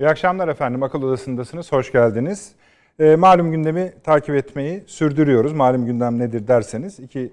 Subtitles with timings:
[0.00, 0.82] İyi akşamlar efendim.
[0.82, 1.72] Akıl Odası'ndasınız.
[1.72, 2.52] Hoş geldiniz.
[2.98, 5.52] E, malum gündemi takip etmeyi sürdürüyoruz.
[5.52, 7.32] Malum gündem nedir derseniz iki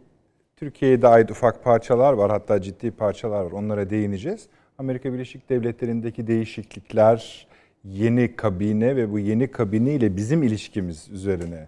[0.58, 2.32] Türkiye'ye ait ufak parçalar var.
[2.32, 3.51] Hatta ciddi parçalar var.
[3.51, 4.47] Onlara değineceğiz.
[4.77, 7.47] Amerika Birleşik Devletleri'ndeki değişiklikler,
[7.83, 11.68] yeni kabine ve bu yeni kabine ile bizim ilişkimiz üzerine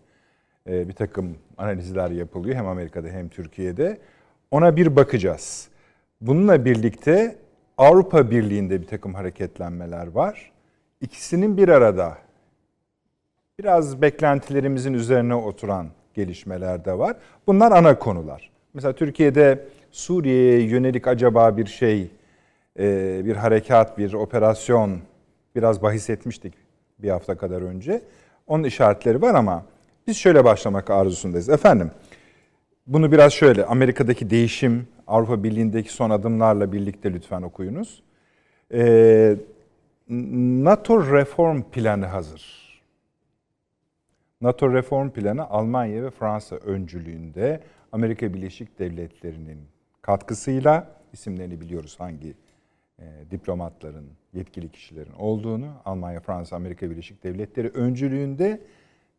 [0.69, 2.55] e, bir takım analizler yapılıyor.
[2.55, 3.97] Hem Amerika'da hem Türkiye'de.
[4.51, 5.67] Ona bir bakacağız.
[6.21, 7.35] Bununla birlikte
[7.77, 10.52] Avrupa Birliği'nde bir takım hareketlenmeler var.
[11.03, 12.17] İkisinin bir arada
[13.59, 17.17] biraz beklentilerimizin üzerine oturan gelişmeler de var.
[17.47, 18.51] Bunlar ana konular.
[18.73, 22.11] Mesela Türkiye'de Suriye'ye yönelik acaba bir şey,
[22.79, 24.99] e, bir harekat, bir operasyon
[25.55, 26.53] biraz bahis etmiştik
[26.99, 28.01] bir hafta kadar önce.
[28.47, 29.65] Onun işaretleri var ama
[30.07, 31.49] biz şöyle başlamak arzusundayız.
[31.49, 31.91] Efendim,
[32.87, 38.03] bunu biraz şöyle Amerika'daki değişim, Avrupa Birliği'ndeki son adımlarla birlikte lütfen okuyunuz.
[38.73, 39.35] Ee,
[40.09, 42.63] NATO reform planı hazır.
[44.41, 49.59] NATO reform planı Almanya ve Fransa öncülüğünde Amerika Birleşik Devletleri'nin
[50.01, 52.33] katkısıyla isimlerini biliyoruz hangi
[52.99, 58.61] e, diplomatların, yetkili kişilerin olduğunu Almanya, Fransa, Amerika Birleşik Devletleri öncülüğünde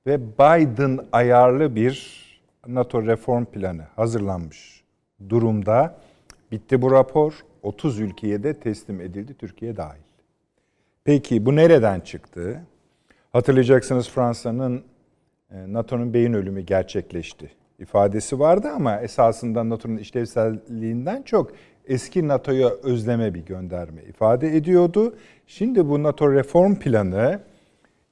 [0.06, 2.24] ve Biden ayarlı bir
[2.66, 4.84] NATO reform planı hazırlanmış
[5.28, 6.00] durumda.
[6.52, 7.40] Bitti bu rapor.
[7.62, 10.03] 30 ülkeye de teslim edildi Türkiye dahil.
[11.04, 12.60] Peki bu nereden çıktı?
[13.32, 14.84] Hatırlayacaksınız Fransa'nın
[15.50, 21.52] e, NATO'nun beyin ölümü gerçekleşti ifadesi vardı ama esasında NATO'nun işlevselliğinden çok
[21.86, 25.16] eski NATO'ya özleme bir gönderme ifade ediyordu.
[25.46, 27.40] Şimdi bu NATO reform planı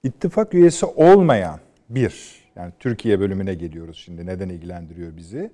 [0.03, 5.51] ittifak üyesi olmayan bir yani Türkiye bölümüne geliyoruz şimdi neden ilgilendiriyor bizi?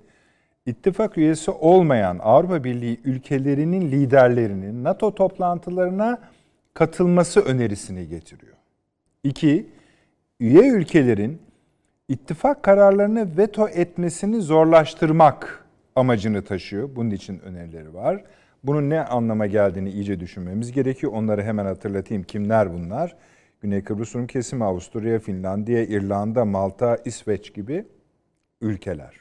[0.65, 6.19] İttifak üyesi olmayan Avrupa Birliği ülkelerinin liderlerinin NATO toplantılarına
[6.79, 8.55] katılması önerisini getiriyor.
[9.23, 9.69] İki,
[10.39, 11.41] üye ülkelerin
[12.07, 16.89] ittifak kararlarını veto etmesini zorlaştırmak amacını taşıyor.
[16.95, 18.23] Bunun için önerileri var.
[18.63, 21.13] Bunun ne anlama geldiğini iyice düşünmemiz gerekiyor.
[21.13, 22.23] Onları hemen hatırlatayım.
[22.23, 23.15] Kimler bunlar?
[23.61, 27.85] Güney Kıbrıs Rum kesimi, Avusturya, Finlandiya, İrlanda, Malta, İsveç gibi
[28.61, 29.13] ülkeler.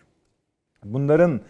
[0.84, 1.40] Bunların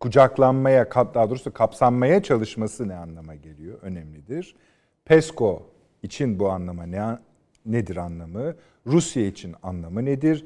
[0.00, 3.78] kucaklanmaya, daha doğrusu kapsanmaya çalışması ne anlama geliyor?
[3.82, 4.54] Önemlidir.
[5.08, 5.62] PESCO
[6.02, 7.18] için bu anlama ne
[7.66, 8.54] nedir anlamı?
[8.86, 10.44] Rusya için anlamı nedir?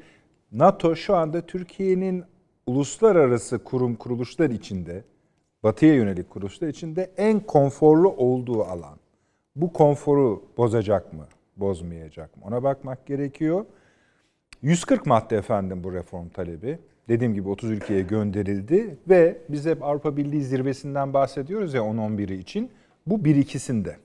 [0.51, 2.23] NATO şu anda Türkiye'nin
[2.67, 5.03] uluslararası kurum kuruluşlar içinde,
[5.63, 8.97] batıya yönelik kuruluşlar içinde en konforlu olduğu alan.
[9.55, 11.27] Bu konforu bozacak mı?
[11.57, 12.43] bozmayacak mı?
[12.45, 13.65] Ona bakmak gerekiyor.
[14.61, 16.79] 140 madde efendim bu reform talebi.
[17.09, 22.71] Dediğim gibi 30 ülkeye gönderildi ve biz hep Avrupa Birliği zirvesinden bahsediyoruz ya 10-11'i için.
[23.07, 23.97] Bu bir ikisinde.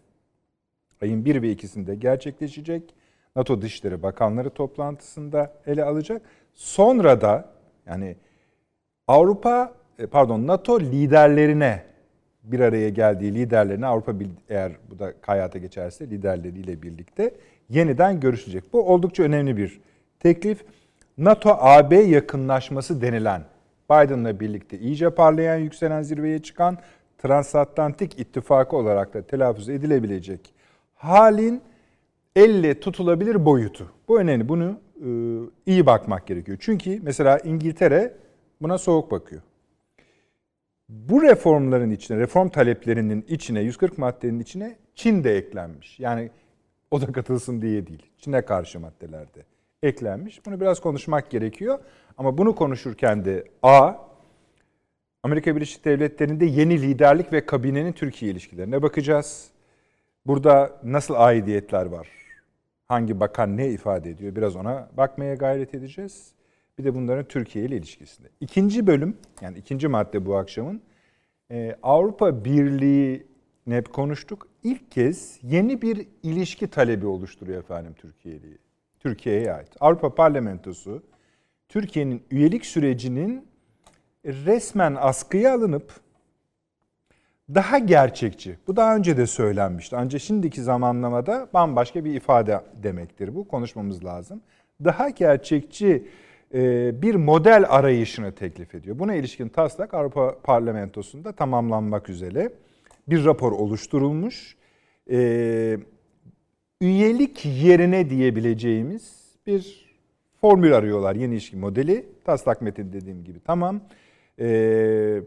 [1.02, 2.94] Ayın 1 ve 2'sinde gerçekleşecek.
[3.36, 6.22] NATO Dışişleri Bakanları toplantısında ele alacak.
[6.54, 7.48] Sonra da
[7.86, 8.16] yani
[9.06, 11.82] Avrupa e, pardon NATO liderlerine
[12.42, 14.12] bir araya geldiği liderlerini Avrupa
[14.48, 17.34] eğer bu da hayata geçerse liderleriyle birlikte
[17.68, 18.64] yeniden görüşecek.
[18.72, 19.80] Bu oldukça önemli bir
[20.20, 20.64] teklif.
[21.18, 23.42] NATO-AB yakınlaşması denilen
[23.90, 26.78] Biden'la birlikte iyice parlayan yükselen zirveye çıkan
[27.18, 30.54] transatlantik ittifakı olarak da telaffuz edilebilecek
[30.98, 31.62] halin
[32.36, 33.92] elle tutulabilir boyutu.
[34.08, 34.48] Bu önemli.
[34.48, 35.08] Bunu e,
[35.66, 36.58] iyi bakmak gerekiyor.
[36.60, 38.14] Çünkü mesela İngiltere
[38.62, 39.42] buna soğuk bakıyor.
[40.88, 46.00] Bu reformların içine, reform taleplerinin içine, 140 maddenin içine Çin de eklenmiş.
[46.00, 46.30] Yani
[46.90, 48.06] o da katılsın diye değil.
[48.18, 49.44] Çin'e karşı maddelerde
[49.82, 50.46] eklenmiş.
[50.46, 51.78] Bunu biraz konuşmak gerekiyor.
[52.18, 53.92] Ama bunu konuşurken de A,
[55.22, 59.50] Amerika Birleşik Devletleri'nde yeni liderlik ve kabinenin Türkiye ilişkilerine bakacağız.
[60.28, 62.08] Burada nasıl aidiyetler var?
[62.86, 64.36] Hangi bakan ne ifade ediyor?
[64.36, 66.32] Biraz ona bakmaya gayret edeceğiz.
[66.78, 68.28] Bir de bunların Türkiye ile ilişkisinde.
[68.40, 70.82] İkinci bölüm, yani ikinci madde bu akşamın
[71.50, 73.26] e, Avrupa Birliği
[73.68, 74.48] hep konuştuk.
[74.62, 78.58] İlk kez yeni bir ilişki talebi oluşturuyor efendim Türkiye'yi.
[79.00, 79.68] Türkiye'ye ait.
[79.80, 81.02] Avrupa Parlamentosu
[81.68, 83.46] Türkiye'nin üyelik sürecinin
[84.24, 85.92] resmen askıya alınıp
[87.54, 88.56] daha gerçekçi.
[88.66, 89.96] Bu daha önce de söylenmişti.
[89.96, 93.48] Ancak şimdiki zamanlamada bambaşka bir ifade demektir bu.
[93.48, 94.40] Konuşmamız lazım.
[94.84, 96.08] Daha gerçekçi
[96.54, 98.98] e, bir model arayışını teklif ediyor.
[98.98, 102.52] Buna ilişkin taslak Avrupa Parlamentosu'nda tamamlanmak üzere
[103.08, 104.56] bir rapor oluşturulmuş.
[105.10, 105.78] E,
[106.80, 109.88] üyelik yerine diyebileceğimiz bir
[110.40, 112.06] formül arıyorlar yeni ilişki modeli.
[112.24, 113.80] Taslak metin dediğim gibi tamam.
[114.40, 115.20] E,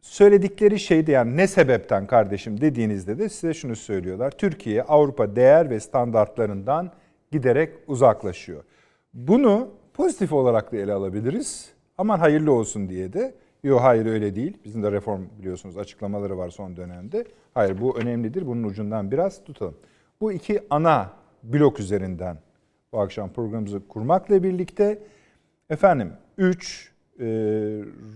[0.00, 4.30] söyledikleri şeyde yani ne sebepten kardeşim dediğinizde de size şunu söylüyorlar.
[4.30, 6.90] Türkiye Avrupa değer ve standartlarından
[7.32, 8.64] giderek uzaklaşıyor.
[9.14, 11.72] Bunu pozitif olarak da ele alabiliriz.
[11.98, 13.34] Aman hayırlı olsun diye de.
[13.62, 14.56] Yok hayır öyle değil.
[14.64, 17.24] Bizim de reform biliyorsunuz açıklamaları var son dönemde.
[17.54, 18.46] Hayır bu önemlidir.
[18.46, 19.76] Bunun ucundan biraz tutalım.
[20.20, 21.12] Bu iki ana
[21.42, 22.38] blok üzerinden
[22.92, 24.98] bu akşam programımızı kurmakla birlikte
[25.70, 27.24] efendim 3 e,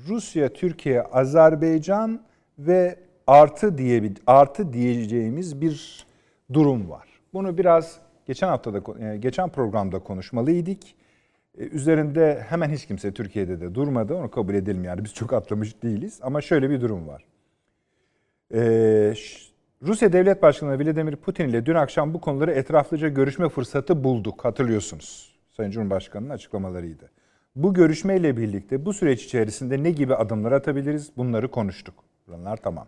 [0.08, 2.20] Rusya, Türkiye, Azerbaycan
[2.58, 2.96] ve
[3.26, 6.06] artı diye artı diyeceğimiz bir
[6.52, 7.08] durum var.
[7.34, 10.82] Bunu biraz geçen haftada e, geçen programda konuşmalıydık.
[11.58, 14.14] E, üzerinde hemen hiç kimse Türkiye'de de durmadı.
[14.14, 16.20] Onu kabul edelim yani biz çok atlamış değiliz.
[16.22, 17.24] Ama şöyle bir durum var.
[18.54, 19.14] Ee,
[19.82, 24.44] Rusya Devlet Başkanı Vladimir Putin ile dün akşam bu konuları etraflıca görüşme fırsatı bulduk.
[24.44, 25.32] Hatırlıyorsunuz.
[25.56, 27.10] Sayın Cumhurbaşkanı'nın açıklamalarıydı.
[27.56, 31.94] Bu görüşmeyle birlikte bu süreç içerisinde ne gibi adımlar atabiliriz bunları konuştuk.
[32.28, 32.86] Bunlar tamam.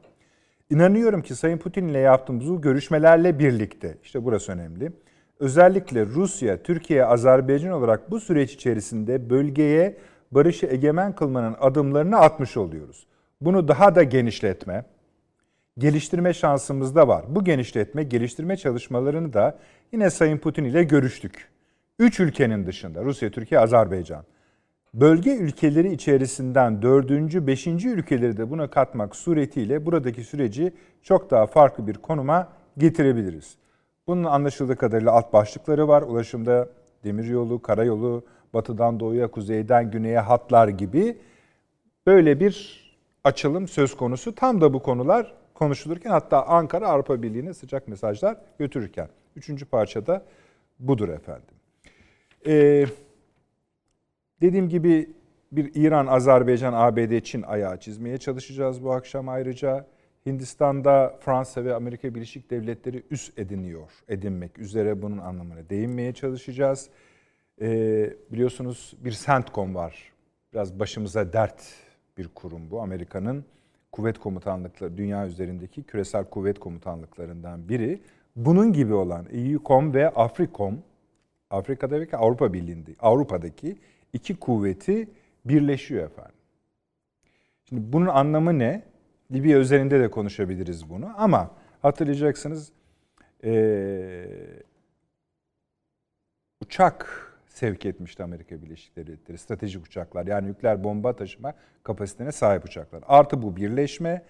[0.71, 4.93] İnanıyorum ki Sayın Putin ile yaptığımız bu görüşmelerle birlikte, işte burası önemli,
[5.41, 9.97] özellikle Rusya, Türkiye, Azerbaycan olarak bu süreç içerisinde bölgeye
[10.31, 13.07] barışı egemen kılmanın adımlarını atmış oluyoruz.
[13.41, 14.85] Bunu daha da genişletme,
[15.79, 17.25] geliştirme şansımız da var.
[17.29, 19.59] Bu genişletme, geliştirme çalışmalarını da
[19.93, 21.49] yine Sayın Putin ile görüştük.
[21.99, 24.25] Üç ülkenin dışında Rusya, Türkiye, Azerbaycan.
[24.95, 31.87] Bölge ülkeleri içerisinden dördüncü, beşinci ülkeleri de buna katmak suretiyle buradaki süreci çok daha farklı
[31.87, 32.49] bir konuma
[32.79, 33.57] getirebiliriz.
[34.07, 36.03] Bunun anlaşıldığı kadarıyla alt başlıkları var.
[36.03, 36.69] Ulaşımda
[37.05, 38.25] demiryolu, karayolu,
[38.55, 41.19] batıdan doğuya, kuzeyden güneye hatlar gibi
[42.07, 42.85] böyle bir
[43.25, 44.35] açılım söz konusu.
[44.35, 49.09] Tam da bu konular konuşulurken hatta Ankara Avrupa Birliği'ne sıcak mesajlar götürürken.
[49.37, 50.23] Üçüncü parçada
[50.79, 51.55] budur efendim.
[52.47, 52.87] Ee,
[54.41, 55.11] dediğim gibi
[55.53, 59.87] bir İran, Azerbaycan, ABD, Çin ayağı çizmeye çalışacağız bu akşam ayrıca.
[60.27, 66.89] Hindistan'da Fransa ve Amerika Birleşik Devletleri üst ediniyor, edinmek üzere bunun anlamına değinmeye çalışacağız.
[67.61, 70.13] Ee, biliyorsunuz bir CENTCOM var.
[70.53, 71.75] Biraz başımıza dert
[72.19, 72.81] bir kurum bu.
[72.81, 73.45] Amerika'nın
[73.93, 78.01] kuvvet komutanlıkları, dünya üzerindeki küresel kuvvet komutanlıklarından biri.
[78.37, 80.79] Bunun gibi olan EUCOM ve AFRICOM,
[81.51, 83.77] Afrika'da ve Avrupa Birliği'nde, Avrupa'daki
[84.15, 85.09] iki kuvveti
[85.45, 86.35] birleşiyor efendim.
[87.69, 88.83] Şimdi bunun anlamı ne?
[89.33, 91.51] Libya üzerinde de konuşabiliriz bunu ama
[91.83, 92.73] hatırlayacaksınız
[93.45, 94.27] ee,
[96.61, 99.39] uçak sevk etmişti Amerika Birleşik Devletleri.
[99.39, 103.05] Stratejik uçaklar yani nükleer bomba taşıma kapasitesine sahip uçaklar.
[103.07, 104.23] Artı bu birleşme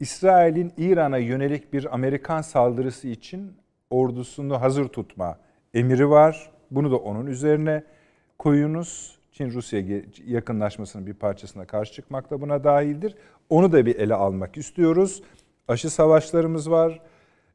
[0.00, 3.56] İsrail'in İran'a yönelik bir Amerikan saldırısı için
[3.90, 5.38] ordusunu hazır tutma
[5.74, 6.50] emiri var.
[6.70, 7.84] Bunu da onun üzerine
[8.38, 9.17] koyunuz.
[9.32, 13.14] Çin-Rusya yakınlaşmasının bir parçasına karşı çıkmak da buna dahildir.
[13.50, 15.22] Onu da bir ele almak istiyoruz.
[15.68, 17.00] Aşı savaşlarımız var.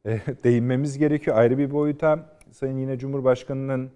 [0.05, 2.37] E, değinmemiz gerekiyor ayrı bir boyuta.
[2.51, 3.91] Sayın yine Cumhurbaşkanı'nın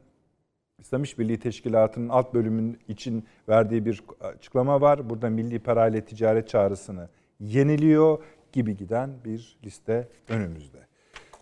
[0.79, 5.09] İslam İşbirliği Teşkilatı'nın alt bölümün için verdiği bir açıklama var.
[5.09, 7.09] Burada milli parayla ticaret çağrısını
[7.39, 10.77] yeniliyor gibi giden bir liste önümüzde.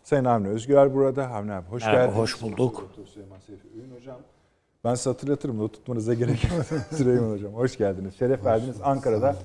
[0.04, 1.28] Sayın Avni Özgür burada.
[1.28, 2.18] Avni abi hoş Merhaba, geldiniz.
[2.18, 2.92] Hoş bulduk.
[3.06, 4.18] Süleyman Seyfi Öğün hocam.
[4.86, 5.60] Ben size hatırlatırım.
[5.60, 6.66] Not tutmanıza gerek yok.
[6.92, 8.16] Süleyman hocam hoş geldiniz.
[8.20, 8.78] Şeref hoş verdiniz.
[8.84, 9.36] Ankara'da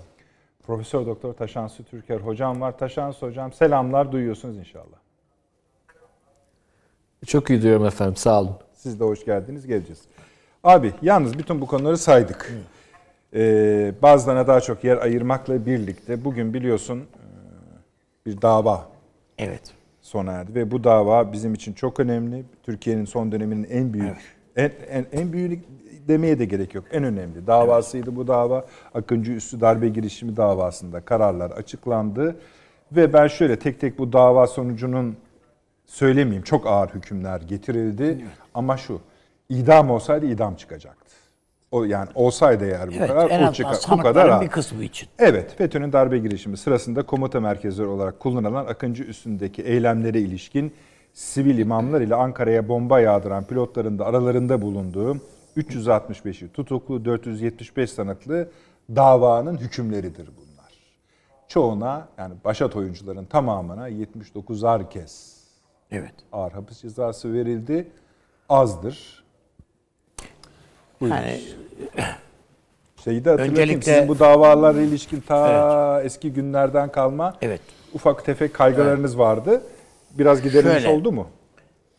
[0.67, 2.79] Profesör Doktor Taşansı Türker hocam var.
[2.79, 4.97] Taşansı hocam selamlar duyuyorsunuz inşallah.
[7.27, 8.17] Çok iyi diyorum efendim.
[8.17, 8.55] Sağ olun.
[8.75, 9.67] Siz de hoş geldiniz.
[9.67, 10.01] Geleceğiz.
[10.65, 12.53] Abi yalnız bütün bu konuları saydık.
[13.35, 17.07] Ee, bazılarına daha çok yer ayırmakla birlikte bugün biliyorsun e,
[18.27, 18.89] bir dava
[19.39, 19.63] Evet.
[20.03, 22.45] sona erdi ve bu dava bizim için çok önemli.
[22.63, 25.65] Türkiye'nin son döneminin en büyük en, en, en büyük
[26.09, 26.85] demeye de gerek yok.
[26.93, 28.67] En önemli davasıydı bu dava.
[28.95, 32.37] Akıncı Üssü darbe girişimi davasında kararlar açıklandı
[32.93, 35.17] ve ben şöyle tek tek bu dava sonucunun
[35.87, 38.31] söylemeyeyim çok ağır hükümler getirildi evet.
[38.55, 39.01] ama şu
[39.49, 41.11] idam olsaydı idam çıkacaktı.
[41.71, 43.77] O yani olsaydı eğer bu evet, kadar o çıkar.
[43.91, 45.09] Bu kadar bir kısmı için.
[45.19, 50.73] Evet, FETÖ'nün darbe girişimi sırasında komuta merkezleri olarak kullanılan Akıncı üstündeki eylemlere ilişkin
[51.13, 55.17] sivil imamlar ile Ankara'ya bomba yağdıran pilotların da aralarında bulunduğu
[55.57, 58.49] 365'i tutuklu 475 sanıklı
[58.97, 60.73] davanın hükümleridir bunlar.
[61.49, 65.41] Çoğuna yani başat oyuncuların tamamına 79'ar kez
[65.93, 66.15] Evet.
[66.33, 67.89] Ağır hapis cezası verildi.
[68.49, 69.25] Azdır.
[71.01, 71.17] Buyurun.
[71.17, 71.41] Yani
[73.05, 73.55] Şeyi de hatırlatayım.
[73.55, 76.07] Öncelikle, Sizin bu davalarla ilişkin ta evet.
[76.07, 77.61] eski günlerden kalma evet.
[77.95, 79.21] ufak tefek kaygılarınız evet.
[79.21, 79.63] vardı.
[80.19, 81.27] Biraz giderilmiş Şöyle, oldu mu?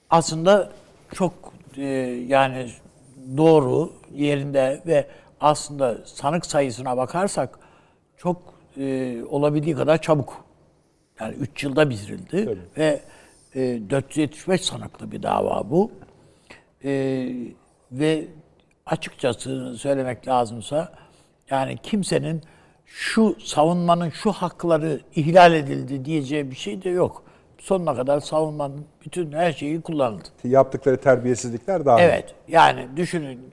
[0.09, 0.71] Aslında
[1.13, 1.33] çok
[1.77, 1.83] e,
[2.27, 2.69] yani
[3.37, 5.07] doğru yerinde ve
[5.39, 7.59] aslında sanık sayısına bakarsak
[8.17, 10.45] çok e, olabildiği kadar çabuk.
[11.19, 12.59] Yani 3 yılda bitirildi Tabii.
[12.77, 13.01] ve
[13.55, 15.91] e, 475 sanıklı bir dava bu.
[16.83, 16.91] E,
[17.91, 18.27] ve
[18.85, 20.91] açıkçası söylemek lazımsa
[21.49, 22.41] yani kimsenin
[22.85, 27.23] şu savunmanın şu hakları ihlal edildi diyeceği bir şey de yok.
[27.61, 30.23] Sonuna kadar savunmanın bütün her şeyi kullanıldı.
[30.43, 32.35] Yaptıkları terbiyesizlikler daha Evet.
[32.47, 33.51] Yani düşünün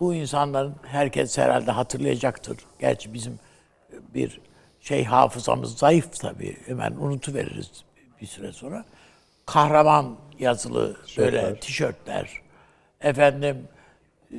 [0.00, 2.56] bu insanların herkes herhalde hatırlayacaktır.
[2.78, 3.38] Gerçi bizim
[4.14, 4.40] bir
[4.80, 6.56] şey hafızamız zayıf tabii.
[6.66, 7.70] Hemen unutuveririz
[8.20, 8.84] bir süre sonra.
[9.46, 11.60] Kahraman yazılı böyle Tişörtler.
[11.60, 12.30] tişörtler.
[13.00, 13.68] Efendim
[14.32, 14.36] e,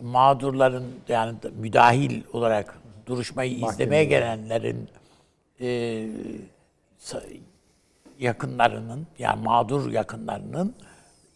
[0.00, 4.88] mağdurların yani da- müdahil olarak duruşmayı izlemeye gelenlerin
[5.60, 6.06] e,
[8.22, 10.74] yakınlarının yani mağdur yakınlarının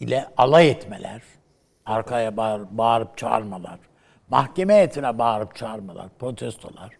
[0.00, 1.22] ile alay etmeler,
[1.86, 3.78] arkaya bağır, bağırıp çağırmalar,
[4.28, 6.90] mahkeme heyetine bağırıp çağırmalar, protestolar.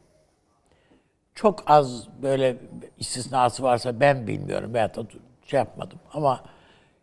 [1.34, 2.56] Çok az böyle
[2.98, 5.02] istisnası varsa ben bilmiyorum veyahut da
[5.46, 6.40] şey yapmadım ama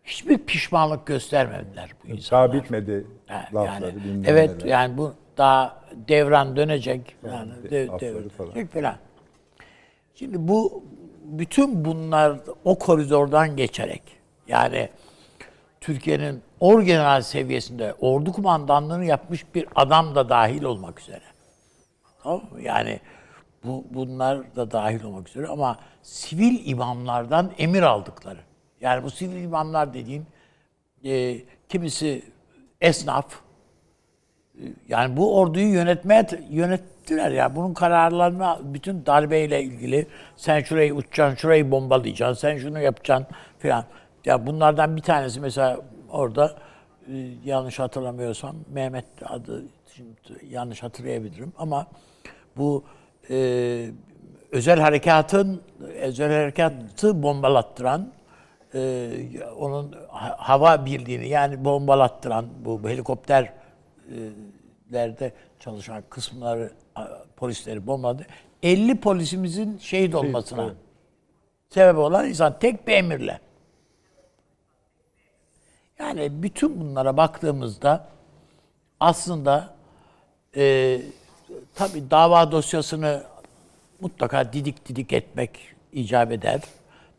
[0.04, 2.50] hiçbir pişmanlık göstermediler bu insanlar.
[2.50, 3.86] Daha bitmedi Ha, lafları.
[3.86, 8.68] yani, bilmem evet yani bu daha devran dönecek yani de, lafları devran falan.
[8.68, 8.96] falan.
[10.16, 10.84] Şimdi bu
[11.24, 14.02] bütün bunlar o koridordan geçerek
[14.48, 14.90] yani
[15.82, 21.24] Türkiye'nin orgeneral seviyesinde ordu kumandanlığını yapmış bir adam da dahil olmak üzere.
[22.24, 22.62] Tamam mı?
[22.62, 23.00] Yani
[23.64, 28.40] bu bunlar da dahil olmak üzere ama sivil imamlardan emir aldıkları.
[28.82, 30.28] Yani bu sivil imamlar dediğim
[31.04, 31.38] e,
[31.70, 32.24] kimisi
[32.82, 33.26] esnaf,
[34.56, 36.28] e, yani bu orduyu yönetmeye
[37.10, 37.56] yönettiler ya.
[37.56, 43.28] Bunun kararlarını bütün darbeyle ilgili sen şurayı uçacaksın, şurayı bombalayacaksın, sen şunu yapacaksın
[43.60, 43.86] filan.
[44.26, 45.80] Ya bunlardan bir tanesi mesela
[46.12, 46.56] orada
[47.08, 47.14] e,
[47.46, 49.64] yanlış hatırlamıyorsam Mehmet adı
[49.96, 50.16] şimdi
[50.50, 51.88] yanlış hatırlayabilirim ama
[52.58, 52.84] bu
[53.30, 53.90] e,
[54.52, 55.62] özel harekatın
[56.02, 58.12] özel harekatı bombalattıran
[58.74, 59.10] e,
[59.60, 66.72] onun ha- hava birliğini yani bombalattıran bu helikopterlerde çalışan kısımları
[67.36, 68.26] polisleri bombaladı.
[68.64, 70.74] 50 polisimizin şehit olmasına
[71.70, 73.40] sebep olan insan tek bir emirle.
[76.00, 78.08] Yani bütün bunlara baktığımızda
[79.00, 79.76] aslında
[80.56, 81.02] e,
[81.76, 83.24] tabii dava dosyasını
[84.02, 85.60] mutlaka didik didik etmek
[85.94, 86.62] icap eder.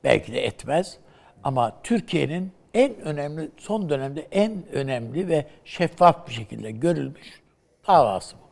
[0.05, 0.99] Belki de etmez.
[1.45, 7.43] Ama Türkiye'nin en önemli, son dönemde en önemli ve şeffaf bir şekilde görülmüş
[7.87, 8.44] davası bu.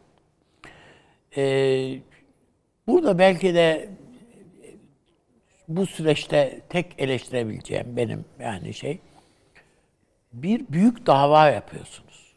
[1.36, 1.98] Ee,
[2.86, 3.88] burada belki de
[5.68, 9.00] bu süreçte tek eleştirebileceğim benim yani şey
[10.32, 12.34] bir büyük dava yapıyorsunuz.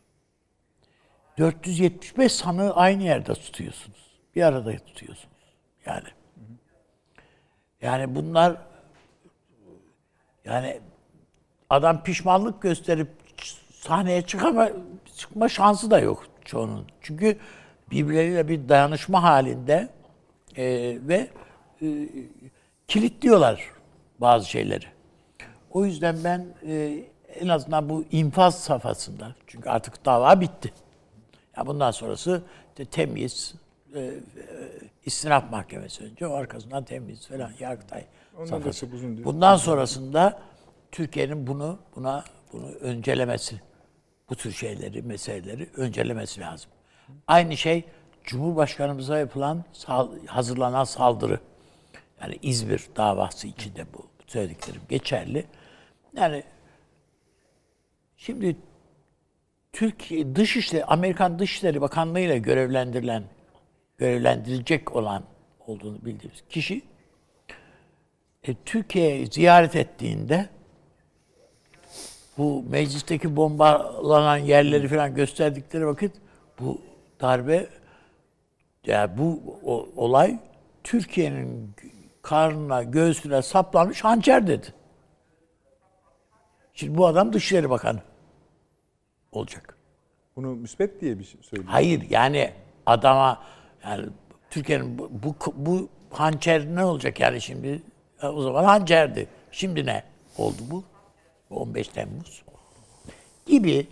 [1.37, 4.19] 475 sanığı aynı yerde tutuyorsunuz.
[4.35, 5.55] Bir arada tutuyorsunuz.
[5.85, 6.07] Yani
[7.81, 8.57] yani bunlar
[10.45, 10.81] yani
[11.69, 13.09] adam pişmanlık gösterip
[13.71, 14.69] sahneye çıkama
[15.17, 16.87] çıkma şansı da yok çoğunun.
[17.01, 17.39] Çünkü
[17.91, 19.89] birbirleriyle bir dayanışma halinde
[20.57, 20.65] e,
[21.07, 21.27] ve
[21.81, 22.07] e,
[22.87, 23.71] kilitliyorlar
[24.19, 24.85] bazı şeyleri.
[25.71, 27.03] O yüzden ben e,
[27.39, 30.73] en azından bu infaz safhasında çünkü artık dava bitti.
[31.57, 32.43] Ya bundan sonrası
[32.77, 33.55] de temiz,
[33.95, 34.13] e, e,
[35.05, 38.05] istinaf mahkemesi önce, arkasından temiz falan, Yargıtay
[38.45, 38.87] safhası.
[39.23, 40.39] Bundan sonrasında
[40.91, 42.23] Türkiye'nin bunu buna
[42.53, 43.61] bunu öncelemesi,
[44.29, 46.71] bu tür şeyleri, meseleleri öncelemesi lazım.
[47.27, 47.83] Aynı şey
[48.23, 49.63] Cumhurbaşkanımıza yapılan
[50.25, 51.39] hazırlanan saldırı.
[52.21, 55.45] Yani İzmir davası içinde bu söylediklerim geçerli.
[56.17, 56.43] Yani
[58.17, 58.55] şimdi
[59.73, 63.23] Türkiye Dışişleri Amerikan Dışişleri Bakanlığı ile görevlendirilen
[63.97, 65.23] görevlendirilecek olan
[65.67, 66.81] olduğunu bildiğimiz kişi
[68.43, 70.49] e, Türkiye'yi ziyaret ettiğinde
[72.37, 76.11] bu meclisteki bombalanan yerleri falan gösterdikleri vakit
[76.59, 76.81] bu
[77.21, 77.67] darbe
[78.85, 80.39] ya bu o- olay
[80.83, 81.75] Türkiye'nin
[82.21, 84.73] karnına, göğsüne saplanmış hançer dedi.
[86.73, 87.99] Şimdi bu adam Dışişleri Bakanı
[89.31, 89.77] olacak.
[90.35, 91.69] Bunu müspet diye bir şey söylüyor.
[91.71, 92.53] Hayır yani
[92.85, 93.43] adama
[93.83, 94.05] yani
[94.49, 97.81] Türkiye'nin bu, bu, bu hançer ne olacak yani şimdi?
[98.23, 99.27] O zaman hançerdi.
[99.51, 100.03] Şimdi ne
[100.37, 100.83] oldu bu?
[101.49, 102.43] 15 Temmuz
[103.45, 103.87] gibi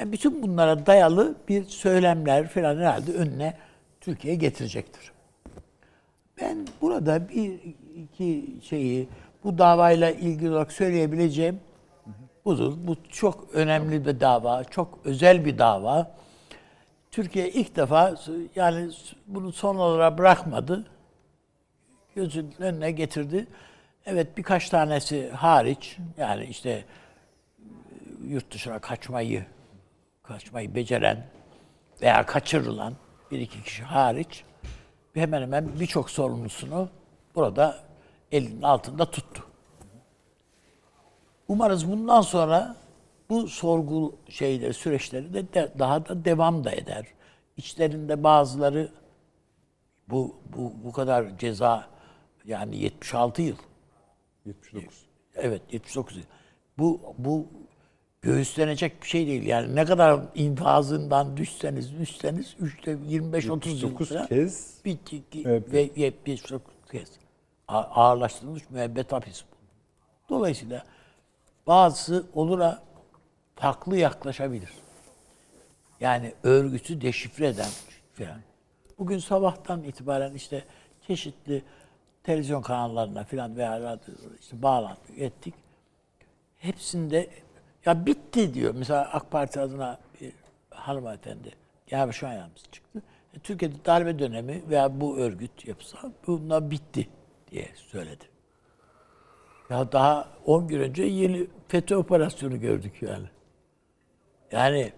[0.00, 3.54] yani bütün bunlara dayalı bir söylemler falan herhalde önüne
[4.00, 5.12] Türkiye getirecektir.
[6.40, 7.60] Ben burada bir
[7.96, 9.08] iki şeyi
[9.44, 11.60] bu davayla ilgili olarak söyleyebileceğim
[12.44, 12.74] budur.
[12.76, 16.14] Bu çok önemli bir dava, çok özel bir dava.
[17.10, 18.14] Türkiye ilk defa
[18.56, 18.90] yani
[19.26, 20.86] bunu son olarak bırakmadı.
[22.14, 23.46] gözünün önüne getirdi.
[24.06, 26.84] Evet birkaç tanesi hariç yani işte e,
[28.26, 29.46] yurt dışına kaçmayı
[30.24, 31.26] kaçmayı beceren
[32.02, 32.94] veya kaçırılan
[33.30, 34.44] bir iki kişi hariç
[35.14, 36.88] hemen hemen birçok sorumlusunu
[37.34, 37.84] burada
[38.32, 39.44] elinin altında tuttu.
[41.48, 42.76] Umarız bundan sonra
[43.30, 47.06] bu sorgu şeyleri, süreçleri de, de daha da devam da eder.
[47.56, 48.92] İçlerinde bazıları
[50.08, 51.88] bu bu bu kadar ceza
[52.44, 53.56] yani 76 yıl.
[54.44, 55.06] 79.
[55.34, 56.24] Evet 79 yıl.
[56.78, 57.46] Bu bu
[58.24, 59.42] göğüslenecek bir şey değil.
[59.46, 65.22] Yani ne kadar infazından düşseniz düşseniz 3'te 25 30 yıl 79 falan kez bir, ki-
[65.30, 65.72] ki- Evet.
[65.72, 67.08] ve 79 kez
[67.68, 69.44] ağırlaştırılmış müebbet hapis.
[70.28, 70.84] Dolayısıyla
[71.66, 72.82] bazısı olura
[73.56, 74.70] farklı yaklaşabilir.
[76.00, 77.70] Yani örgütü deşifre eden
[78.14, 78.40] falan.
[78.98, 80.64] Bugün sabahtan itibaren işte
[81.06, 81.62] çeşitli
[82.22, 83.98] televizyon kanallarına falan veya
[84.40, 85.54] işte bağlantı ettik.
[86.58, 87.28] Hepsinde
[87.86, 88.74] ya bitti diyor.
[88.74, 90.32] Mesela AK Parti adına bir
[90.70, 91.50] hanımefendi
[91.86, 93.02] genel başkan yardımcısı çıktı.
[93.34, 97.08] E, Türkiye'de darbe dönemi veya bu örgüt yapısı bunlar bitti
[97.50, 98.24] diye söyledi.
[99.70, 103.26] Ya daha 10 gün önce yeni FETÖ operasyonu gördük yani.
[104.52, 104.92] Yani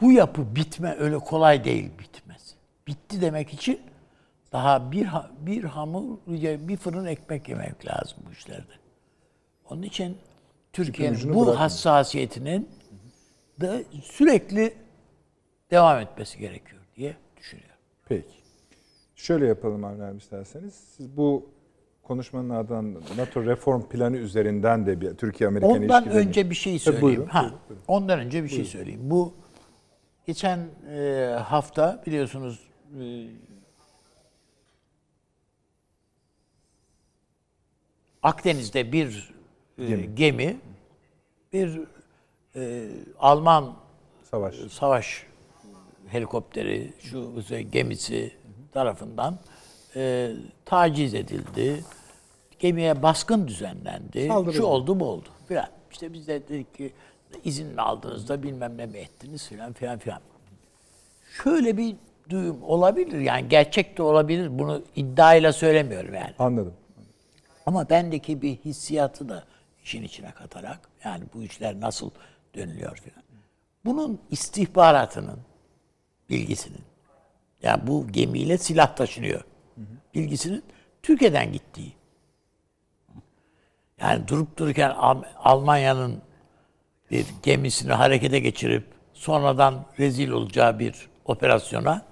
[0.00, 2.54] bu yapı bitme öyle kolay değil bitmez.
[2.86, 3.80] Bitti demek için
[4.52, 5.08] daha bir
[5.40, 6.18] bir hamur
[6.68, 8.72] bir fırın ekmek yemek lazım bu işlerde.
[9.70, 10.18] Onun için
[10.84, 11.56] Türkiye'nin bu bırakmayın.
[11.58, 12.68] hassasiyetinin
[13.60, 14.74] de sürekli
[15.70, 17.74] devam etmesi gerekiyor diye düşünüyorum.
[18.08, 18.38] Peki.
[19.16, 20.74] Şöyle yapalım Avni isterseniz.
[20.74, 21.50] Siz bu
[22.02, 26.28] konuşmanın ardından NATO reform planı üzerinden de bir Türkiye-Amerikan Ondan ilişkilerini...
[26.28, 27.02] önce bir şey Tabii, söyleyeyim.
[27.06, 27.84] buyurun, ha, buyurun, buyurun.
[27.88, 29.00] ondan önce bir şey söyleyeyim.
[29.02, 29.34] Bu
[30.26, 30.58] geçen
[30.94, 32.68] e, hafta biliyorsunuz
[33.00, 33.02] e,
[38.22, 39.34] Akdeniz'de bir
[39.78, 40.14] e, Gemi.
[40.14, 40.56] gemi.
[41.52, 41.80] Bir
[42.56, 42.88] e,
[43.18, 43.74] Alman
[44.30, 44.54] Savaş.
[44.70, 45.26] savaş
[46.08, 47.32] helikopteri, şu
[47.70, 48.32] gemisi
[48.72, 49.38] tarafından
[49.96, 50.32] e,
[50.64, 51.84] taciz edildi.
[52.58, 54.26] Gemiye baskın düzenlendi.
[54.26, 54.92] Saldırı Şu oldu.
[54.92, 55.68] oldu bu oldu filan.
[55.90, 56.92] İşte biz de dedik ki
[57.44, 60.20] izin mi aldınız da bilmem ne mi ettiniz filan filan filan.
[61.44, 61.96] Şöyle bir
[62.30, 64.58] duyum olabilir yani gerçek de olabilir.
[64.58, 66.34] Bunu iddiayla söylemiyorum yani.
[66.38, 66.74] Anladım.
[67.66, 69.44] Ama bendeki bir hissiyatı da
[69.88, 72.10] işin içine katarak yani bu işler nasıl
[72.54, 73.22] dönülüyor filan.
[73.84, 75.40] Bunun istihbaratının
[76.30, 76.84] bilgisinin
[77.62, 79.40] yani bu gemiyle silah taşınıyor
[80.14, 80.64] bilgisinin
[81.02, 81.92] Türkiye'den gittiği.
[84.00, 86.22] Yani durup dururken Al- Almanya'nın
[87.10, 92.02] bir gemisini harekete geçirip sonradan rezil olacağı bir operasyona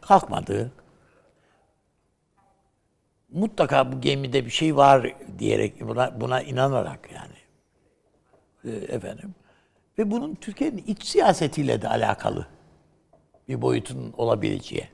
[0.00, 0.72] kalkmadığı,
[3.34, 7.34] mutlaka bu gemide bir şey var diyerek buna, buna inanarak yani
[8.64, 9.34] Ee, efendim
[9.98, 12.46] ve bunun Türkiye'nin iç siyasetiyle de alakalı
[13.48, 14.88] bir boyutunun olabileceği.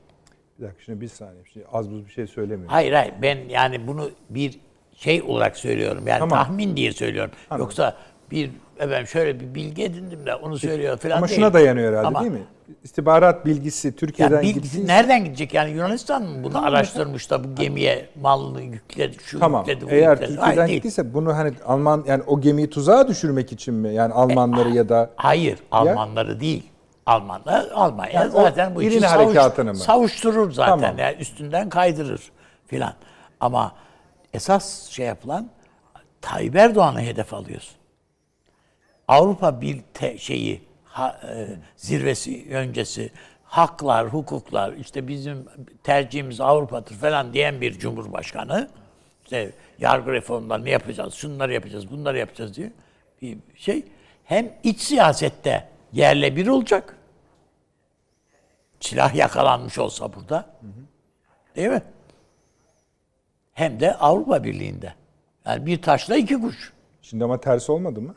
[0.59, 1.43] Bir dakika şimdi bir saniye.
[1.53, 2.73] Şimdi az buz bir şey söylemiyorum.
[2.73, 4.59] Hayır hayır ben yani bunu bir
[4.95, 6.07] şey olarak söylüyorum.
[6.07, 6.43] Yani Tamam.
[6.43, 7.31] tahmin diye söylüyorum.
[7.49, 7.65] Anladım.
[7.65, 7.97] Yoksa
[8.31, 11.39] bir efendim şöyle bir bilgi edindim de onu söylüyor falan Ama değil.
[11.39, 12.43] şuna dayanıyor herhalde Ama- değil mi?
[12.83, 14.87] İstihbarat bilgisi Ya Türkiye'den bilgi gittiyse...
[14.87, 19.61] nereden gidecek yani Yunanistan mı bunu araştırmış da bu gemiye malını yükledi, şu Tamam.
[19.67, 20.27] yükledi, bu Eğer yükledi.
[20.29, 20.77] Türkiye'den Hayır, değil.
[20.77, 23.93] gittiyse bunu hani Alman yani o gemiyi tuzağa düşürmek için mi?
[23.93, 26.63] Yani Almanları ya da Hayır, Almanları değil.
[27.05, 29.75] Almanlar Almanya Yani zaten bu işi İrini savuş, harekatını mı?
[29.75, 30.79] savuşturur zaten.
[30.79, 30.97] Tamam.
[30.97, 32.31] Yani üstünden kaydırır
[32.67, 32.93] filan.
[33.39, 33.71] Ama
[34.33, 35.49] esas şey yapılan
[36.21, 37.75] Tayyip Erdoğan'ı hedef alıyorsun.
[39.11, 43.11] Avrupa bir te- şeyi ha- e, zirvesi öncesi
[43.43, 45.45] haklar, hukuklar işte bizim
[45.83, 48.69] tercihimiz Avrupa'dır falan diyen bir cumhurbaşkanı
[49.23, 52.71] işte yargı reformlarını yapacağız, şunları yapacağız, bunları yapacağız diye
[53.21, 53.85] bir şey
[54.23, 56.97] hem iç siyasette yerle bir olacak.
[58.79, 60.49] Silah yakalanmış olsa burada.
[61.55, 61.81] Değil mi?
[63.53, 64.93] Hem de Avrupa Birliği'nde.
[65.45, 66.73] Yani bir taşla iki kuş.
[67.01, 68.15] şimdi ama tersi olmadı mı?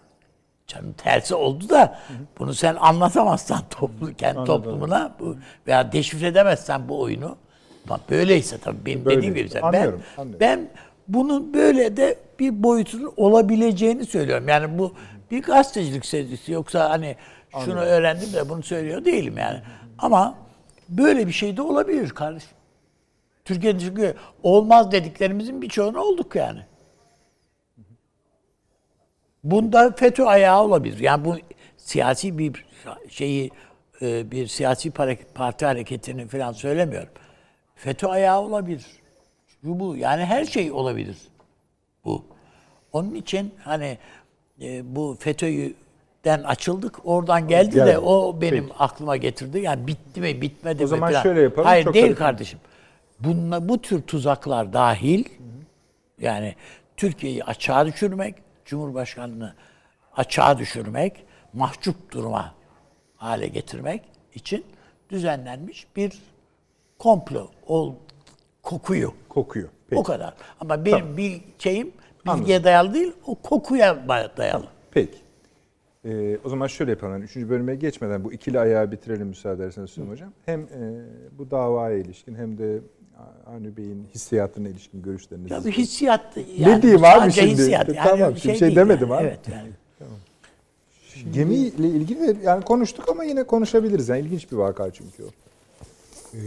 [0.66, 1.98] Canım tersi oldu da
[2.38, 4.62] bunu sen anlatamazsan toplu, kendi Anladım.
[4.62, 7.36] toplumuna bu, veya deşifre edemezsen bu oyunu.
[7.88, 9.16] Bak böyleyse tabii benim Böyle.
[9.16, 9.48] dediğim gibi.
[9.48, 10.40] sen- Anlıyorum, ben, anlıyorum.
[10.40, 10.68] ben
[11.08, 14.48] bunun böyle de bir boyutunun olabileceğini söylüyorum.
[14.48, 14.94] Yani bu
[15.30, 17.16] bir gazetecilik sezgisi yoksa hani
[17.64, 19.60] şunu öğrendim de bunu söylüyor değilim yani.
[19.98, 20.34] Ama
[20.88, 22.50] böyle bir şey de olabilir kardeşim.
[23.44, 26.60] Türkiye'de çünkü olmaz dediklerimizin birçoğunu olduk yani.
[29.44, 30.98] Bunda FETÖ ayağı olabilir.
[30.98, 31.36] Yani bu
[31.76, 32.64] siyasi bir
[33.08, 33.50] şeyi
[34.02, 34.90] e, bir siyasi
[35.34, 37.08] parti hareketini falan söylemiyorum.
[37.74, 38.86] FETÖ ayağı olabilir.
[39.62, 39.96] şu bu.
[39.96, 41.16] Yani her şey olabilir
[42.04, 42.24] bu.
[42.92, 43.98] Onun için hani
[44.62, 47.06] e, bu FETÖ'den açıldık.
[47.06, 47.86] Oradan geldi Geldi.
[47.86, 48.78] de o benim Peki.
[48.78, 49.58] aklıma getirdi.
[49.58, 51.22] Yani bitti mi bitmedi mi O zaman falan.
[51.22, 52.58] şöyle yapalım, Hayır çok değil da- kardeşim.
[53.20, 55.24] Bunla, bu tür tuzaklar dahil
[56.20, 56.54] yani
[56.96, 59.54] Türkiye'yi açığa düşürmek, Cumhurbaşkanı'nı
[60.16, 62.54] açığa düşürmek, mahcup duruma
[63.16, 64.02] hale getirmek
[64.34, 64.64] için
[65.10, 66.22] düzenlenmiş bir
[66.98, 67.94] komplo ol,
[68.62, 69.14] kokuyu.
[69.28, 69.68] Kokuyor.
[69.88, 70.00] Peki.
[70.00, 70.34] O kadar.
[70.60, 71.92] Ama benim bir şeyim
[72.26, 72.40] Anladım.
[72.40, 74.66] bilgiye dayalı değil, o kokuya dayalı.
[74.90, 75.18] Peki.
[76.04, 77.12] Ee, o zaman şöyle yapalım.
[77.12, 80.32] Yani Üçüncü bölüme geçmeden bu ikili ayağı bitirelim müsaade ederseniz Süleyman Hocam.
[80.46, 81.04] Hem e,
[81.38, 82.80] bu davaya ilişkin hem de
[83.46, 85.54] Avni Bey'in hissiyatına ilişkin görüşlerinizi.
[85.54, 87.50] Ya bir hissiyat yani diyeyim abi şimdi?
[87.50, 87.88] Hissiyat.
[87.88, 89.20] Yani Tamam, bir şimdi şey değil demedim yani.
[89.20, 89.26] abi.
[89.26, 89.68] Evet yani.
[91.32, 94.08] Gemiyle ilgili de yani konuştuk ama yine konuşabiliriz.
[94.08, 95.26] Yani ilginç bir vaka çünkü o.
[96.34, 96.38] Ee,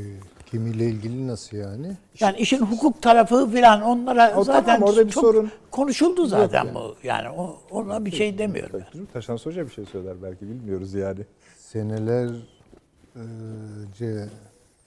[0.52, 1.98] gemiyle ilgili nasıl yani?
[2.20, 6.68] Yani işin hukuk tarafı filan onlara O zaten tamam, orada bir çok sorun konuşuldu zaten
[6.76, 6.96] bu.
[7.04, 8.82] Yani o, ona bir şey demiyorum.
[9.14, 11.20] Taşan Hoca bir şey söyler belki bilmiyoruz yani.
[11.58, 12.40] Senelerce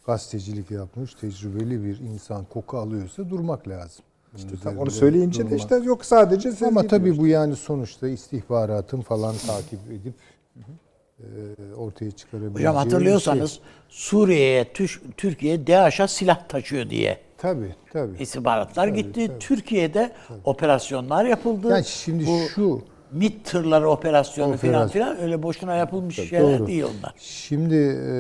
[0.06, 4.04] gazetecilik yapmış tecrübeli bir insan koku alıyorsa durmak lazım.
[4.36, 5.60] Tam üzerinde onu söyleyince de durmak.
[5.60, 7.22] işte yok sadece siz Ama tabii işte.
[7.22, 10.14] bu yani sonuçta istihbaratın falan takip edip
[11.18, 11.24] e,
[11.76, 13.62] ortaya çıkarabileceği Hocam hatırlıyorsanız Şey.
[13.88, 14.72] Suriye'ye,
[15.16, 18.22] Türkiye DAEŞ'a silah taşıyor diye Tabii tabii.
[18.22, 19.30] istihbaratlar gitti.
[19.40, 20.12] Türkiye'de
[20.44, 21.68] operasyonlar yapıldı.
[21.70, 25.02] Yani şimdi Bu şu MİT tırları operasyonu filan Operasyon.
[25.04, 26.66] filan öyle boşuna yapılmış şeyler Doğru.
[26.66, 27.14] değil onlar.
[27.18, 28.14] Şimdi e,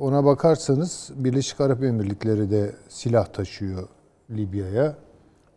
[0.00, 3.88] ona bakarsanız Birleşik Arap Emirlikleri de silah taşıyor
[4.30, 4.84] Libya'ya.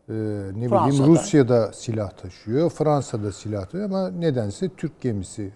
[0.09, 0.13] E,
[0.55, 0.87] ne Fransa'da.
[0.87, 5.51] bileyim Rusya'da silah taşıyor, Fransa'da silah taşıyor ama nedense Türk gemisi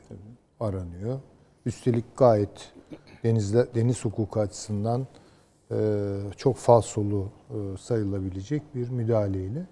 [0.60, 1.20] aranıyor.
[1.66, 2.72] Üstelik gayet
[3.24, 5.08] denizle, deniz hukuku açısından
[5.72, 5.76] e,
[6.38, 9.68] çok falsolu e, sayılabilecek bir müdahaleyle.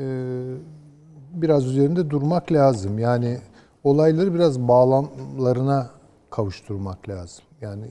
[0.00, 0.04] E,
[1.34, 2.98] biraz üzerinde durmak lazım.
[2.98, 3.38] Yani
[3.84, 5.90] olayları biraz bağlamlarına
[6.30, 7.44] kavuşturmak lazım.
[7.60, 7.84] Yani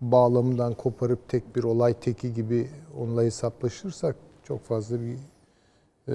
[0.00, 5.16] bağlamından koparıp tek bir olay teki gibi onunla hesaplaşırsak çok fazla bir
[6.08, 6.14] e,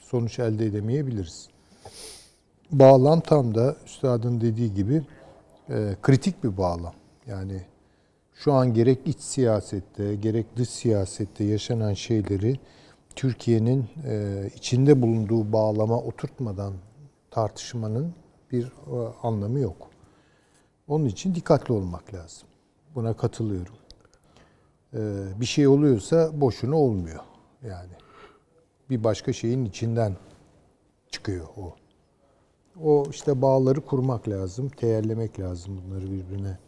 [0.00, 1.48] sonuç elde edemeyebiliriz.
[2.72, 5.02] Bağlam tam da üstadın dediği gibi
[5.70, 6.94] e, kritik bir bağlam.
[7.26, 7.62] Yani
[8.34, 12.58] şu an gerek iç siyasette gerek dış siyasette yaşanan şeyleri
[13.16, 16.72] Türkiye'nin e, içinde bulunduğu bağlama oturtmadan
[17.30, 18.14] tartışmanın
[18.52, 19.90] bir e, anlamı yok.
[20.88, 22.48] Onun için dikkatli olmak lazım.
[22.94, 23.74] Buna katılıyorum.
[24.94, 25.00] E,
[25.40, 27.20] bir şey oluyorsa boşuna olmuyor.
[27.62, 27.92] Yani
[28.90, 30.16] bir başka şeyin içinden
[31.10, 31.74] çıkıyor o.
[32.82, 36.58] O işte bağları kurmak lazım, teyellemek lazım bunları birbirine.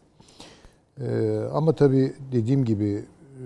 [1.00, 3.04] Ee, ama tabii dediğim gibi
[3.42, 3.44] e,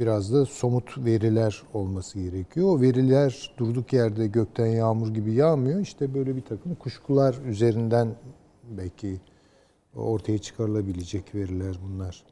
[0.00, 2.68] biraz da somut veriler olması gerekiyor.
[2.68, 5.80] O veriler durduk yerde gökten yağmur gibi yağmıyor.
[5.80, 8.08] İşte böyle bir takım kuşkular üzerinden
[8.70, 9.20] belki
[9.96, 12.24] ortaya çıkarılabilecek veriler bunlar.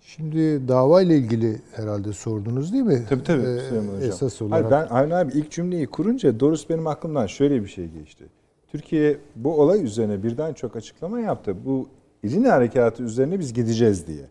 [0.00, 3.04] Şimdi dava ile ilgili herhalde sordunuz değil mi?
[3.08, 4.08] Tabii tabii Ee, Süleyman Hocam.
[4.08, 4.70] Esas Hayır, olarak.
[4.90, 8.24] ben Avni abi ilk cümleyi kurunca doğrusu benim aklımdan şöyle bir şey geçti.
[8.68, 11.56] Türkiye bu olay üzerine birden çok açıklama yaptı.
[11.64, 11.88] Bu
[12.22, 14.24] İrini harekatı üzerine biz gideceğiz diye.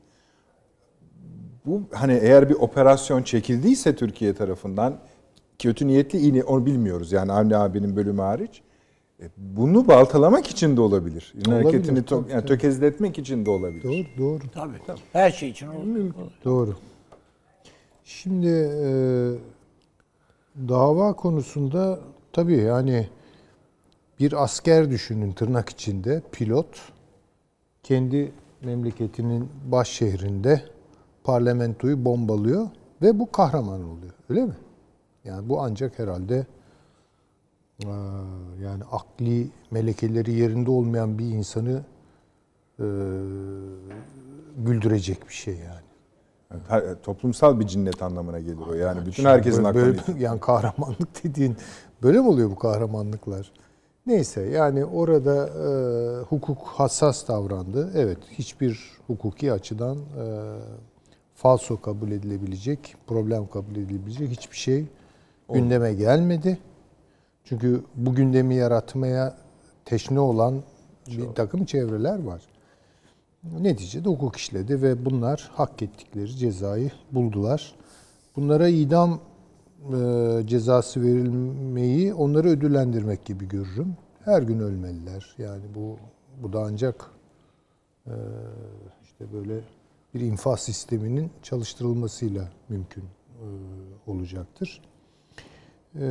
[1.68, 4.98] Bu hani eğer bir operasyon çekildiyse Türkiye tarafından
[5.60, 8.62] kötü niyetli iyi onu bilmiyoruz yani Avni abinin bölümü hariç.
[9.22, 11.34] E, Bunu baltalamak için de olabilir.
[11.36, 12.48] İrini Olabilir, hareketini tabii, yani tabii.
[12.48, 13.84] tökezletmek için de olabilir.
[13.84, 14.44] Doğru, doğru.
[14.54, 15.00] Tabii.
[15.14, 16.12] Her şey için olur.
[16.46, 16.76] Doğru.
[18.04, 18.48] Şimdi
[18.84, 18.90] e,
[20.70, 22.00] dava konusunda
[22.34, 23.08] tabii yani
[24.20, 26.68] bir asker düşünün tırnak içinde pilot
[27.84, 28.32] kendi
[28.64, 30.62] memleketinin baş şehrinde
[31.28, 32.68] parlamentoyu bombalıyor
[33.02, 34.14] ve bu kahraman oluyor.
[34.30, 34.54] Öyle mi?
[35.26, 36.46] Yani bu ancak herhalde
[37.84, 37.90] e,
[38.64, 41.82] yani akli melekeleri yerinde olmayan bir insanı
[42.80, 42.86] e,
[44.58, 45.88] güldürecek bir şey yani.
[46.52, 48.74] Yani her- toplumsal bir cinnet anlamına gelir o.
[48.74, 51.58] Yani bütün Şimdi herkesin böyle, böyle- yani kahramanlık dediğin
[52.04, 53.52] böyle mi oluyor bu kahramanlıklar?
[54.06, 55.68] Neyse yani orada e,
[56.24, 57.92] hukuk hassas davrandı.
[57.96, 60.56] Evet hiçbir hukuki açıdan e,
[61.38, 64.86] falso kabul edilebilecek, problem kabul edilebilecek hiçbir şey
[65.54, 66.58] gündeme gelmedi.
[67.44, 69.38] Çünkü bu gündemi yaratmaya
[69.86, 70.64] teşne olan
[71.08, 72.42] bir takım çevreler var.
[73.44, 77.76] Neticede hukuk işledi ve bunlar hak ettikleri cezayı buldular.
[78.36, 79.20] Bunlara idam
[79.94, 83.98] e, cezası verilmeyi onları ödüllendirmek gibi görürüm.
[84.26, 85.36] Her gün ölmeliler.
[85.38, 85.98] Yani bu
[86.44, 87.12] bu da ancak
[88.06, 88.14] e,
[89.04, 89.62] işte böyle
[90.20, 93.48] bir infaz sisteminin çalıştırılmasıyla mümkün e,
[94.08, 94.82] olacaktır.
[95.96, 96.06] E,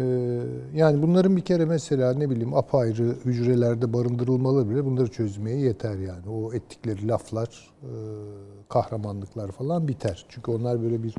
[0.74, 6.28] yani bunların bir kere mesela ne bileyim apayrı hücrelerde barındırılmaları bile bunları çözmeye yeter yani.
[6.28, 7.90] O ettikleri laflar, e,
[8.68, 10.26] kahramanlıklar falan biter.
[10.28, 11.14] Çünkü onlar böyle bir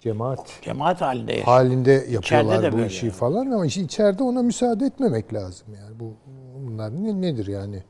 [0.00, 1.46] cemaat Cemaat halinde yaşıyor.
[1.46, 3.14] halinde yapıyorlar bu işi yani.
[3.14, 6.00] falan ama işte içeride ona müsaade etmemek lazım yani.
[6.00, 6.12] Bu
[6.66, 7.82] bunlar ne, nedir yani?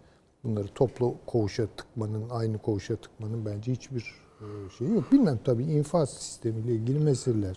[0.44, 4.44] Bunları toplu koğuşa tıkmanın, aynı koğuşa tıkmanın bence hiçbir e,
[4.78, 5.12] şeyi yok.
[5.12, 7.56] Bilmem tabii infaz sistemiyle ilgili meseleler.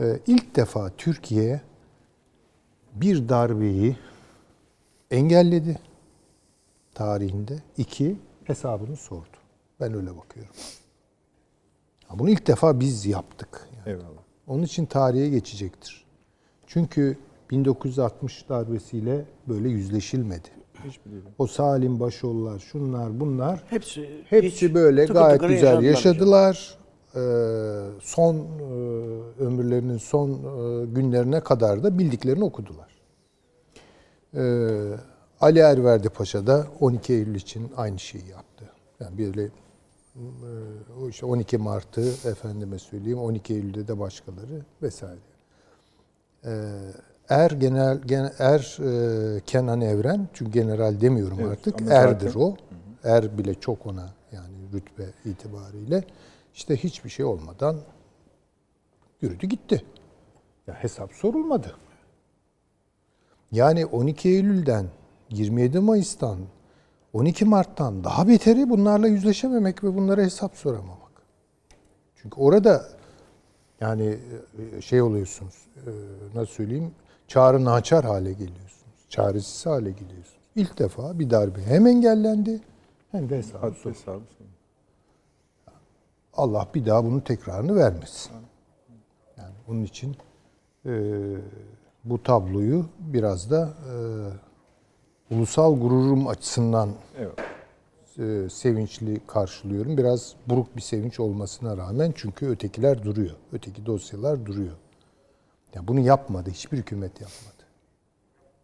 [0.00, 1.60] E, ilk defa Türkiye
[2.94, 3.96] bir darbeyi
[5.10, 5.78] engelledi
[6.94, 7.58] tarihinde.
[7.76, 9.26] iki hesabını sordu.
[9.80, 10.52] Ben öyle bakıyorum.
[12.06, 13.68] Ha, Bunu ilk defa biz yaptık.
[13.76, 13.88] Yani.
[13.88, 14.22] Eyvallah.
[14.46, 16.04] Onun için tarihe geçecektir.
[16.66, 17.18] Çünkü
[17.50, 20.48] 1960 darbesiyle böyle yüzleşilmedi.
[21.38, 26.48] O Salim Başoğullar, şunlar bunlar Hepsi hepsi hiç böyle tıkır gayet tıkır güzel yaşadılar.
[26.48, 26.78] yaşadılar.
[27.14, 27.20] Ee,
[28.00, 28.42] son e,
[29.42, 32.92] ömürlerinin son e, günlerine kadar da bildiklerini okudular.
[34.34, 34.96] Ee,
[35.40, 38.64] Ali Erverdi Paşa da 12 Eylül için aynı şeyi yaptı.
[39.00, 39.50] Yani böyle e,
[41.02, 45.20] o işte 12 Mart'ı efendime söyleyeyim 12 Eylül'de de başkaları vesaire.
[46.44, 46.50] Ee,
[47.32, 48.78] er genel, gen- er
[49.36, 52.56] e, Kenan Evren çünkü general demiyorum Evet, artık erdir zaten- o.
[53.04, 56.04] Er bile çok ona yani rütbe itibariyle
[56.54, 57.76] işte hiçbir şey olmadan
[59.20, 59.84] yürüdü gitti.
[60.66, 61.76] Ya hesap sorulmadı.
[63.52, 64.86] Yani 12 Eylül'den
[65.30, 66.38] 27 Mayıs'tan
[67.12, 71.12] 12 Mart'tan daha beteri bunlarla yüzleşememek ve bunlara hesap soramamak.
[72.16, 72.88] Çünkü orada
[73.80, 74.18] yani
[74.76, 75.90] e, şey oluyorsunuz, e,
[76.34, 76.90] nasıl söyleyeyim,
[77.28, 79.06] çağrı naçar hale geliyorsunuz.
[79.08, 80.42] Çaresiz hale geliyorsunuz.
[80.56, 82.60] İlk defa bir darbe hem engellendi
[83.12, 84.24] hem de hesabı soruldu.
[86.34, 88.32] Allah bir daha bunun tekrarını vermesin.
[89.38, 90.16] Yani bunun için
[90.86, 90.92] e,
[92.04, 93.74] bu tabloyu biraz da
[95.30, 97.38] e, ulusal gururum açısından Evet.
[98.18, 99.96] e, sevinçli karşılıyorum.
[99.96, 103.36] Biraz buruk bir sevinç olmasına rağmen çünkü ötekiler duruyor.
[103.52, 104.72] Öteki dosyalar duruyor.
[105.74, 106.50] Ya bunu yapmadı.
[106.50, 107.62] Hiçbir hükümet yapmadı.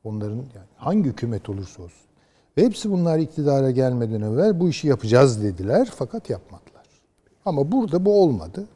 [0.04, 2.08] Onların yani hangi hükümet olursa olsun.
[2.56, 6.86] Ve hepsi bunlar iktidara gelmeden evvel bu işi yapacağız dediler fakat yapmadılar.
[7.44, 8.66] Ama burada bu olmadı.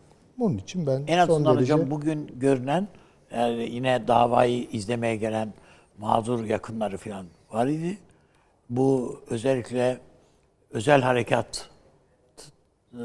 [0.40, 2.88] Onun için ben En son azından derece hocam bugün görünen
[3.34, 5.52] yani yine davayı izlemeye gelen
[5.98, 7.98] mağdur yakınları falan var idi.
[8.70, 9.98] Bu özellikle
[10.70, 11.70] özel harekat
[12.92, 12.98] e,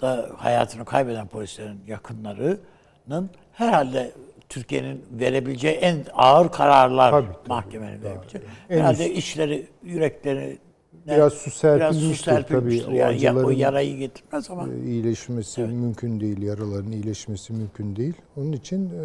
[0.00, 4.12] da hayatını kaybeden polislerin yakınlarının herhalde
[4.48, 7.48] Türkiye'nin verebileceği en ağır kararlar Tabii, tabii.
[7.48, 8.44] mahkemenin verebileceği.
[8.70, 10.58] En herhalde işleri, yürekleri
[11.06, 12.84] Biraz su serpilmiştir tabii.
[12.88, 16.42] O Yani ya- o yarayı getirmez ama e, iyileşmesi mümkün değil.
[16.42, 18.14] Yaraların iyileşmesi mümkün değil.
[18.36, 19.02] Onun için e,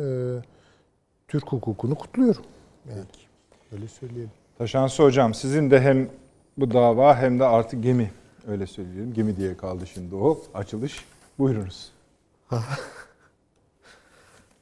[1.27, 2.41] Türk hukukunu kutluyorum.
[2.89, 3.03] Yani,
[3.71, 4.31] öyle söyleyelim.
[4.57, 6.09] Taşansı hocam sizin de hem
[6.57, 8.11] bu dava hem de artık gemi
[8.47, 9.13] öyle söyleyelim.
[9.13, 11.05] Gemi diye kaldı şimdi o açılış.
[11.39, 11.91] Buyurunuz.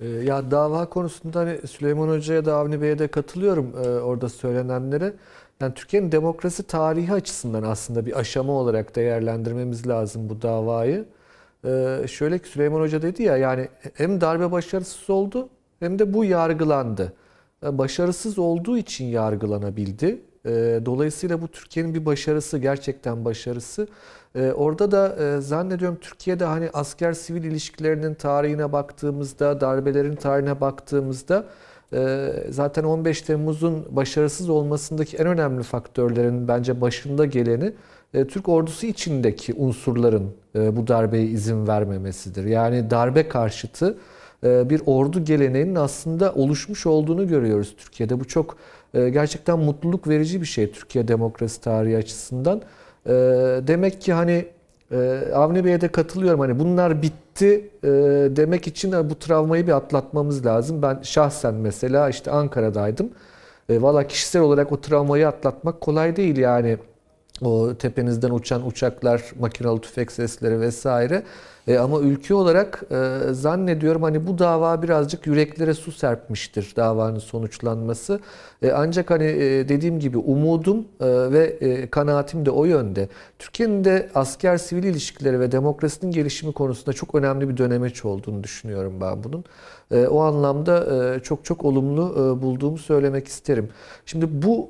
[0.02, 5.14] Ee, Ya dava konusunda hani Süleyman Hoca'ya da Avni Bey'e de katılıyorum e, orada söylenenlere.
[5.60, 11.06] Yani Türkiye'nin demokrasi tarihi açısından aslında bir aşama olarak değerlendirmemiz lazım bu davayı.
[11.66, 16.26] Ee, şöyle ki Süleyman Hoca dedi ya yani hem darbe başarısız oldu hem de bu
[16.26, 17.14] yargılandı.
[17.66, 20.22] E, Başarısız olduğu için yargılanabildi.
[20.86, 23.88] Dolayısıyla bu Türkiye'nin bir başarısı, gerçekten başarısı.
[24.36, 31.46] E, Orada da e, zannediyorum Türkiye'de hani asker sivil ilişkilerinin tarihine baktığımızda, darbelerin tarihine baktığımızda
[31.94, 37.74] e, zaten 15 Temmuz'un başarısız olmasındaki en önemli faktörlerin bence başında geleni
[38.14, 42.44] e, Türk ordusu içindeki unsurların e, bu darbeye izin vermemesidir.
[42.44, 43.98] Yani darbe karşıtı
[44.44, 48.20] e, bir ordu geleneğinin aslında oluşmuş olduğunu görüyoruz Türkiye'de.
[48.20, 48.58] Bu çok
[48.94, 52.62] e, gerçekten mutluluk verici bir şey Türkiye demokrasi tarihi açısından.
[53.08, 53.12] E,
[53.68, 54.46] Demek ki hani
[54.92, 56.40] e, Avni Bey'e de katılıyorum.
[56.40, 57.88] Hani bunlar bitti e,
[58.36, 60.82] demek için bu travmayı bir atlatmamız lazım.
[60.82, 63.10] Ben şahsen mesela işte Ankara'daydım.
[63.70, 66.78] E, Valla kişisel olarak o travmayı atlatmak kolay değil yani.
[67.42, 71.24] O tepenizden uçan uçaklar, makinalı tüfek sesleri vesaire.
[71.68, 78.20] E, ama ülke olarak e, zannediyorum hani bu dava birazcık yüreklere su serpmiştir davanın sonuçlanması.
[78.62, 83.10] E, ancak hani e, dediğim gibi umudum e, ve e, kanaatim de o yönde.
[83.40, 88.94] Türkiye'nin de asker sivil ilişkileri ve demokrasinin gelişimi konusunda çok önemli bir dönemeç olduğunu düşünüyorum
[89.02, 89.44] ben bunun.
[89.92, 93.70] E, o anlamda e, çok çok olumlu e, bulduğumu söylemek isterim.
[94.06, 94.70] Şimdi bu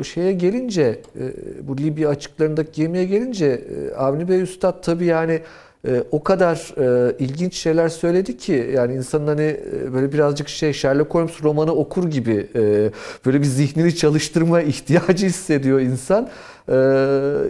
[0.00, 1.32] e, şeye gelince, e,
[1.68, 5.40] bu Libya açıklarındaki gemiye gelince e, Avni Bey Üstad tabii yani
[5.88, 10.72] e, o kadar e, ilginç şeyler söyledi ki yani insanın hani e, böyle birazcık şey
[10.72, 12.90] Sherlock Holmes romanı okur gibi e,
[13.26, 16.28] böyle bir zihnini çalıştırma ihtiyacı hissediyor insan.
[16.68, 16.74] E,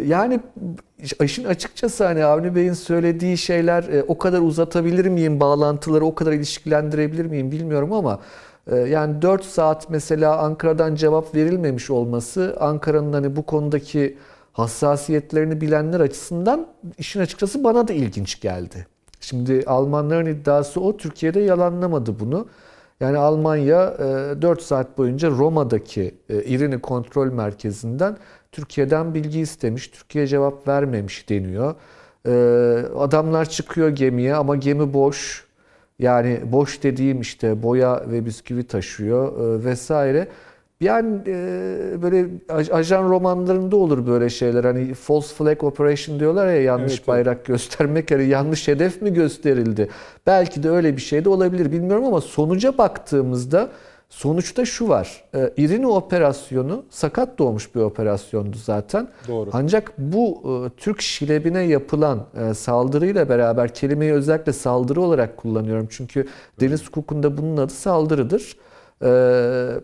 [0.07, 0.41] yani
[1.23, 6.33] işin açıkçası hani Avni Bey'in söylediği şeyler e, o kadar uzatabilir miyim bağlantıları o kadar
[6.33, 8.21] ilişkilendirebilir miyim bilmiyorum ama
[8.71, 14.17] e, yani 4 saat mesela Ankara'dan cevap verilmemiş olması Ankara'nın hani bu konudaki
[14.53, 16.67] hassasiyetlerini bilenler açısından
[16.99, 18.87] işin açıkçası bana da ilginç geldi.
[19.21, 20.97] Şimdi Almanların iddiası o.
[20.97, 22.47] Türkiye'de yalanlamadı bunu.
[23.01, 23.99] Yani Almanya
[24.43, 28.17] 4 e, saat boyunca Roma'daki e, İrini Kontrol Merkezi'nden
[28.53, 29.89] Türkiye'den bilgi istemiş.
[29.89, 31.75] Türkiye cevap vermemiş deniyor.
[32.27, 32.33] E,
[32.99, 35.47] adamlar çıkıyor gemiye ama gemi boş.
[35.99, 39.33] Yani boş dediğim işte boya ve bisküvi taşıyor
[39.65, 40.29] vesaire.
[40.83, 42.27] Yani e, böyle
[42.73, 44.65] ajan romanlarında olur böyle şeyler.
[44.65, 47.47] Hani false flag operation diyorlar ya yanlış evet, bayrak evet.
[47.47, 48.11] göstermek.
[48.11, 49.89] Hani yanlış hedef mi gösterildi?
[50.27, 53.69] Belki de öyle bir şey de olabilir bilmiyorum ama sonuca baktığımızda
[54.09, 55.25] sonuçta şu var.
[55.35, 59.09] E, İrini operasyonu sakat doğmuş bir operasyondu zaten.
[59.29, 59.51] Doğru.
[59.53, 65.87] Ancak bu e, Türk şilebine yapılan e, saldırıyla beraber kelimeyi özellikle saldırı olarak kullanıyorum.
[65.91, 66.29] Çünkü
[66.61, 68.57] deniz hukukunda bunun adı saldırıdır.
[69.03, 69.81] Eee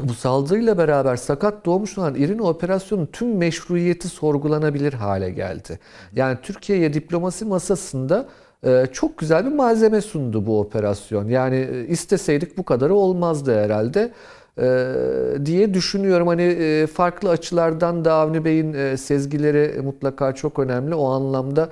[0.00, 5.78] bu saldırıyla beraber sakat doğmuş olan İrini operasyonun tüm meşruiyeti sorgulanabilir hale geldi.
[6.12, 8.26] Yani Türkiye'ye diplomasi masasında
[8.66, 11.28] e, çok güzel bir malzeme sundu bu operasyon.
[11.28, 14.12] Yani e, isteseydik bu kadarı olmazdı herhalde
[14.58, 14.94] e,
[15.44, 16.26] diye düşünüyorum.
[16.26, 20.94] Hani farklı açılardan da Avni Bey'in sezgileri mutlaka çok önemli.
[20.94, 21.68] O anlamda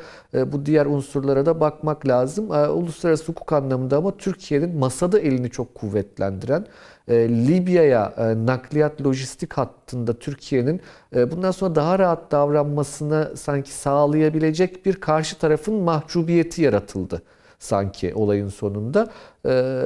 [0.46, 2.50] bu diğer unsurlara da bakmak lazım.
[2.50, 6.66] Uluslararası hukuk anlamında ama Türkiye'nin masada elini çok kuvvetlendiren
[7.08, 10.80] Libya'ya e, nakliyat lojistik hattında Türkiye'nin
[11.16, 17.22] e, bundan sonra daha rahat davranmasını sanki sağlayabilecek bir karşı tarafın mahcubiyeti yaratıldı
[17.58, 19.08] sanki olayın sonunda.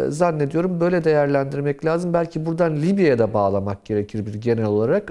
[0.08, 2.12] zannediyorum böyle değerlendirmek lazım.
[2.12, 5.10] Belki buradan Libya'ya da bağlamak gerekir bir genel olarak.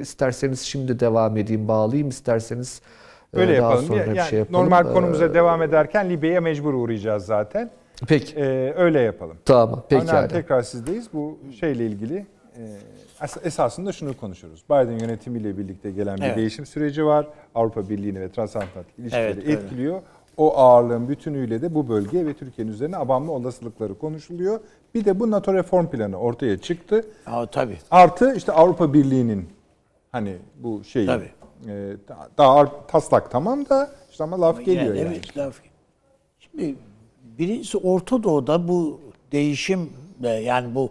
[0.00, 2.08] İsterseniz şimdi devam edeyim, bağlayayım.
[2.08, 2.80] isterseniz
[3.32, 3.86] Öyle daha yapalım.
[3.86, 4.62] sonra yani, bir şey yapalım.
[4.62, 7.70] Normal konumuza devam ederken Libya'ya mecbur uğrayacağız zaten.
[8.08, 8.34] Peki.
[8.36, 9.36] Ee, öyle yapalım.
[9.44, 9.84] Tamam.
[9.88, 10.12] Peki.
[10.12, 11.08] Aynen, tekrar sizdeyiz.
[11.12, 12.62] Bu şeyle ilgili e,
[13.44, 14.64] esasında şunu konuşuruz.
[14.70, 16.36] Biden yönetimiyle birlikte gelen bir evet.
[16.36, 17.26] değişim süreci var.
[17.54, 19.94] Avrupa Birliği'ni ve transatlantik ilişkileri evet, etkiliyor.
[19.94, 20.04] Öyle.
[20.36, 24.60] O ağırlığın bütünüyle de bu bölge ve Türkiye'nin üzerine abanma olasılıkları konuşuluyor.
[24.94, 27.06] Bir de bu NATO reform planı ortaya çıktı.
[27.26, 27.78] Aa, tabii.
[27.90, 29.48] Artı işte Avrupa Birliği'nin
[30.12, 31.96] hani bu şey e,
[32.38, 35.08] daha taslak tamam da işte ama laf ama geliyor yani.
[35.08, 35.60] Evet, laf.
[36.38, 36.74] Şimdi
[37.40, 39.00] Birincisi Orta Doğu'da bu
[39.32, 40.90] değişim yani bu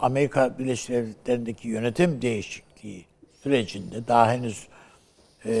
[0.00, 3.04] Amerika Birleşik Devletleri'ndeki yönetim değişikliği
[3.42, 4.68] sürecinde daha henüz
[5.46, 5.52] e,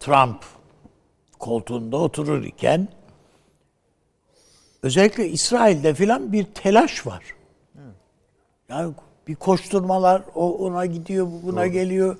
[0.00, 0.44] Trump
[1.38, 2.88] koltuğunda oturur iken
[4.82, 7.24] özellikle İsrail'de filan bir telaş var.
[8.68, 8.94] Yani
[9.28, 11.72] bir koşturmalar, o ona gidiyor, bu buna Doğru.
[11.72, 12.16] geliyor.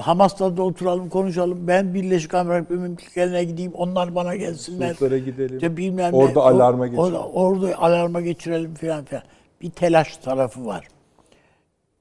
[0.00, 1.68] Hamas'ta da oturalım konuşalım.
[1.68, 3.72] Ben Birleşik Amerika Emirlikleri'ne gideyim.
[3.74, 4.92] Onlar bana gelsinler.
[4.92, 5.56] Suçlara gidelim.
[5.56, 6.46] İşte bilmem orada ne.
[6.46, 7.14] alarma geçirelim.
[7.14, 9.22] Orada, orada alarma geçirelim falan filan.
[9.62, 10.88] Bir telaş tarafı var.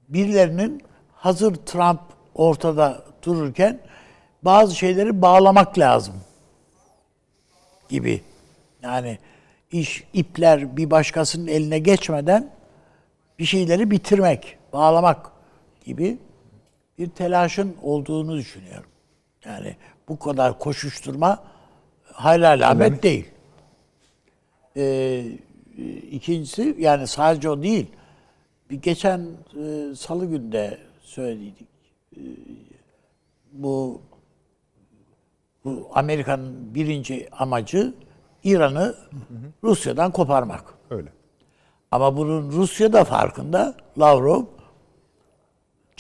[0.10, 0.82] Birilerinin
[1.14, 2.00] hazır Trump
[2.36, 3.80] ortada dururken
[4.44, 6.16] bazı şeyleri bağlamak lazım
[7.90, 8.22] gibi.
[8.84, 9.18] Yani
[9.72, 12.50] iş ipler bir başkasının eline geçmeden
[13.40, 15.32] bir şeyleri bitirmek, bağlamak
[15.86, 16.18] gibi
[17.02, 18.90] bir telaşın olduğunu düşünüyorum.
[19.46, 19.76] Yani
[20.08, 21.44] bu kadar koşuşturma
[22.04, 23.28] hayal alamet değil.
[24.78, 25.26] Ee,
[26.12, 27.88] ikincisi yani sadece o değil.
[28.70, 29.28] Bir geçen
[29.64, 31.68] e, salı günde söyledik.
[32.16, 32.22] E,
[33.52, 34.02] bu
[35.66, 37.94] bu Amerika'nın birinci amacı
[38.44, 38.96] İran'ı
[39.64, 40.74] Rusya'dan koparmak.
[40.90, 41.10] Öyle.
[41.92, 43.76] Ama bunun Rusya da farkında.
[44.00, 44.44] Lavrov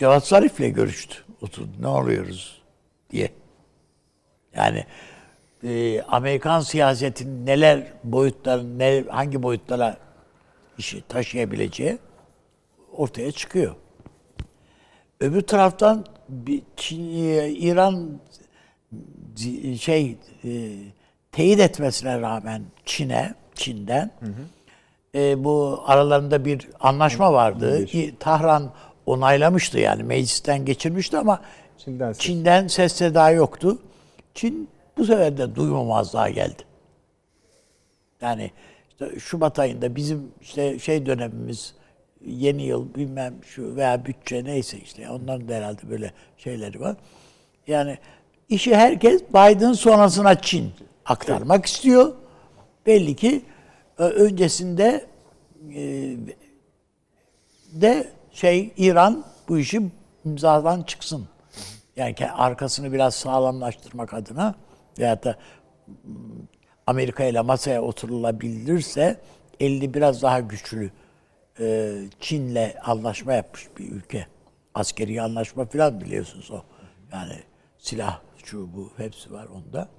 [0.02, 1.16] Cevat Zarif'le görüştü.
[1.42, 1.70] Oturdu.
[1.80, 2.62] Ne oluyoruz
[3.12, 3.30] diye.
[4.56, 4.86] Yani
[5.64, 9.98] e, Amerikan siyasetinin neler boyutların ne hangi boyutlara
[10.78, 11.97] işi taşıyabileceği
[12.93, 13.76] ortaya çıkıyor.
[15.20, 16.06] Öbür taraftan
[16.78, 18.20] Çin, e, İran
[19.80, 20.49] şey e,
[21.32, 25.20] teyit etmesine rağmen Çin'e Çin'den hı hı.
[25.20, 27.88] E, bu aralarında bir anlaşma vardı.
[28.20, 28.72] Tahran
[29.06, 31.41] onaylamıştı yani meclisten geçirmişti ama
[31.78, 33.80] Çin'den ses, Çin'den ses seda yoktu.
[34.34, 36.64] Çin bu sefer de duymamazlığa geldi.
[38.22, 38.52] Yani
[38.89, 41.74] işte Şubat ayında bizim işte şey dönemimiz
[42.26, 46.95] yeni yıl bilmem şu veya bütçe neyse işte onların da herhalde böyle şeyleri var.
[47.68, 47.97] Yani
[48.49, 50.72] işi herkes Biden sonrasına Çin
[51.06, 52.14] aktarmak istiyor.
[52.86, 53.41] Belli ki
[53.99, 55.06] e, öncesinde
[55.76, 56.16] e,
[57.72, 59.82] de şey İran bu işi
[60.25, 61.27] imzadan çıksın.
[61.95, 64.55] Yani arkasını biraz sağlamlaştırmak adına
[64.99, 65.38] veyahut da
[65.88, 66.13] m,
[66.88, 69.19] Amerika ile masaya oturulabilirse
[69.59, 70.91] elini biraz daha güçlü
[71.59, 74.27] e, Çin'le anlaşma yapmış bir ülke.
[74.73, 76.61] Askeri anlaşma falan biliyorsunuz o.
[77.11, 77.39] Yani
[77.77, 79.89] silah şu bu hepsi var onda.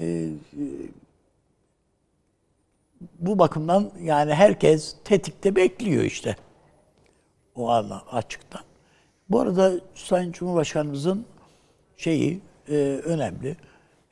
[0.00, 0.28] E,
[3.18, 6.36] bu bakımdan yani herkes tetikte bekliyor işte.
[7.56, 8.62] O anla açıktan.
[9.30, 11.26] Bu arada Sayın Cumhurbaşkanımızın
[11.96, 13.56] şeyi e, önemli.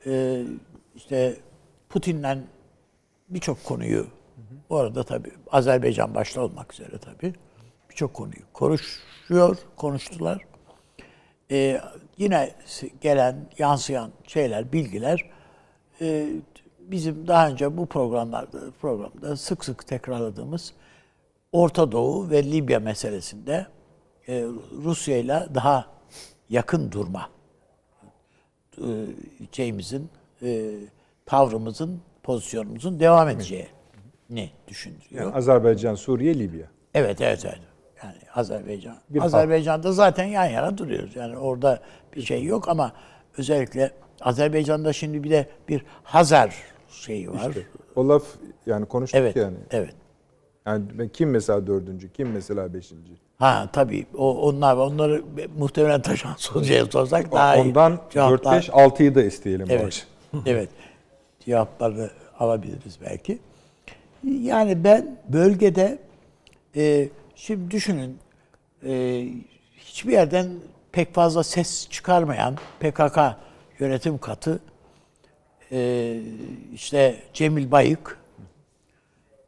[0.07, 0.43] E,
[0.95, 1.37] işte
[1.89, 2.39] Putin'le
[3.29, 4.07] birçok konuyu
[4.71, 7.35] bu arada tabii Azerbaycan başta olmak üzere tabii
[7.91, 10.45] birçok konuyu konuşuyor, konuştular.
[11.51, 11.81] E,
[12.19, 12.55] yine
[13.01, 15.31] gelen, yansıyan şeyler, bilgiler
[16.01, 16.29] e,
[16.79, 20.73] bizim daha önce bu programlarda programda sık sık tekrarladığımız
[21.55, 23.67] Orta Doğu ve Libya meselesinde
[24.29, 24.45] e,
[24.85, 25.87] Rusya ile daha
[26.51, 27.29] yakın durma
[28.79, 28.87] e,
[29.53, 30.09] şeyimizin
[30.43, 30.73] e,
[31.27, 35.03] tavrımızın pozisyonumuzun devam edeceğini düşünüyor.
[35.11, 36.67] Yani Azerbaycan, Suriye, Libya.
[36.95, 37.61] Evet, evet, evet.
[38.03, 38.97] Yani Azerbaycan.
[39.11, 41.17] Bir Azerbaycan'da zaten yan yana duruyoruz.
[41.17, 41.81] Yani orada
[42.17, 42.93] bir şey yok ama
[43.39, 43.91] özellikle
[44.21, 46.55] Azerbaycan'da şimdi bir de bir Hazar
[46.91, 47.49] şeyi var.
[47.49, 48.25] İşte o laf
[48.67, 49.57] yani konuştuk evet, yani.
[49.71, 49.95] evet.
[50.67, 53.11] Yani kim mesela dördüncü, kim mesela beşinci?
[53.39, 55.23] Ha tabii o onlar onları
[55.59, 57.61] muhtemelen Taşan Hoca'ya sorsak daha iyi.
[57.61, 60.07] Ondan cevaplar- 4, 5, 6'yı da isteyelim Evet.
[60.47, 60.69] evet.
[61.41, 63.39] Cevaplarını alabiliriz belki.
[64.25, 65.99] Yani ben bölgede
[66.77, 68.19] e, şimdi düşünün
[68.87, 69.25] e,
[69.77, 70.51] hiçbir yerden
[70.93, 73.19] pek fazla ses çıkarmayan PKK
[73.79, 74.61] yönetim katı
[75.73, 76.21] e,
[76.75, 78.19] işte Cemil Bayık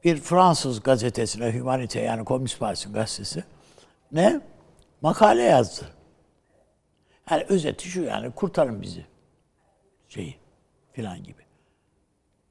[0.07, 3.45] bir Fransız gazetesine Humanite yani Komünist Partisi'nin gazetesi
[4.13, 4.41] ne
[5.03, 5.85] makale yazdı.
[7.31, 9.07] Yani özeti şu yani kurtarın bizi
[10.09, 10.37] şeyi
[10.93, 11.43] filan gibi.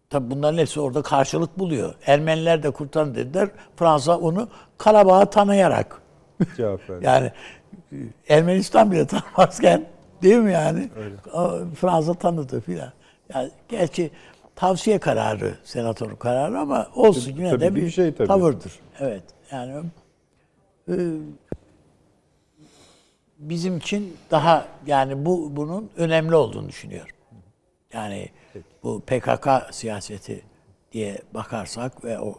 [0.10, 1.96] Tabi bunların hepsi orada karşılık buluyor.
[2.06, 3.50] Ermeniler de kurtarın dediler.
[3.76, 6.02] Fransa onu Karabağ'ı tanıyarak
[7.02, 7.32] yani
[8.30, 9.86] Ermenistan bile tanımazken
[10.22, 10.90] değil mi yani?
[11.34, 12.92] O, Fransa tanıdı filan.
[13.34, 14.12] Yani gerçi
[14.56, 18.28] tavsiye kararı, senatörün kararı ama olsun yine Tabii de bir bir şey tabii.
[18.28, 18.80] tavırdır.
[19.00, 19.24] Evet.
[19.52, 19.84] Yani
[20.90, 20.96] e,
[23.40, 27.16] bizim için daha yani bu bunun önemli olduğunu düşünüyorum.
[27.94, 28.30] Yani
[28.84, 30.42] bu PKK siyaseti
[30.92, 32.36] diye bakarsak ve o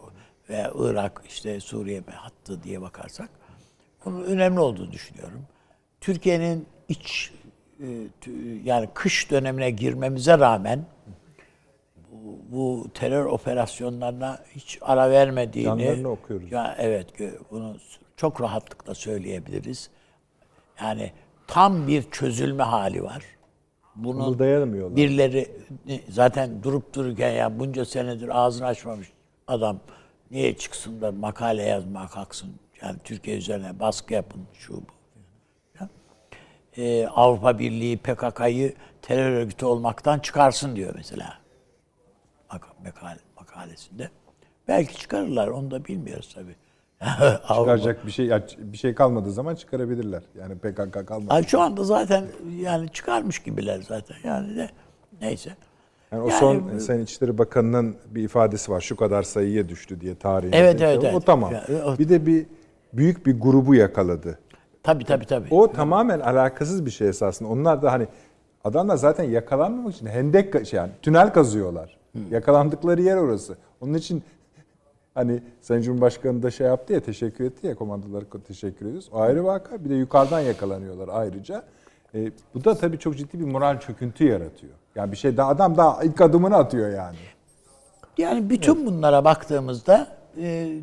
[0.49, 3.29] ve Irak işte Suriye hattı diye bakarsak
[4.05, 5.41] bunun önemli olduğunu düşünüyorum.
[6.01, 7.31] Türkiye'nin iç
[7.79, 7.85] e,
[8.63, 10.85] yani kış dönemine girmemize rağmen
[12.49, 16.51] bu, terör operasyonlarına hiç ara vermediğini Canlarını okuyoruz.
[16.51, 17.07] Ya evet
[17.51, 17.75] bunu
[18.17, 19.89] çok rahatlıkla söyleyebiliriz.
[20.81, 21.11] Yani
[21.47, 23.23] tam bir çözülme hali var.
[23.95, 24.95] Bunun Kımıldayamıyorlar.
[24.95, 25.51] birileri
[26.09, 29.11] zaten durup dururken ya bunca senedir ağzını açmamış
[29.47, 29.79] adam
[30.31, 32.49] niye çıksın da makale yazmak kalksın?
[32.81, 34.81] Yani Türkiye üzerine baskı yapın şu bu.
[35.79, 35.89] Ya.
[36.77, 41.46] Ee, Avrupa Birliği PKK'yı terör örgütü olmaktan çıkarsın diyor mesela.
[42.51, 44.09] Mak- Makale, makalesinde.
[44.67, 46.55] Belki çıkarırlar onu da bilmiyoruz tabii.
[47.47, 50.23] Çıkaracak bir şey bir şey kalmadığı zaman çıkarabilirler.
[50.39, 51.33] Yani PKK kalmadı.
[51.33, 52.25] Ay şu anda zaten
[52.59, 54.15] yani çıkarmış gibiler zaten.
[54.23, 54.69] Yani de
[55.21, 55.49] neyse.
[56.11, 58.81] Yani o Yani son Sayın İçişleri Bakanı'nın bir ifadesi var.
[58.81, 60.51] Şu kadar sayıya düştü diye tarihin.
[60.53, 61.25] Evet, evet, O evet.
[61.25, 61.53] tamam.
[61.53, 62.45] Ya, o- Bir de bir
[62.93, 64.39] büyük bir grubu yakaladı.
[64.83, 65.47] Tabii tabii tabii.
[65.51, 67.49] O tamamen alakasız bir şey esasında.
[67.49, 68.07] Onlar da hani
[68.63, 71.96] adamlar zaten yakalanmamak için hendek şey yani tünel kazıyorlar.
[72.31, 73.57] Yakalandıkları yer orası.
[73.81, 74.23] Onun için
[75.13, 79.09] hani Sayın Cumhurbaşkanı da şey yaptı ya teşekkür etti ya komandolara teşekkür ediyoruz.
[79.11, 79.85] O ayrı vaka.
[79.85, 81.63] Bir de yukarıdan yakalanıyorlar ayrıca.
[82.15, 84.73] E, bu da tabii çok ciddi bir moral çöküntü yaratıyor.
[84.95, 87.17] Yani bir şey daha adam daha ilk adımını atıyor yani.
[88.17, 90.07] Yani bütün bunlara baktığımızda
[90.41, 90.79] e,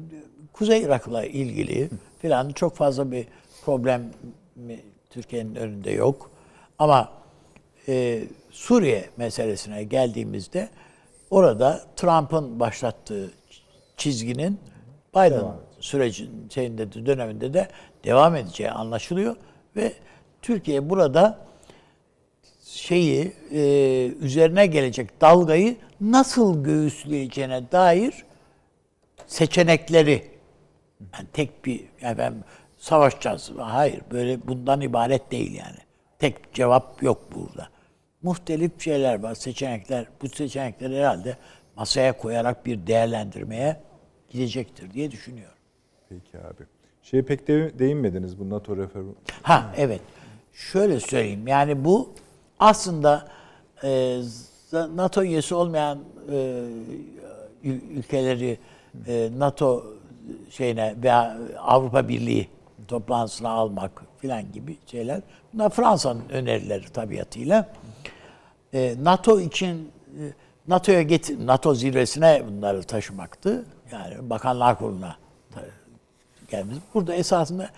[0.53, 3.27] Kuzey Irak'la ilgili filan çok fazla bir
[3.65, 4.03] problem
[5.11, 6.31] Türkiye'nin önünde yok.
[6.79, 7.09] Ama
[7.89, 10.69] e, Suriye meselesine geldiğimizde
[11.35, 13.31] orada Trump'ın başlattığı
[13.97, 14.61] çizginin
[15.15, 15.45] Biden
[15.81, 17.69] sürecin şeyinde de, döneminde de
[18.05, 19.37] devam edeceği anlaşılıyor
[19.77, 19.93] ve
[20.43, 21.39] Türkiye burada
[22.65, 23.61] şeyi e,
[24.21, 28.25] üzerine gelecek dalgayı nasıl göğüsleyeceğine dair
[29.27, 30.31] seçenekleri
[31.13, 32.35] yani tek bir yani ben
[32.79, 33.53] savaşacağız.
[33.59, 35.79] Hayır böyle bundan ibaret değil yani.
[36.19, 37.74] Tek cevap yok burada.
[38.25, 40.07] Muhtelif şeyler var, seçenekler.
[40.23, 41.37] Bu seçenekleri herhalde
[41.77, 43.77] masaya koyarak bir değerlendirmeye
[44.31, 45.59] gidecektir diye düşünüyorum.
[46.09, 46.63] Peki abi.
[47.03, 49.15] Şeye pek de değinmediniz bu NATO referandumu.
[49.43, 50.01] Ha evet.
[50.53, 51.49] Şöyle söyleyeyim.
[51.49, 52.13] Yani bu
[52.59, 53.29] aslında
[53.85, 54.21] e,
[54.95, 55.99] NATO üyesi olmayan
[56.33, 56.35] e,
[57.65, 58.59] ül- ülkeleri
[59.07, 59.87] e, NATO
[60.51, 62.49] şeyine veya Avrupa Birliği
[62.89, 65.21] toplantısına almak filan gibi şeyler.
[65.55, 67.69] Bunlar Fransa'nın önerileri tabiatıyla.
[68.75, 70.23] E, NATO için e,
[70.69, 73.65] NATO'ya getir NATO zirvesine bunları taşımaktı.
[73.93, 75.17] Yani Bakanlar Kurulu'na
[76.51, 76.79] gelmemiz.
[76.95, 77.71] Burada esasında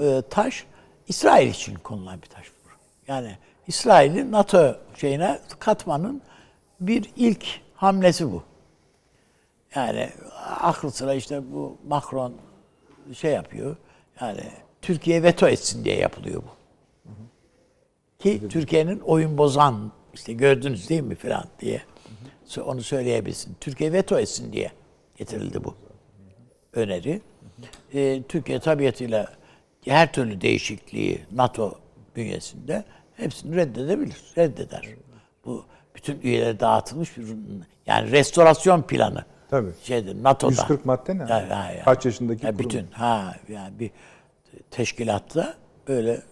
[0.00, 0.66] e, taş
[1.08, 2.52] İsrail için konulan bir taş.
[3.08, 3.36] Yani
[3.66, 6.22] İsrail'i NATO şeyine katmanın
[6.80, 8.42] bir ilk hamlesi bu.
[9.74, 10.10] Yani
[10.60, 12.32] aklı sıra işte bu Macron
[13.14, 13.76] şey yapıyor.
[14.20, 14.42] Yani
[14.82, 16.52] Türkiye veto etsin diye yapılıyor bu.
[18.18, 21.82] Ki Türkiye'nin oyun bozan işte gördünüz değil mi filan diye
[22.66, 23.56] onu söyleyebilsin.
[23.60, 24.70] Türkiye veto etsin diye
[25.16, 25.74] getirildi bu
[26.72, 27.20] öneri.
[27.94, 29.32] Ee, Türkiye tabiatıyla
[29.84, 31.74] her türlü değişikliği NATO
[32.16, 32.84] bünyesinde
[33.16, 34.88] hepsini reddedebilir, reddeder.
[35.44, 37.26] Bu bütün üyelere dağıtılmış bir
[37.86, 39.24] yani restorasyon planı.
[39.50, 39.70] Tabii.
[39.82, 40.50] Şeydir NATO'da.
[40.52, 41.22] 140 madde ne?
[41.22, 41.84] Ya, ya, ya.
[41.84, 42.64] Kaç yaşındaki Ya kurum?
[42.64, 43.90] bütün ha yani bir
[44.70, 45.54] teşkilatta
[45.88, 46.22] böyle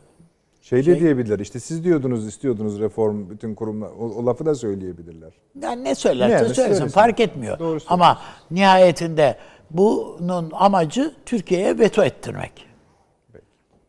[0.70, 4.54] Şey de Şey- diyebilirler işte siz diyordunuz istiyordunuz reform bütün kurumlar o, o lafı da
[4.54, 5.32] söyleyebilirler.
[5.62, 6.88] yani ne söylerse Yani söylesin söylesin.
[6.88, 7.58] fark etmiyor.
[7.58, 7.78] Doğru.
[7.86, 8.18] Ama
[8.50, 9.36] nihayetinde
[9.70, 12.66] bunun amacı Türkiye'ye veto ettirmek.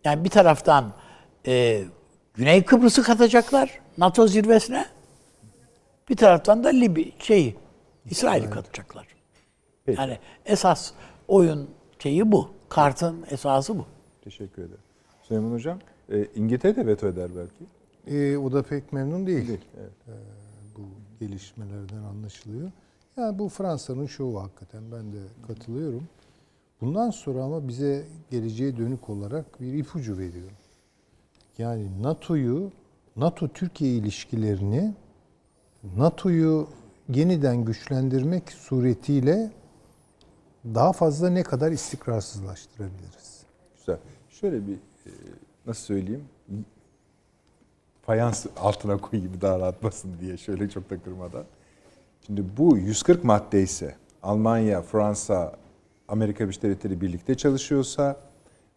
[0.03, 0.93] Yani bir taraftan
[1.47, 1.83] e,
[2.33, 4.85] Güney Kıbrıs'ı katacaklar NATO zirvesine.
[6.09, 7.55] Bir taraftan da Libya şeyi
[8.05, 9.07] İsrail'i katacaklar.
[9.85, 10.01] Peki.
[10.01, 10.91] Yani esas
[11.27, 11.69] oyun
[11.99, 12.49] şeyi bu.
[12.69, 13.85] Kartın esası bu.
[14.23, 14.81] Teşekkür ederim.
[15.23, 15.79] Süleyman Hocam
[16.11, 17.65] e, İngiltere de veto eder belki.
[18.17, 19.47] E, o da pek memnun değil.
[19.47, 19.91] Değil, evet.
[20.07, 20.15] E,
[20.77, 20.81] bu
[21.19, 22.71] gelişmelerden anlaşılıyor.
[23.17, 26.03] Yani bu Fransa'nın şovu hakikaten ben de katılıyorum.
[26.81, 30.51] Bundan sonra ama bize geleceğe dönük olarak bir ipucu veriyor.
[31.57, 32.71] Yani NATO'yu,
[33.15, 34.93] NATO-Türkiye ilişkilerini
[35.97, 36.67] NATO'yu
[37.09, 39.51] yeniden güçlendirmek suretiyle
[40.65, 43.43] daha fazla ne kadar istikrarsızlaştırabiliriz?
[43.77, 43.97] Güzel.
[44.29, 44.73] Şöyle bir
[45.05, 45.11] e,
[45.65, 46.25] nasıl söyleyeyim?
[48.01, 51.45] Fayans altına koyayım daha rahatmasın diye şöyle çok da kırmadan.
[52.25, 55.55] Şimdi bu 140 madde ise Almanya, Fransa,
[56.07, 58.17] Amerika Birleşik Devletleri birlikte çalışıyorsa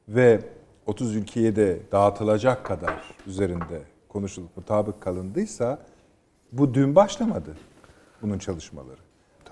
[0.08, 0.40] ve
[0.86, 5.78] 30 ülkeye de dağıtılacak kadar üzerinde konuşulup mutabık kalındıysa
[6.52, 7.56] bu dün başlamadı
[8.22, 9.00] bunun çalışmaları.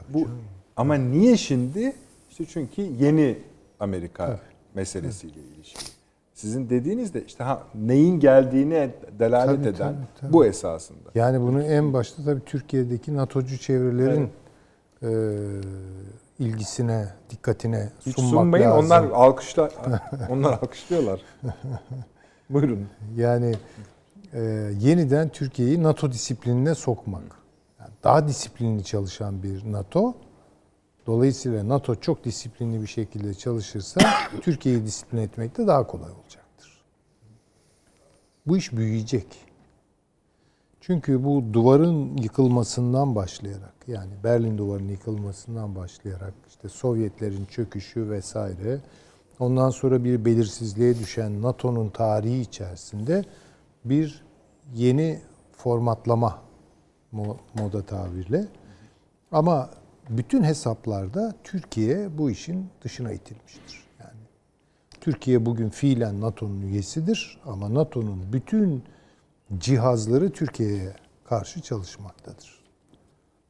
[0.09, 0.29] bu
[0.77, 1.93] ama niye şimdi?
[2.31, 3.39] İşte çünkü yeni
[3.81, 4.41] Amerika
[4.75, 6.02] meselesiyle ilişkili.
[6.35, 10.33] Sizin dediğiniz de işte ha, neyin geldiğine delalet Tabii, eden tabii, tabii.
[10.33, 11.09] bu esasında.
[11.15, 14.31] Yani bunu en başta tabii Türkiye'deki NATO'cu çevrelerin
[15.03, 15.11] e,
[16.39, 18.85] ilgisine, dikkatine Hiç sunmak sunmayın lazım.
[18.87, 19.71] onlar alkışla
[20.31, 21.21] onlar alkışlıyorlar.
[22.51, 22.87] Buyurun.
[23.17, 23.55] Yani
[24.35, 24.41] e,
[24.81, 27.23] yeniden Türkiye'yi NATO disiplinine sokmak.
[27.81, 30.15] Yani daha disiplinli çalışan bir NATO.
[31.07, 34.01] Dolayısıyla NATO çok disiplinli bir şekilde çalışırsa
[34.43, 36.22] Türkiye'yi disiplin etmek de daha kolay olacaktır.
[38.47, 39.27] Bu iş büyüyecek.
[40.81, 48.81] Çünkü bu duvarın yıkılmasından başlayarak yani Berlin duvarının yıkılmasından başlayarak işte Sovyetlerin çöküşü vesaire
[49.39, 53.25] ondan sonra bir belirsizliğe düşen NATO'nun tarihi içerisinde
[53.85, 54.25] bir
[54.75, 55.21] yeni
[55.53, 56.43] formatlama
[57.15, 58.47] mo- moda tabirle
[59.33, 59.71] ama
[60.11, 63.82] bütün hesaplarda Türkiye bu işin dışına itilmiştir.
[65.03, 68.83] Yani Türkiye bugün fiilen NATO'nun üyesidir ama NATO'nun bütün
[69.59, 70.95] cihazları Türkiye'ye
[71.25, 72.63] karşı çalışmaktadır.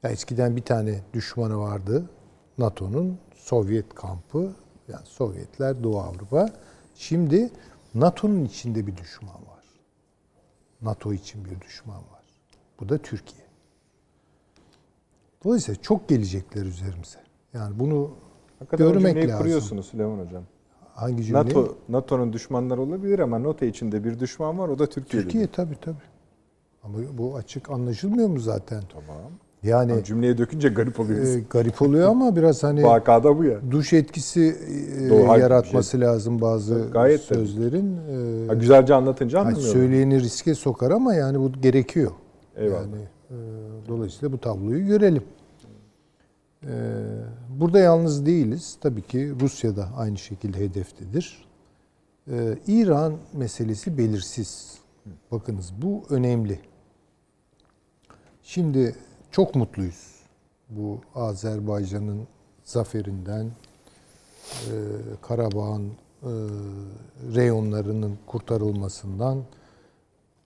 [0.02, 2.10] Ya eskiden bir tane düşmanı vardı.
[2.58, 4.52] NATO'nun Sovyet kampı.
[4.88, 6.48] Yani Sovyetler Doğu Avrupa.
[6.94, 7.50] Şimdi
[7.94, 9.64] NATO'nun içinde bir düşman var.
[10.82, 12.24] NATO için bir düşman var.
[12.80, 13.46] Bu da Türkiye.
[15.44, 17.18] Dolayısıyla çok gelecekler üzerimize.
[17.54, 18.10] Yani bunu
[18.58, 19.38] Hakikaten görmek lazım.
[19.38, 20.44] kuruyorsunuz Süleyman Hocam.
[20.94, 21.44] Hangi cümleyi?
[21.44, 25.22] NATO NATO'nun düşmanları olabilir ama NATO içinde bir düşman var o da Türkiye.
[25.22, 25.96] Türkiye tabii tabii.
[26.82, 28.82] Ama bu açık anlaşılmıyor mu zaten?
[28.92, 29.30] Tamam.
[29.62, 31.24] Yani Ama cümleye dökünce garip oluyor.
[31.26, 33.58] e, garip oluyor ama biraz hani Vakada bu ya.
[33.70, 34.56] duş etkisi
[35.12, 37.96] e, hayır, yaratması lazım bazı Gayet sözlerin.
[37.96, 39.72] E, Ha, güzelce anlatınca anlamıyorum.
[39.72, 42.10] söyleyeni riske sokar ama yani bu gerekiyor.
[42.56, 42.80] Eyvallah.
[42.80, 42.96] Yani
[43.30, 43.34] e,
[43.88, 45.22] dolayısıyla bu tabloyu görelim.
[46.62, 46.70] E,
[47.60, 48.76] burada yalnız değiliz.
[48.80, 51.44] Tabii ki Rusya da aynı şekilde hedeftedir.
[52.30, 54.78] E, İran meselesi belirsiz.
[55.30, 56.60] Bakınız bu önemli.
[58.42, 58.96] Şimdi
[59.30, 60.12] çok mutluyuz
[60.68, 62.28] bu Azerbaycan'ın
[62.64, 64.72] zaferinden, e,
[65.22, 66.30] Karabağ'ın e,
[67.34, 69.44] reyonlarının kurtarılmasından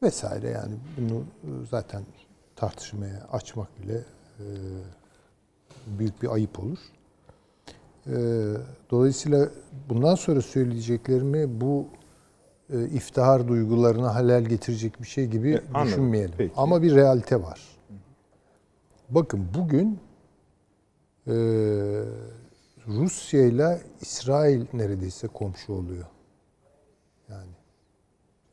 [0.02, 1.24] vesaire yani bunu
[1.70, 2.02] zaten
[2.56, 4.04] tartışmaya açmak bile
[4.38, 4.44] e,
[5.86, 6.78] büyük bir ayıp olur.
[8.06, 8.16] E,
[8.90, 9.48] dolayısıyla
[9.88, 11.86] bundan sonra söyleyeceklerimi bu
[12.72, 15.86] e, iftihar duygularına halel getirecek bir şey gibi E, anladım.
[15.88, 16.34] düşünmeyelim.
[16.38, 16.52] Peki.
[16.56, 17.60] Ama bir realite var.
[19.10, 19.98] Bakın bugün
[21.26, 21.34] e,
[22.86, 26.06] Rusya ile İsrail neredeyse komşu oluyor.
[27.30, 27.50] Yani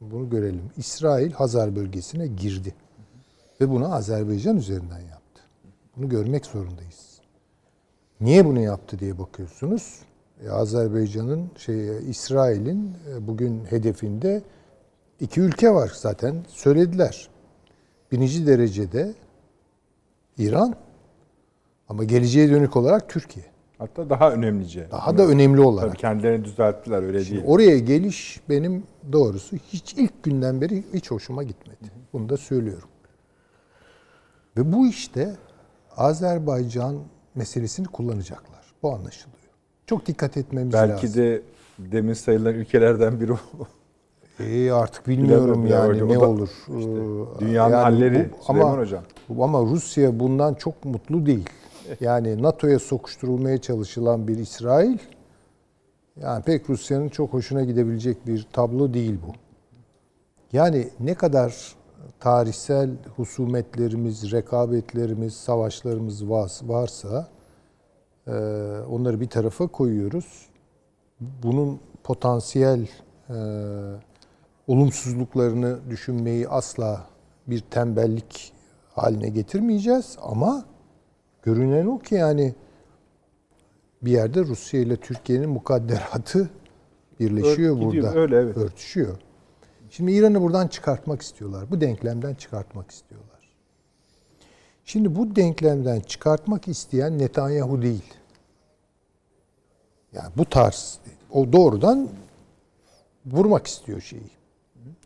[0.01, 0.71] bunu görelim.
[0.77, 2.75] İsrail Hazar bölgesine girdi.
[3.61, 5.41] Ve bunu Azerbaycan üzerinden yaptı.
[5.97, 7.12] Bunu görmek zorundayız.
[8.23, 9.99] Niye bunu yaptı diye bakıyorsunuz.
[10.45, 14.41] E, Azerbaycan'ın şey İsrail'in e, bugün hedefinde
[15.19, 17.29] iki ülke var zaten söylediler.
[18.11, 19.13] Birinci derecede
[20.37, 20.75] İran
[21.89, 23.45] ama geleceğe dönük olarak Türkiye.
[23.77, 24.87] Hatta daha önemlice.
[24.91, 25.89] Daha da önemli olarak.
[25.89, 27.43] Tabii kendilerini düzelttiler öyle değil.
[27.45, 31.91] Oraya geliş benim doğrusu hiç ilk günden beri hiç hoşuma gitmedi.
[32.13, 32.89] Bunu da söylüyorum.
[34.57, 35.35] Ve bu işte
[35.97, 36.95] Azerbaycan
[37.35, 38.63] meselesini kullanacaklar.
[38.83, 39.37] Bu anlaşılıyor.
[39.87, 40.89] Çok dikkat etmemiz lazım.
[40.89, 41.41] Belki de
[41.79, 43.37] demin sayılan ülkelerden biri o.
[44.39, 46.09] Ee, artık bilmiyorum ya yani hocam.
[46.09, 46.49] ne O da olur.
[46.49, 49.03] işte Ee, dünyanın halleri Süleyman ama, Hocam.
[49.41, 51.49] Ama Rusya bundan çok mutlu değil.
[51.99, 54.97] Yani NATO'ya sokuşturulmaya çalışılan bir İsrail
[56.21, 59.31] yani pek Rusya'nın çok hoşuna gidebilecek bir tablo değil bu.
[60.53, 61.75] Yani ne kadar
[62.19, 66.29] tarihsel husumetlerimiz, rekabetlerimiz, savaşlarımız
[66.63, 67.27] varsa
[68.27, 68.31] e,
[68.89, 70.49] onları bir tarafa koyuyoruz.
[71.19, 72.87] Bunun potansiyel
[73.29, 73.37] e,
[74.67, 77.07] olumsuzluklarını düşünmeyi asla
[77.47, 78.53] bir tembellik
[78.95, 80.65] haline getirmeyeceğiz ama
[81.43, 82.55] görünen o ki yani
[84.01, 86.49] bir yerde Rusya ile Türkiye'nin mukadderatı
[87.19, 88.19] birleşiyor Ör- gidiyor, burada.
[88.19, 88.57] öyle, evet.
[88.57, 89.17] Örtüşüyor.
[89.93, 91.71] Şimdi İran'ı buradan çıkartmak istiyorlar.
[91.71, 93.39] Bu denklemden çıkartmak istiyorlar.
[94.85, 98.13] Şimdi bu denklemden çıkartmak isteyen Netanyahu değil.
[100.13, 100.99] Yani bu tarz
[101.31, 102.09] o doğrudan
[103.25, 104.31] vurmak istiyor şeyi.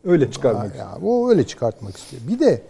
[0.04, 0.76] Öyle çıkarmak.
[0.76, 2.22] Ya, o öyle çıkartmak istiyor.
[2.28, 2.62] Bir de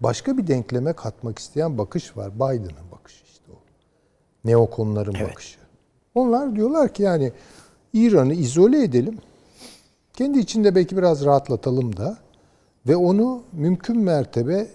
[0.00, 2.34] başka bir denkleme katmak isteyen bakış var.
[2.34, 3.56] Biden'ın bakışı işte o.
[4.44, 5.58] Neokonların bakışı.
[6.14, 7.32] Onlar diyorlar ki yani
[7.92, 9.18] İran'ı izole edelim.
[10.16, 12.16] Kendi içinde belki biraz rahatlatalım da
[12.86, 14.66] ve onu mümkün mertebe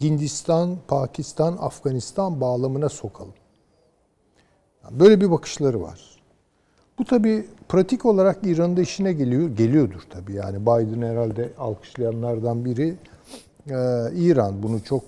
[0.00, 3.32] Hindistan, Pakistan, Afganistan bağlamına sokalım.
[4.90, 6.00] Böyle bir bakışları var.
[6.98, 10.34] Bu tabii pratik olarak İran'ın da işine geliyor, geliyordur tabii.
[10.34, 12.94] Yani Biden herhalde alkışlayanlardan biri.
[13.70, 13.74] Ee,
[14.14, 15.02] İran bunu çok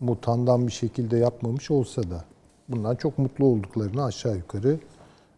[0.00, 2.24] mutandan bir şekilde yapmamış olsa da
[2.68, 4.78] bundan çok mutlu olduklarını aşağı yukarı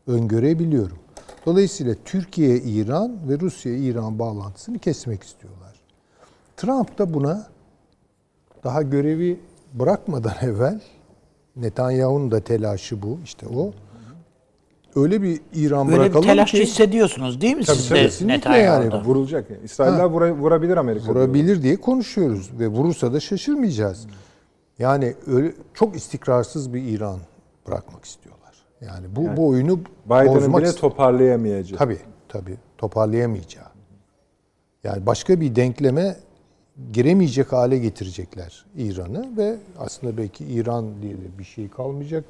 [0.07, 0.99] öngörebiliyorum.
[1.47, 5.75] Dolayısıyla Türkiye, İran ve Rusya, İran bağlantısını kesmek istiyorlar.
[6.57, 7.47] Trump da buna
[8.65, 9.41] daha görevi
[9.75, 10.81] bırakmadan evvel
[11.57, 13.73] Netanyahu'nun da telaşı bu işte o.
[14.97, 18.33] Öyle bir İran Böyle bir bırakalım telaş ki hissediyorsunuz değil mi Tabii, siz tabii, de
[18.33, 18.97] Netanyahu'da?
[18.97, 19.05] yani.
[19.07, 19.51] Vurulacak.
[19.51, 19.61] yani.
[19.65, 21.07] İsrailler vura- vurabilir Amerika.
[21.09, 24.07] vurabilir diye konuşuyoruz ve vurursa da şaşırmayacağız.
[24.79, 27.19] Yani öyle çok istikrarsız bir İran
[27.67, 28.38] bırakmak istiyorlar.
[28.81, 31.79] Yani bu bu oyunu Biden'ın bile ist- toparlayamayacağı.
[31.79, 31.99] Tabii
[32.29, 33.65] tabii toparlayamayacağı.
[34.85, 36.17] Yani başka bir denkleme
[36.93, 42.25] giremeyecek hale getirecekler İran'ı ve aslında belki İran diye de bir şey kalmayacak.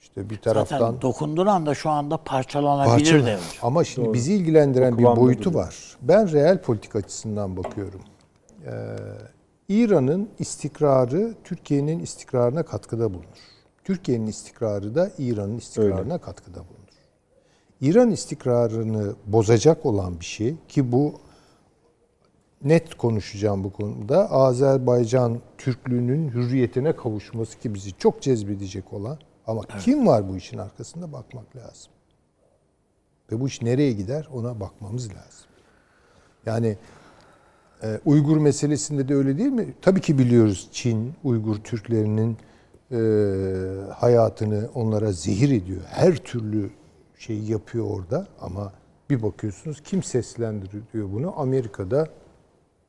[0.00, 3.40] İşte bir taraftan Zaten dokunduğun anda şu anda parçalanabilir Parça- de hocam.
[3.62, 5.64] Ama şimdi bizi ilgilendiren O bir boyutu duruyor.
[5.66, 5.96] var.
[6.02, 8.00] Ben reel politik açısından bakıyorum.
[8.66, 8.70] Ee,
[9.68, 13.47] İran'ın istikrarı Türkiye'nin istikrarına katkıda bulunur.
[13.88, 16.94] Türkiye'nin istikrarı da İran'ın istikrarına katkıda bulunur.
[17.80, 21.14] İran istikrarını bozacak olan bir şey ki bu
[22.64, 24.30] net konuşacağım bu konuda.
[24.30, 31.12] Azerbaycan Türklüğünün hürriyetine kavuşması ki bizi çok cezbedecek olan ama kim var bu işin arkasında
[31.12, 31.92] bakmak lazım.
[33.32, 35.46] Ve bu iş nereye gider ona bakmamız lazım.
[36.46, 36.76] Yani
[37.82, 39.74] e, Uygur meselesinde de öyle değil mi?
[39.82, 42.38] Tabii ki biliyoruz Çin, Uygur Türklerinin
[43.94, 45.80] hayatını onlara zehir ediyor.
[45.86, 46.70] Her türlü
[47.18, 48.72] şeyi yapıyor orada ama
[49.10, 51.34] bir bakıyorsunuz kim seslendiriyor bunu?
[51.40, 52.06] Amerika'da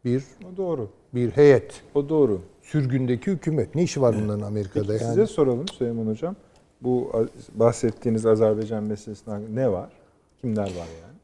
[0.06, 0.24] bir
[0.54, 0.90] O doğru.
[1.14, 1.82] bir heyet.
[1.96, 2.42] O doğru.
[2.62, 3.76] Sürgündeki hükümet.
[3.76, 5.14] Ne işi var bunların Amerika'da Peki yani?
[5.14, 6.36] size soralım Süleyman Hocam.
[6.82, 7.12] Bu
[7.56, 9.90] bahsettiğiniz Azerbaycan meselesinde ne var?
[10.42, 10.68] Kimler var
[11.02, 11.20] yani?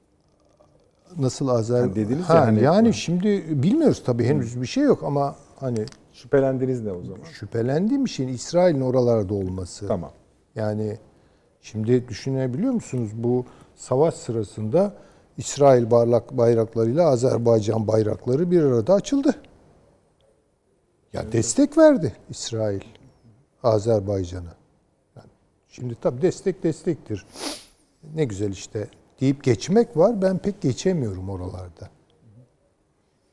[1.24, 1.82] Nasıl Azer...
[1.82, 5.86] Ha, dediniz Ha, ya hani- yani şimdi bilmiyoruz tabii henüz bir şey yok ama hani
[6.16, 7.24] Şüphelendiğiniz ne o zaman?
[7.24, 9.88] Şüphelendiğim şeyin İsrail'in oralarda olması.
[9.88, 10.12] Tamam.
[10.56, 10.98] Yani
[11.62, 13.46] şimdi düşünebiliyor musunuz bu
[13.76, 14.94] savaş sırasında
[15.38, 19.36] İsrail bayrak, bayraklarıyla Azerbaycan bayrakları bir arada açıldı.
[21.14, 22.84] Ya destek verdi İsrail
[23.64, 24.56] Azerbaycan'a.
[25.16, 25.30] Yani
[25.68, 27.26] şimdi tabii destek destektir.
[28.16, 28.88] Ne güzel işte
[29.22, 30.22] deyip geçmek var.
[30.22, 31.90] Ben pek geçemiyorum oralarda.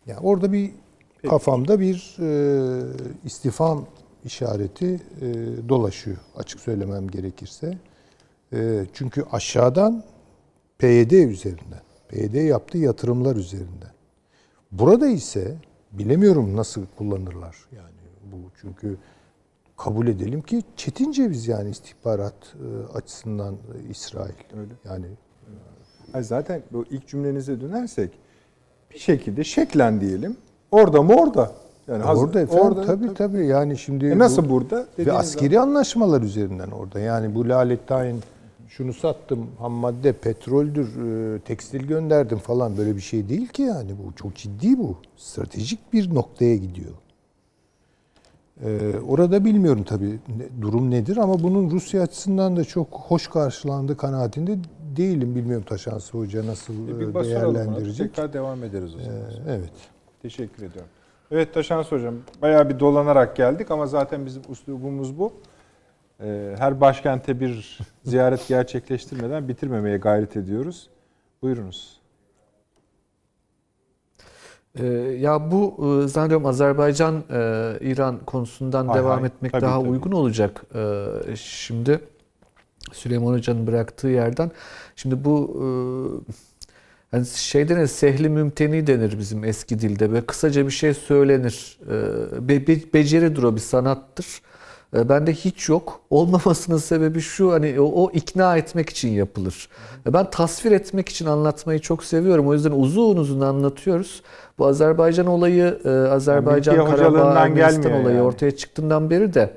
[0.07, 0.73] Yani orada bir
[1.29, 2.95] kafamda bir e,
[3.25, 3.87] istifam
[4.25, 5.29] işareti e,
[5.69, 7.79] dolaşıyor açık söylemem gerekirse.
[8.53, 10.05] E, çünkü aşağıdan
[10.79, 13.93] PYD üzerinden, PYD yaptığı yatırımlar üzerinden.
[14.73, 15.57] Burada ise
[15.93, 17.93] bilemiyorum nasıl kullanırlar yani
[18.33, 18.97] bu çünkü
[19.77, 24.35] kabul edelim ki çetin ceviz yani istihbarat e, açısından e, İsrail.
[24.57, 24.73] Öyle.
[24.85, 25.07] Yani
[26.13, 28.11] Hayır, zaten bu ilk cümlenize dönersek
[28.91, 30.37] bir şekilde şeklen diyelim.
[30.73, 31.51] Orada mı orada?
[31.89, 34.87] Yani hazır- orada efendim orada- tabii tabii yani şimdi E nasıl bu- burada?
[34.99, 37.01] Ve askeri anlaşmalar üzerinden orada.
[37.01, 38.17] Yani bu Lalettayn
[38.69, 40.89] şunu sattım, ham madde, petroldür,
[41.37, 44.97] e, tekstil gönderdim falan böyle bir şey değil ki yani bu çok ciddi bu.
[45.17, 46.93] Stratejik bir noktaya gidiyor.
[48.65, 53.97] Ee, orada bilmiyorum tabii ne- durum nedir ama bunun Rusya açısından da çok hoş karşılandığı
[53.97, 54.59] kanaatinde
[54.97, 55.35] değilim.
[55.35, 58.15] Bilmiyorum Taşansı Hoca nasıl zaman- e, bir ona, değerlendirecek.
[58.15, 59.19] Tekrar devam ederiz o zaman.
[59.21, 59.71] Ee, evet.
[60.23, 60.91] Teşekkür ediyorum.
[61.31, 65.33] Evet Taşans Hocam bayağı bir dolanarak geldik ama zaten bizim üslubumuz bu.
[66.21, 70.91] Ee, Her başkente bir ziyaret gerçekleştirmeden bitirmemeye gayret ediyoruz.
[71.43, 72.01] Buyurunuz.
[74.75, 74.87] Ee,
[75.21, 79.27] ya bu e, zannediyorum Azerbaycan e, konusundan Hay devam hay.
[79.27, 79.89] etmek Tabii, daha tabii.
[79.89, 80.63] uygun olacak.
[80.75, 81.07] Ee,
[81.37, 82.01] şimdi
[82.93, 84.51] Süleyman Hoca'nın bıraktığı yerden
[84.97, 85.67] şimdi bu e,
[87.13, 90.11] hani şey denir sehli mümteni denir bizim eski dilde.
[90.11, 91.79] Böyle kısaca bir şey söylenir.
[91.91, 94.27] Ee, be, be- beceridir o bir sanattır.
[94.97, 96.01] Ee, Bende hiç yok.
[96.11, 99.69] Olmamasının sebebi şu hani o, o ikna etmek için yapılır.
[100.09, 102.49] Ee, Ben tasvir etmek için anlatmayı çok seviyorum.
[102.49, 104.23] O yüzden uzun uzun anlatıyoruz.
[104.59, 108.23] Bu Azerbaycan olayı, e, Azerbaycan Mülkiye Karabağ, Ermenistan olayı yani.
[108.27, 109.51] ortaya çıktığından beri de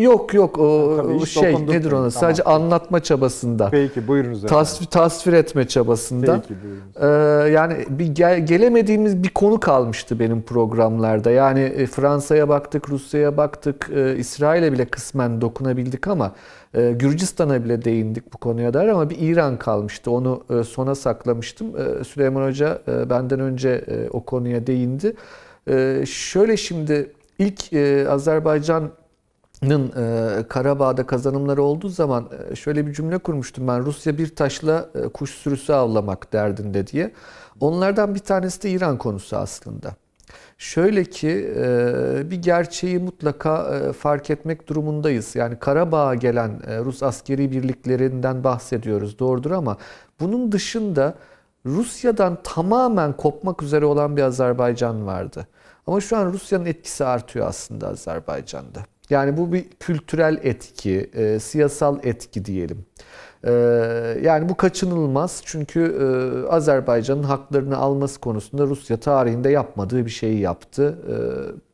[0.00, 1.98] yok yok o, Tabii, şey nedir ona?
[1.98, 2.10] Tamam.
[2.10, 3.68] Sadece anlatma çabasında.
[3.70, 4.42] Peki buyurunuz.
[4.42, 6.40] Tasvir, tasvir etme çabasında.
[6.40, 7.46] Peki buyurunuz.
[7.46, 11.30] Ee, yani bir gel- gelemediğimiz bir konu kalmıştı benim programlarda.
[11.30, 16.32] Yani e, Fransa'ya baktık, Rusya'ya baktık, e, İsrail'e bile kısmen dokunabildik ama
[16.74, 20.10] e, Gürcistan'a bile değindik bu konuya dair ama bir İran kalmıştı.
[20.10, 21.66] Onu e, sona saklamıştım.
[21.76, 25.16] E, Süleyman Hoca e, benden önce e, o konuya değindi.
[25.70, 28.90] E, şöyle şimdi ilk e, Azerbaycan
[29.62, 33.84] Nın e, Karabağ'da kazanımları olduğu zaman e, şöyle bir cümle kurmuştum ben.
[33.84, 37.12] Rusya bir taşla e, kuş sürüsü avlamak derdinde diye.
[37.60, 39.94] Onlardan bir tanesi de İran konusu aslında.
[40.58, 45.36] Şöyle ki e, bir gerçeği mutlaka e, fark etmek durumundayız.
[45.36, 49.76] Yani Karabağ'a gelen e, Rus askeri birliklerinden bahsediyoruz doğrudur ama
[50.20, 51.14] bunun dışında
[51.66, 55.46] Rusya'dan tamamen kopmak üzere olan bir Azerbaycan vardı.
[55.86, 58.80] Ama şu an Rusya'nın etkisi artıyor aslında Azerbaycan'da.
[59.10, 62.86] Yani bu bir kültürel etki, e, siyasal etki diyelim.
[63.44, 63.52] E,
[64.22, 70.98] yani bu kaçınılmaz çünkü e, Azerbaycan'ın haklarını alması konusunda Rusya tarihinde yapmadığı bir şeyi yaptı.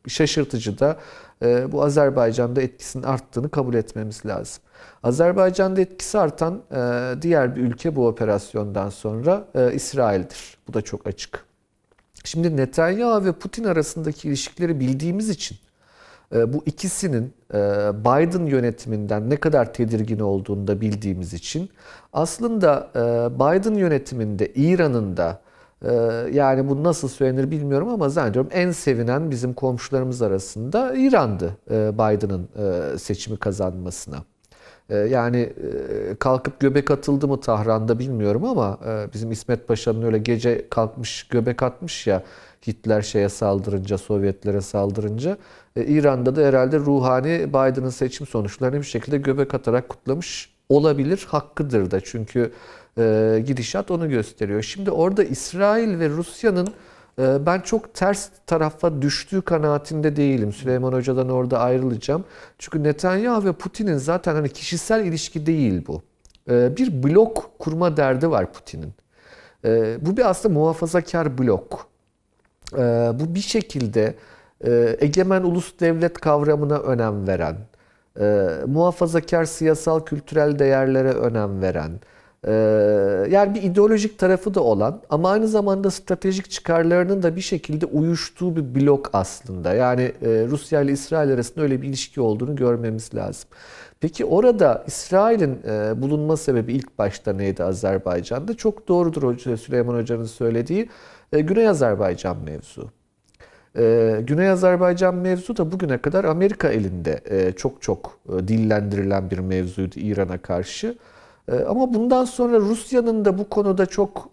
[0.05, 0.97] E, şaşırtıcı da
[1.43, 4.63] e, bu Azerbaycan'da etkisinin arttığını kabul etmemiz lazım.
[5.03, 10.57] Azerbaycan'da etkisi artan e, diğer bir ülke bu operasyondan sonra e, İsrail'dir.
[10.67, 11.45] Bu da çok açık.
[12.23, 15.57] Şimdi Netanyahu ve Putin arasındaki ilişkileri bildiğimiz için
[16.31, 17.57] bu ikisinin e,
[18.05, 21.69] Biden yönetiminden ne kadar tedirgin olduğunu da bildiğimiz için
[22.13, 22.99] aslında e,
[23.35, 25.41] Biden yönetiminde İran'ın da
[25.85, 25.91] e,
[26.33, 32.49] yani bu nasıl söylenir bilmiyorum ama zannediyorum en sevinen bizim komşularımız arasında İran'dı Biden'ın
[32.97, 34.17] seçimi kazanmasına.
[35.09, 35.53] Yani
[36.19, 38.79] kalkıp göbek atıldı mı Tahran'da bilmiyorum ama
[39.13, 42.23] bizim İsmet Paşa'nın öyle gece kalkmış göbek atmış ya
[42.67, 45.37] Hitler şeye saldırınca, Sovyetlere saldırınca.
[45.77, 51.25] E, İran'da da herhalde ruhani Biden'ın seçim sonuçlarını bir şekilde göbek atarak kutlamış olabilir.
[51.29, 52.51] Hakkıdır da çünkü
[52.97, 54.61] e, gidişat onu gösteriyor.
[54.61, 56.67] Şimdi orada İsrail ve Rusya'nın
[57.19, 60.53] e, ben çok ters tarafa düştüğü kanaatinde değilim.
[60.53, 62.25] Süleyman Hoca'dan orada ayrılacağım.
[62.57, 66.01] Çünkü Netanyahu ve Putin'in zaten hani kişisel ilişki değil bu.
[66.49, 68.93] Bir blok kurma derdi var Putin'in.
[70.05, 71.87] Bu bir aslında muhafazakar blok.
[73.19, 74.15] Bu bir şekilde
[74.65, 77.57] e, egemen ulus devlet kavramına önem veren,
[78.19, 81.91] e, muhafazakar siyasal kültürel değerlere önem veren,
[82.47, 82.51] Ee,
[83.29, 88.55] yani bir ideolojik tarafı da olan ama aynı zamanda stratejik çıkarlarının da bir şekilde uyuştuğu
[88.55, 89.73] bir blok aslında.
[89.73, 93.49] Yani e, Rusya ile İsrail arasında öyle bir ilişki olduğunu görmemiz lazım.
[93.99, 98.57] Peki orada İsrail'in e, bulunma sebebi ilk başta neydi Azerbaycan'da?
[98.57, 100.89] Çok doğrudur Süleyman Hoca'nın söylediği
[101.33, 102.89] e, Güney Azerbaycan mevzu.
[103.75, 109.39] E, Güney Azerbaycan mevzu da bugüne kadar Amerika elinde e, çok çok e, dillendirilen bir
[109.39, 110.97] mevzuydu İran'a karşı.
[111.51, 114.29] E, ama bundan sonra Rusya'nın da bu konuda çok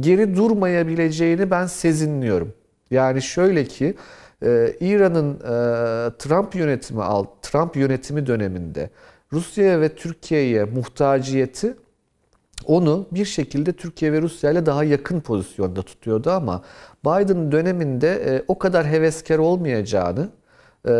[0.00, 2.52] geri durmayabileceğini ben sezinliyorum.
[2.90, 3.94] Yani şöyle ki
[4.80, 5.38] İran'ın
[6.18, 8.90] Trump yönetimi alt Trump yönetimi döneminde
[9.32, 11.76] Rusya'ya ve Türkiye'ye muhtaciyeti
[12.66, 16.62] onu bir şekilde Türkiye ve Rusya ile daha yakın pozisyonda tutuyordu ama
[17.04, 20.28] Biden döneminde e, o kadar heveskar olmayacağını
[20.86, 20.90] e,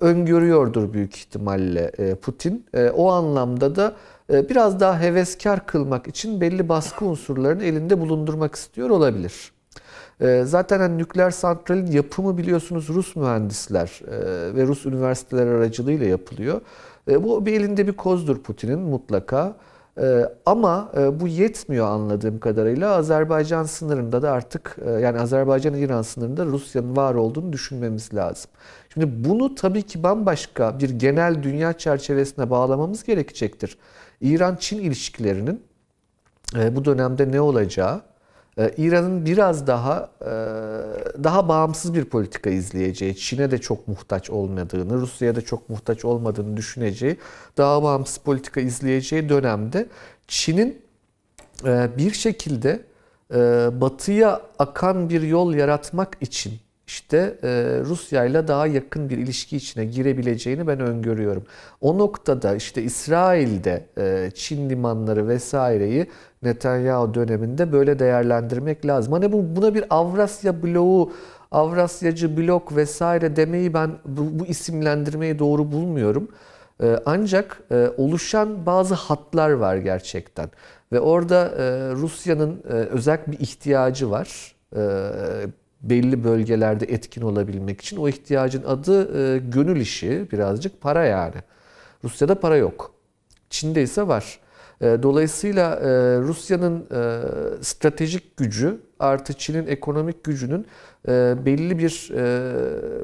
[0.00, 2.66] öngörüyordur büyük ihtimalle e, Putin.
[2.94, 3.94] O anlamda da
[4.30, 9.52] biraz daha heveskar kılmak için belli baskı unsurlarını elinde bulundurmak istiyor olabilir.
[10.44, 14.00] Zaten hani nükleer santralin yapımı biliyorsunuz Rus mühendisler
[14.54, 16.60] ve Rus üniversiteler aracılığıyla yapılıyor.
[17.08, 19.56] Bu bir elinde bir kozdur Putin'in mutlaka.
[20.00, 22.94] Ee, ama e, bu yetmiyor anladığım kadarıyla.
[22.94, 28.50] Azerbaycan sınırında da artık e, yani Azerbaycan-İran sınırında Rusya'nın var olduğunu düşünmemiz lazım.
[28.92, 33.78] Şimdi bunu tabii ki bambaşka bir genel dünya çerçevesine bağlamamız gerekecektir.
[34.20, 35.62] İran-Çin ilişkilerinin
[36.56, 38.02] e, bu dönemde ne olacağı,
[38.56, 40.10] İran'ın biraz daha
[41.24, 46.56] daha bağımsız bir politika izleyeceği, Çin'e de çok muhtaç olmadığını, Rusya'ya da çok muhtaç olmadığını
[46.56, 47.16] düşüneceği,
[47.56, 49.86] daha bağımsız politika izleyeceği dönemde
[50.28, 50.82] Çin'in
[51.98, 52.80] bir şekilde
[53.80, 56.52] batıya akan bir yol yaratmak için
[56.86, 57.38] işte
[57.84, 61.44] Rusya ile daha yakın bir ilişki içine girebileceğini ben öngörüyorum.
[61.80, 63.86] O noktada işte İsrail'de
[64.34, 66.06] Çin limanları vesaireyi
[66.42, 69.12] Netanyahu döneminde böyle değerlendirmek lazım.
[69.12, 71.12] Hani bu buna bir Avrasya bloğu,
[71.50, 76.28] Avrasyacı blok vesaire demeyi ben bu, bu isimlendirmeyi doğru bulmuyorum.
[76.82, 80.50] Ee, ancak e, oluşan bazı hatlar var gerçekten.
[80.92, 84.54] Ve orada e, Rusya'nın e, özel bir ihtiyacı var.
[84.76, 84.82] E,
[85.82, 87.96] belli bölgelerde etkin olabilmek için.
[87.96, 91.34] O ihtiyacın adı e, gönül işi birazcık para yani.
[92.04, 92.92] Rusya'da para yok.
[93.50, 94.38] Çin'de ise var.
[94.82, 97.20] E, dolayısıyla e, Rusya'nın e,
[97.62, 100.66] stratejik gücü artı Çin'in ekonomik gücünün
[101.46, 102.10] belli bir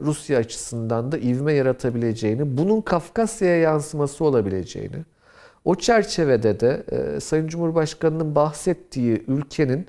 [0.00, 5.04] Rusya açısından da ivme yaratabileceğini, bunun Kafkasya'ya yansıması olabileceğini,
[5.64, 6.84] o çerçevede de
[7.20, 9.86] Sayın Cumhurbaşkanı'nın bahsettiği ülkenin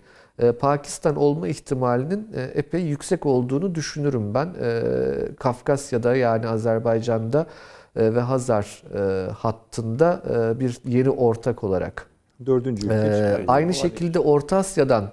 [0.59, 4.55] Pakistan olma ihtimalinin epey yüksek olduğunu düşünürüm ben.
[5.39, 7.45] Kafkasya'da yani Azerbaycan'da e,
[7.99, 12.05] ve Hazar e, hattında e, bir yeni ortak olarak.
[12.45, 15.11] Dördüncü ülke ee, Aynı şekilde Orta Asya'dan,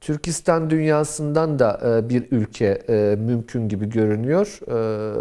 [0.00, 2.82] Türkistan dünyasından da bir ülke
[3.18, 4.60] mümkün gibi görünüyor.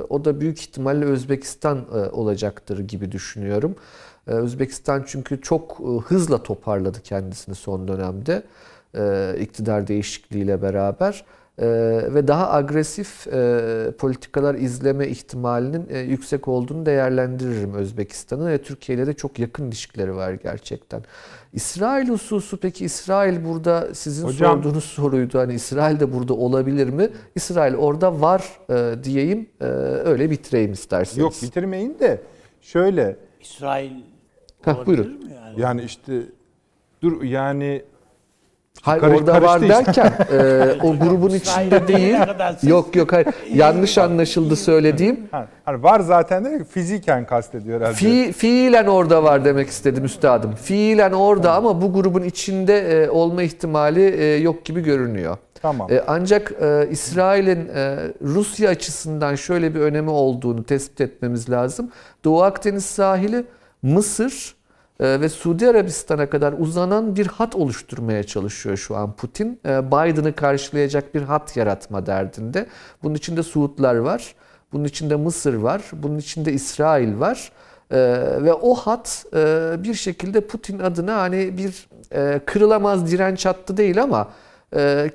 [0.09, 3.75] O da büyük ihtimalle Özbekistan olacaktır gibi düşünüyorum.
[4.27, 8.43] Özbekistan çünkü çok hızla toparladı kendisini son dönemde
[9.39, 11.25] iktidar değişikliğiyle beraber.
[11.61, 11.65] Ee,
[12.13, 19.07] ve daha agresif e, politikalar izleme ihtimalinin e, yüksek olduğunu değerlendiririm Özbekistan'ın ve Türkiye ile
[19.07, 21.03] de çok yakın ilişkileri var gerçekten.
[21.53, 25.39] İsrail hususu peki İsrail burada sizin Hocam, sorduğunuz soruydu.
[25.39, 27.09] Hani İsrail de burada olabilir mi?
[27.35, 29.49] İsrail orada var e, diyeyim.
[30.05, 31.17] öyle bitireyim isterseniz.
[31.17, 32.21] Yok bitirmeyin de
[32.61, 33.17] şöyle.
[33.41, 33.91] İsrail
[34.61, 35.07] Heh, buyurun.
[35.07, 35.61] mi yani?
[35.61, 36.21] Yani işte
[37.01, 37.81] dur yani
[38.81, 42.17] Hayır Karış, orada var derken e, o grubun içinde değil.
[42.63, 43.27] yok yok hayır.
[43.53, 45.19] Yanlış anlaşıldı söylediğim.
[45.65, 47.95] Hani var zaten de fiziken kastediyor herhalde.
[47.95, 50.55] Fi, fiilen orada var demek istedim üstadım.
[50.55, 51.65] Fiilen orada tamam.
[51.65, 55.37] ama bu grubun içinde e, olma ihtimali e, yok gibi görünüyor.
[55.61, 55.91] Tamam.
[55.91, 61.91] E, ancak e, İsrail'in e, Rusya açısından şöyle bir önemi olduğunu tespit etmemiz lazım.
[62.23, 63.43] Doğu Akdeniz sahili
[63.81, 64.55] Mısır,
[65.01, 69.59] ve Suudi Arabistan'a kadar uzanan bir hat oluşturmaya çalışıyor şu an Putin.
[69.65, 72.67] Ee, Biden'ı karşılayacak bir hat yaratma derdinde.
[73.03, 74.35] Bunun içinde Suudlar var,
[74.73, 77.51] bunun içinde Mısır var, bunun içinde İsrail var.
[77.91, 77.97] Ee,
[78.41, 84.03] ve o hat e, bir şekilde Putin adına hani bir e, kırılamaz direnç hattı değil
[84.03, 84.50] ama ee,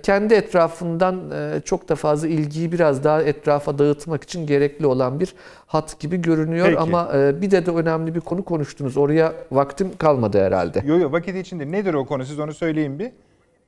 [0.02, 5.34] kendi etrafından e, çok da fazla ilgiyi biraz daha etrafa dağıtmak için gerekli olan bir
[5.66, 6.66] hat gibi görünüyor.
[6.66, 6.78] Peki.
[6.78, 8.96] Ama e, bir de de önemli bir konu konuştunuz.
[8.96, 10.82] Oraya vaktim kalmadı herhalde.
[10.86, 11.72] Yok yok vakit içinde.
[11.72, 12.24] Nedir o konu?
[12.24, 13.10] Siz onu söyleyin bir.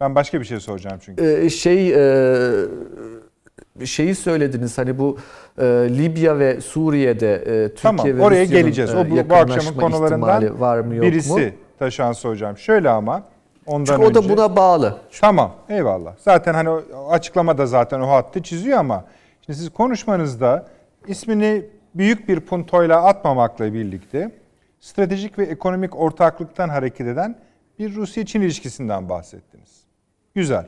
[0.01, 1.25] Ben başka bir şey soracağım çünkü.
[1.25, 2.67] Ee, şey e,
[3.85, 5.19] şeyi söylediniz hani bu
[5.59, 5.65] e,
[5.99, 8.95] Libya ve Suriye'de e, Türkiye tamam, ve oraya geleceğiz.
[8.95, 11.33] O bu, bu akşamın konularından var mı yok birisi.
[11.33, 11.41] mu?
[11.79, 12.59] Taşansı hocam.
[12.59, 13.23] Şöyle ama
[13.69, 14.29] ondan Çünkü o da önce...
[14.29, 14.97] buna bağlı.
[15.21, 16.15] Tamam eyvallah.
[16.19, 16.69] Zaten hani
[17.09, 19.05] açıklamada zaten o hattı çiziyor ama
[19.47, 20.67] şimdi siz konuşmanızda
[21.07, 24.31] ismini büyük bir puntoyla atmamakla birlikte
[24.81, 27.39] stratejik ve ekonomik ortaklıktan hareket eden
[27.79, 29.85] bir Rusya-Çin ilişkisinden bahsettiniz.
[30.35, 30.67] Güzel.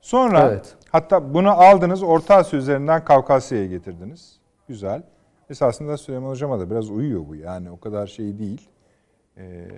[0.00, 0.76] Sonra Evet.
[0.90, 4.40] hatta bunu aldınız Orta Asya üzerinden Kavkasya'ya getirdiniz.
[4.68, 5.02] Güzel.
[5.50, 8.68] Esasında Süleyman Hocam'a da biraz uyuyor bu yani o kadar şey değil.
[9.36, 9.68] Ee,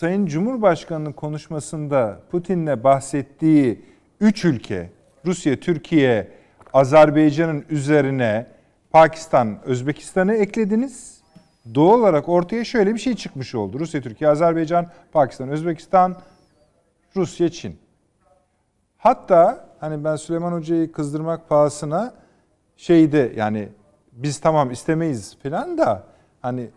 [0.00, 3.84] Sayın Cumhurbaşkanı'nın konuşmasında Putin'le bahsettiği
[4.20, 4.90] üç ülke,
[5.26, 6.28] Rusya, Türkiye,
[6.72, 8.46] Azerbaycan'ın üzerine
[8.90, 11.20] Pakistan, Özbekistan'ı eklediniz.
[11.74, 13.78] Doğal olarak ortaya şöyle bir şey çıkmış oldu.
[13.80, 16.16] Rusya, Türkiye, Azerbaycan, Pakistan, Özbekistan,
[17.16, 17.78] Rusya, Çin.
[18.98, 22.14] Hatta hani ben Süleyman Hoca'yı kızdırmak pahasına
[22.76, 23.68] şeyde yani
[24.12, 26.04] biz tamam istemeyiz falan da
[26.42, 26.70] hani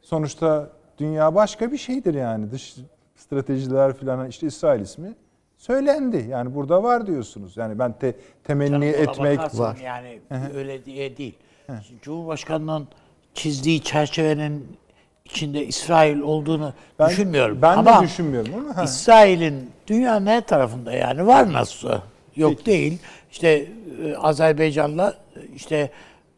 [0.00, 2.74] sonuçta dünya başka bir şeydir yani dış
[3.16, 5.14] stratejiler falan işte İsrail ismi
[5.58, 6.26] söylendi.
[6.30, 7.56] Yani burada var diyorsunuz.
[7.56, 9.76] Yani ben te, temenni Canım etmek var.
[9.84, 10.20] Yani
[10.54, 11.34] öyle diye değil.
[11.66, 12.88] Şimdi Cumhurbaşkanı'nın
[13.34, 14.76] çizdiği çerçevenin
[15.24, 17.58] içinde İsrail olduğunu ben, düşünmüyorum.
[17.62, 18.82] Ben Ama de düşünmüyorum ama.
[18.82, 21.90] İsrail'in dünyanın her tarafında yani var nasıl
[22.36, 22.98] yok değil.
[23.32, 23.68] İşte
[24.04, 25.14] e, Azerbaycan'la
[25.54, 25.90] işte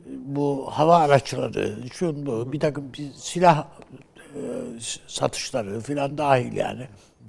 [0.06, 3.66] bu hava araçları, şu bu bir takım silah
[5.06, 6.86] satışları filan dahil yani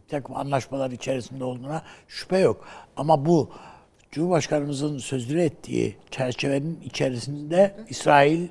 [0.08, 2.68] takım anlaşmalar içerisinde olduğuna şüphe yok.
[2.98, 3.50] Ama bu
[4.12, 8.48] Cumhurbaşkanımızın sözünü ettiği çerçevenin içerisinde İsrail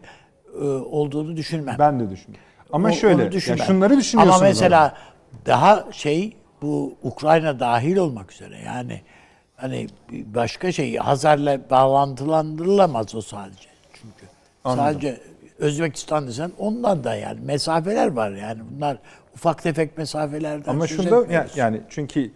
[0.60, 1.76] e, olduğunu düşünmem.
[1.78, 2.46] ben de düşünüyorum.
[2.72, 3.66] Ama O- şöyle onu ya düşünmem.
[3.66, 4.36] şunları düşünüyorsunuz.
[4.40, 4.96] Ama mesela
[5.46, 9.00] daha şey bu Ukrayna dahil olmak üzere yani
[9.56, 14.26] hani başka şey Hazar'la bağlantılandırılamaz o sadece çünkü.
[14.64, 15.20] Sadece
[15.58, 18.98] Özbekistan desen ondan da yani mesafeler var yani bunlar
[19.34, 22.30] ufak tefek mesafelerden Ama şunda yani çünkü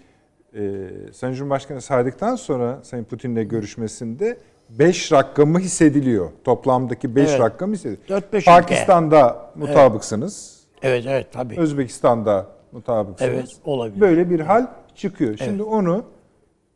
[0.55, 4.39] e, Sayın Cumhurbaşkanı saydıktan sonra Sayın Putin'le görüşmesinde
[4.71, 6.31] 5 rakamı hissediliyor.
[6.45, 7.41] Toplamdaki 5 Evet.
[7.41, 8.09] rakam hissediliyor.
[8.09, 10.61] Dört beş Pakistan'da mutabıksınız.
[10.83, 11.61] Evet evet tabii.
[11.61, 13.35] Özbekistan'da mutabıksınız.
[13.35, 14.01] Evet, olabilir.
[14.01, 15.37] Böyle bir hal çıkıyor.
[15.37, 16.05] Şimdi onu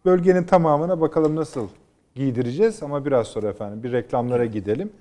[0.05, 1.69] bölgenin tamamına bakalım nasıl
[2.15, 4.93] giydireceğiz ama biraz sonra efendim bir reklamlara gidelim.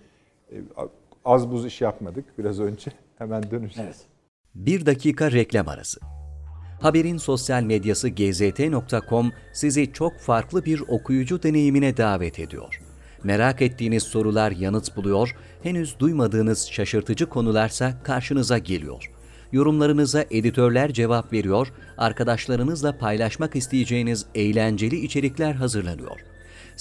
[1.26, 2.92] Az buz iş yapmadık biraz önce.
[3.18, 3.80] Hemen döneceğiz.
[3.80, 4.06] Evet.
[4.56, 6.00] Bir dakika reklam arası.
[6.82, 12.82] Haberin sosyal medyası gzt.com sizi çok farklı bir okuyucu deneyimine davet ediyor.
[13.24, 19.12] Merak ettiğiniz sorular yanıt buluyor, henüz duymadığınız şaşırtıcı konularsa karşınıza geliyor.
[19.52, 26.33] Yorumlarınıza editörler cevap veriyor, arkadaşlarınızla paylaşmak isteyeceğiniz eğlenceli içerikler hazırlanıyor.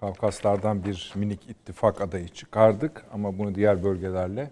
[0.00, 4.50] Kafkaslardan bir minik ittifak adayı çıkardık ama bunu diğer bölgelerle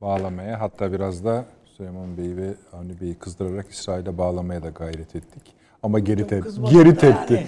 [0.00, 1.44] bağlamaya hatta biraz da
[1.76, 5.42] Süleyman Bey'i ve Avni Bey'i kızdırarak İsrail'e bağlamaya da gayret ettik.
[5.82, 6.40] Ama geri tepti.
[6.40, 7.46] Kızmadık Geri tepti.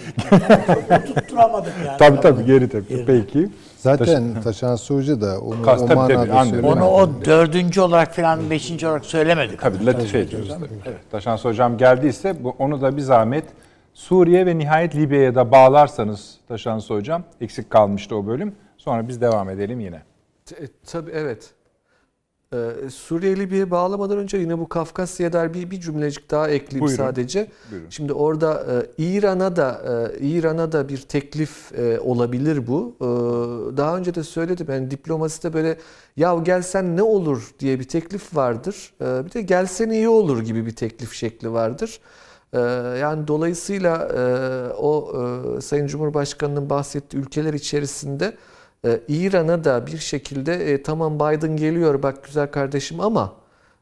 [0.91, 1.99] Yani, tutturamadık yani.
[1.99, 3.05] Tabii tabii geri tepti.
[3.07, 3.49] Peki.
[3.79, 6.51] Zaten Taşansı Hoca da onu Kas- o tabii, tabii, manada anladım.
[6.51, 6.77] söylüyor.
[6.77, 9.61] Onu o dördüncü olarak falan beşinci olarak söylemedik.
[9.61, 10.49] Tabii latife ediyoruz.
[10.49, 10.69] Tabii.
[10.87, 10.99] Evet.
[11.11, 13.45] Taşansı Hocam geldiyse bu, onu da bir zahmet
[14.01, 18.55] Suriye ve nihayet Libya'ya da bağlarsanız Taşansı Hocam eksik kalmıştı o bölüm.
[18.77, 20.03] Sonra biz devam edelim yine.
[20.61, 21.51] E, tabii evet.
[22.55, 26.97] Ee, Suriye Libya'ya bağlamadan önce yine bu Kafkasya'ya dair bir, bir cümlecik daha ekleyeyim Buyurun.
[26.97, 27.47] sadece.
[27.71, 27.87] Buyurun.
[27.91, 28.67] Şimdi orada
[28.99, 29.83] e, İran'a da
[30.15, 32.97] e, İran'a da bir teklif e, olabilir bu.
[33.01, 33.07] E,
[33.77, 35.79] daha önce de söyledim yani diplomaside böyle
[36.17, 38.93] ya gelsen ne olur diye bir teklif vardır.
[39.01, 42.01] E, bir de gelsen iyi olur gibi bir teklif şekli vardır.
[42.53, 42.59] E,
[43.01, 44.23] yani dolayısıyla e,
[44.73, 45.13] o
[45.57, 48.35] e, Sayın Cumhurbaşkanı'nın bahsettiği ülkeler içerisinde
[48.85, 53.33] ee, İran'a da bir şekilde e, tamam Biden geliyor bak güzel kardeşim ama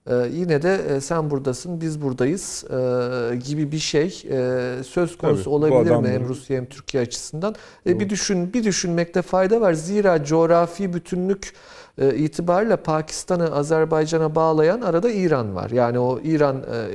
[0.07, 5.45] e, yine de e, sen buradasın biz buradayız e, gibi bir şey e, söz konusu
[5.45, 7.55] Tabii, olabilir mi hem Rusya hem Türkiye açısından?
[7.87, 9.73] E, bir düşün bir düşünmekte fayda var.
[9.73, 11.53] Zira coğrafi bütünlük
[11.99, 15.71] e, itibariyle Pakistan'ı Azerbaycan'a bağlayan arada İran var.
[15.71, 16.89] Yani o İran e,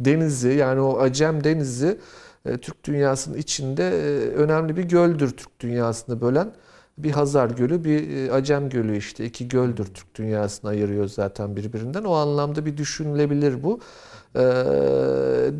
[0.00, 1.98] denizi yani o Acem denizi
[2.46, 6.52] e, Türk dünyasının içinde e, önemli bir göldür Türk dünyasını bölen.
[6.98, 9.24] Bir Hazar Gölü, bir e, Acem Gölü işte.
[9.24, 12.04] iki göldür Türk dünyasını ayırıyor zaten birbirinden.
[12.04, 13.80] O anlamda bir düşünülebilir bu.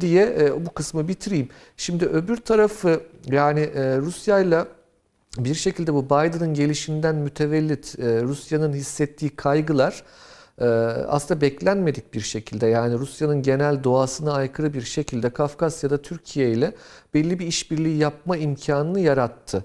[0.01, 1.49] Diye bu kısmı bitireyim.
[1.76, 4.66] Şimdi öbür tarafı yani Rusya'yla
[5.38, 10.05] bir şekilde bu Biden'ın gelişinden mütevellit Rusya'nın hissettiği kaygılar
[11.08, 16.74] aslında beklenmedik bir şekilde yani Rusya'nın genel doğasına aykırı bir şekilde Kafkasya'da Türkiye ile
[17.14, 19.64] belli bir işbirliği yapma imkanını yarattı.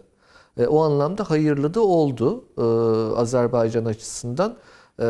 [0.58, 2.62] E, o anlamda hayırlı da oldu e,
[3.16, 4.58] Azerbaycan açısından.
[5.00, 5.06] E,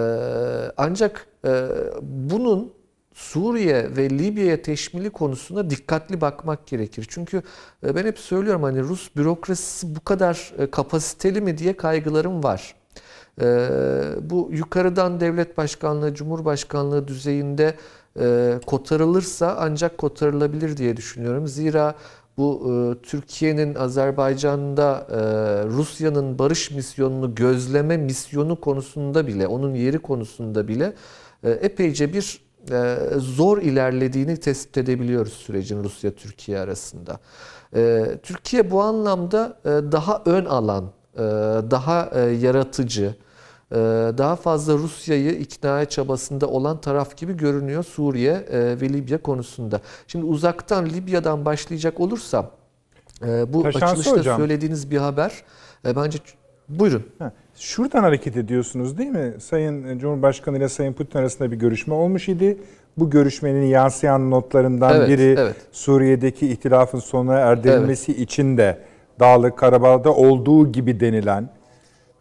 [0.77, 1.67] ancak e,
[2.01, 2.73] bunun
[3.13, 7.07] Suriye ve Libya'ya teşmili konusunda dikkatli bakmak gerekir.
[7.09, 7.41] Çünkü
[7.83, 12.75] e, ben hep söylüyorum hani Rus bürokrasisi bu kadar e, kapasiteli mi diye kaygılarım var.
[13.41, 13.69] E,
[14.21, 17.75] bu yukarıdan devlet başkanlığı, cumhurbaşkanlığı düzeyinde
[18.65, 21.47] kotarılırsa ancak kotarılabilir diye düşünüyorum.
[21.47, 21.95] Zira
[22.37, 25.07] bu Türkiye'nin Azerbaycan'da
[25.69, 30.93] Rusya'nın barış misyonunu gözleme misyonu konusunda bile, onun yeri konusunda bile
[31.43, 37.19] epeyce bir e, zor ilerlediğini tespit edebiliyoruz sürecin Rusya-Türkiye arasında.
[37.75, 40.91] E, Türkiye bu anlamda e, daha ön alan,
[41.71, 43.15] daha yaratıcı,
[44.17, 49.81] daha fazla Rusya'yı ikna çabasında olan taraf gibi görünüyor Suriye ve Libya konusunda.
[50.07, 52.49] Şimdi uzaktan Libya'dan başlayacak olursam
[53.47, 54.37] bu Taşansı açılışta hocam.
[54.37, 55.43] söylediğiniz bir haber
[55.85, 56.19] bence
[56.69, 57.03] buyurun.
[57.19, 59.33] Ha, Şuradan hareket ediyorsunuz değil mi?
[59.39, 62.57] Sayın Cumhurbaşkanı ile Sayın Putin arasında bir görüşme olmuş idi.
[62.97, 65.55] Bu görüşmenin yansıyan notlarından Evet, biri evet.
[65.71, 68.77] Suriye'deki ihtilafın sona erdirilmesi için de
[69.19, 71.49] Dağlık Karabağ'da olduğu gibi denilen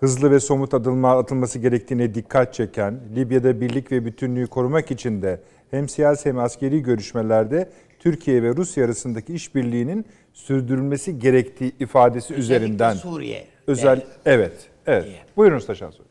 [0.01, 5.40] hızlı ve somut adımlar atılması gerektiğine dikkat çeken, Libya'da birlik ve bütünlüğü korumak için de
[5.70, 7.68] hem siyasi hem askeri görüşmelerde
[7.99, 13.47] Türkiye ve Rusya arasındaki işbirliğinin sürdürülmesi gerektiği ifadesi üzerinden Suriye.
[13.66, 14.53] özel evet
[14.86, 15.07] evet.
[15.36, 16.07] Buyurunuz Taşan Hocam.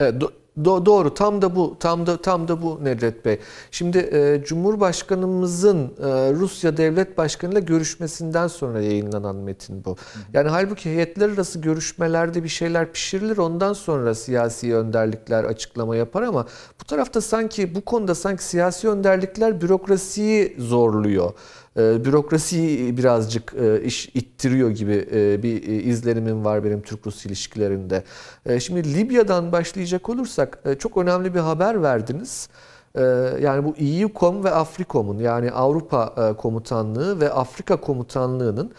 [0.00, 0.32] Evet, do-
[0.62, 3.38] do- doğru tam da bu tam da tam da bu Nedret Bey.
[3.70, 9.96] Şimdi e, Cumhurbaşkanımızın e, Rusya Devlet Başkanı ile görüşmesinden sonra yayınlanan metin bu.
[10.32, 16.46] Yani halbuki heyetler arası görüşmelerde bir şeyler pişirilir ondan sonra siyasi önderlikler açıklama yapar ama
[16.80, 21.32] bu tarafta sanki bu konuda sanki siyasi önderlikler bürokrasiyi zorluyor
[21.76, 28.04] e, bürokrasiyi birazcık e, iş ittiriyor gibi e, bir e, izlenimim var benim Türk-Rus ilişkilerinde.
[28.46, 32.48] E, şimdi Libya'dan başlayacak olursak e, çok önemli bir haber verdiniz.
[32.94, 33.02] E,
[33.40, 38.72] yani bu EUCOM ve Afrikom'un yani Avrupa e, Komutanlığı ve Afrika Komutanlığı'nın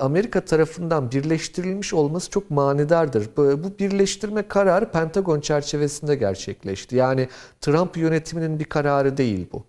[0.00, 3.28] Amerika tarafından birleştirilmiş olması çok manidardır.
[3.36, 6.96] Bu birleştirme kararı Pentagon çerçevesinde gerçekleşti.
[6.96, 7.28] Yani
[7.60, 9.64] Trump yönetiminin bir kararı değil bu.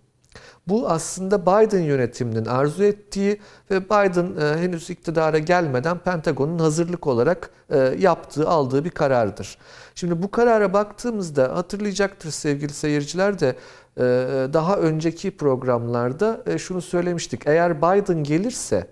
[0.68, 3.40] Bu aslında Biden yönetiminin arzu ettiği
[3.70, 9.58] ve Biden e, henüz iktidara gelmeden Pentagon'un hazırlık olarak e, yaptığı, aldığı bir karardır.
[9.94, 13.56] Şimdi bu karara baktığımızda hatırlayacaktır sevgili seyirciler de
[13.96, 14.02] e,
[14.52, 17.46] daha önceki programlarda e, şunu söylemiştik.
[17.46, 18.86] Eğer Biden gelirse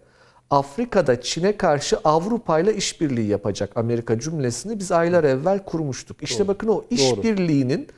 [0.51, 6.23] Afrika'da Çin'e karşı Avrupa ile işbirliği yapacak Amerika cümlesini biz aylar evvel kurmuştuk.
[6.23, 7.89] İşte bakın o işbirliğinin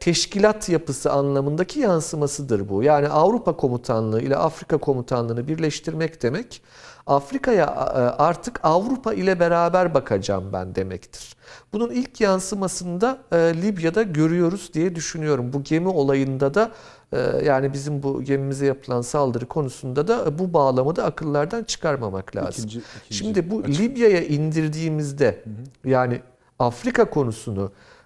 [0.00, 2.82] teşkilat yapısı anlamındaki yansımasıdır bu.
[2.82, 6.62] Yani Avrupa Komutanlığı ile Afrika Komutanlığı'nı birleştirmek demek
[7.06, 11.36] Afrika'ya e, artık Avrupa ile beraber bakacağım ben demektir.
[11.72, 15.52] Bunun ilk yansımasında e, Libya'da görüyoruz diye düşünüyorum.
[15.52, 16.70] Bu gemi olayında da
[17.12, 22.64] e, yani bizim bu gemimize yapılan saldırı konusunda da bu bağlamı da akıllardan çıkarmamak lazım.
[22.64, 25.44] İkinci- ikinci Şimdi bu Libya'ya indirdiğimizde
[25.84, 26.20] yani
[26.58, 27.99] Afrika konusunu e,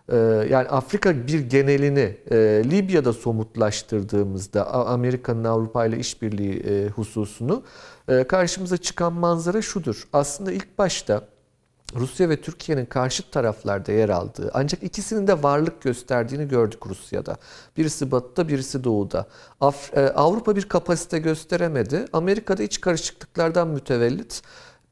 [0.50, 7.62] yani Afrika bir genelini e, Libya'da somutlaştırdığımızda Amerika'nın Avrupa ile işbirliği e, hususunu
[8.08, 10.08] e, karşımıza çıkan manzara şudur.
[10.12, 11.22] Aslında ilk başta
[11.94, 17.36] Rusya ve Türkiye'nin karşıt taraflarda yer aldığı ancak ikisinin de varlık gösterdiğini gördük Rusya'da.
[17.76, 19.26] Birisi batıda birisi doğuda.
[20.14, 22.04] Avrupa bir kapasite gösteremedi.
[22.12, 24.42] Amerika'da iç karışıklıklardan mütevellit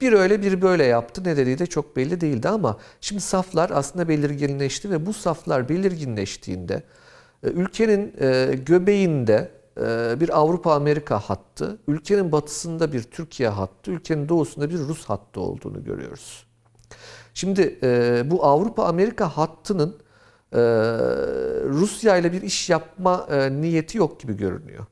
[0.03, 1.25] bir öyle bir böyle yaptı.
[1.25, 6.83] Ne dediği de çok belli değildi ama şimdi saflar aslında belirginleşti ve bu saflar belirginleştiğinde
[7.43, 9.51] e, ülkenin e, göbeğinde
[9.81, 15.85] e, bir Avrupa-Amerika hattı, ülkenin batısında bir Türkiye hattı, ülkenin doğusunda bir Rus hattı olduğunu
[15.85, 16.47] görüyoruz.
[17.35, 17.79] Şimdi
[18.31, 19.97] bu Avrupa-Amerika hattının
[21.69, 24.87] Rusya ile bir iş yapma niyeti yok gibi görünüyor.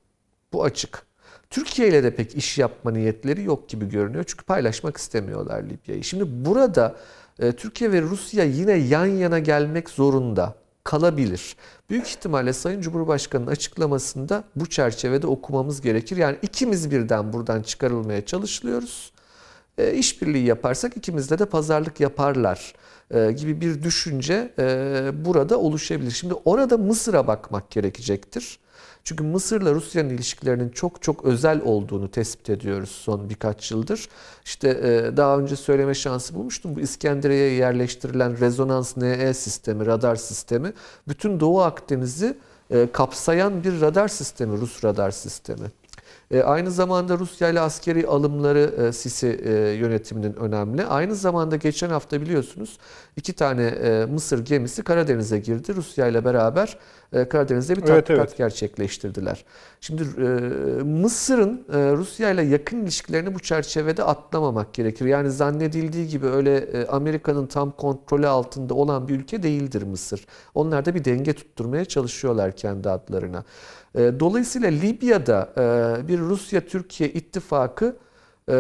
[0.53, 1.10] Bu açık.
[1.51, 4.25] Türkiye ile de pek iş yapma niyetleri yok gibi görünüyor.
[4.27, 6.05] Çünkü paylaşmak istemiyorlar Libya'yı.
[6.05, 6.97] Şimdi burada
[7.39, 10.55] e, Türkiye ve Rusya yine yan yana gelmek zorunda
[10.85, 11.57] kalabilir.
[11.91, 16.17] Büyük ihtimalle Sayın Cumhurbaşkanı'nın açıklamasında bu çerçevede okumamız gerekir.
[16.17, 19.13] Yani ikimiz birden buradan çıkarılmaya çalışılıyoruz.
[19.79, 22.75] E, işbirliği yaparsak ikimizle de pazarlık yaparlar
[23.11, 26.11] e, gibi bir düşünce e, burada oluşabilir.
[26.11, 28.59] Şimdi orada Mısır'a bakmak gerekecektir.
[29.05, 34.09] Çünkü Mısır'la Rusya'nın ilişkilerinin çok çok özel olduğunu tespit ediyoruz son birkaç yıldır.
[34.45, 36.77] İşte e, daha önce söyleme şansı bulmuştum.
[36.77, 40.73] Bu İskenderiye'ye yerleştirilen rezonans NE sistemi, radar sistemi
[41.09, 42.37] bütün Doğu Akdeniz'i
[42.71, 45.67] e, kapsayan bir radar sistemi, Rus radar sistemi.
[46.31, 50.87] E, aynı zamanda Rusya ile askeri alımları e, Sisi e, yönetiminin önemli.
[50.87, 52.79] Aynı zamanda geçen hafta biliyorsunuz
[53.17, 55.75] iki tane e, Mısır gemisi Karadeniz'e girdi.
[55.75, 56.79] Rusya ile beraber
[57.13, 58.37] e, Karadeniz'de bir Evet, tatbikat evet.
[58.39, 59.45] gerçekleştirdiler.
[59.81, 60.25] Şimdi e,
[60.83, 65.07] Mısır'ın e, Rusya ile yakın ilişkilerini bu çerçevede atlamamak gerekir.
[65.07, 70.27] Yani zannedildiği gibi öyle e, Amerika'nın tam kontrolü altında olan bir ülke değildir Mısır.
[70.55, 73.45] Onlar da bir denge tutturmaya çalışıyorlar kendi adlarına.
[73.95, 77.97] E, Dolayısıyla Libya'da e, bir Rusya-Türkiye ittifakı
[78.49, 78.55] e,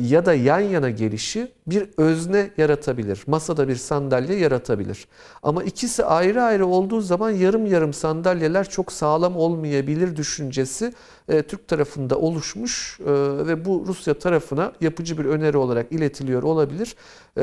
[0.00, 3.24] ya da yan yana gelişi bir özne yaratabilir.
[3.26, 5.06] Masada bir sandalye yaratabilir.
[5.42, 10.92] Ama ikisi ayrı ayrı olduğu zaman yarım yarım sandalyeler çok sağlam olmayabilir düşüncesi
[11.28, 13.00] e, Türk tarafında oluşmuş
[13.46, 16.96] ve bu Rusya tarafına yapıcı bir öneri olarak iletiliyor olabilir.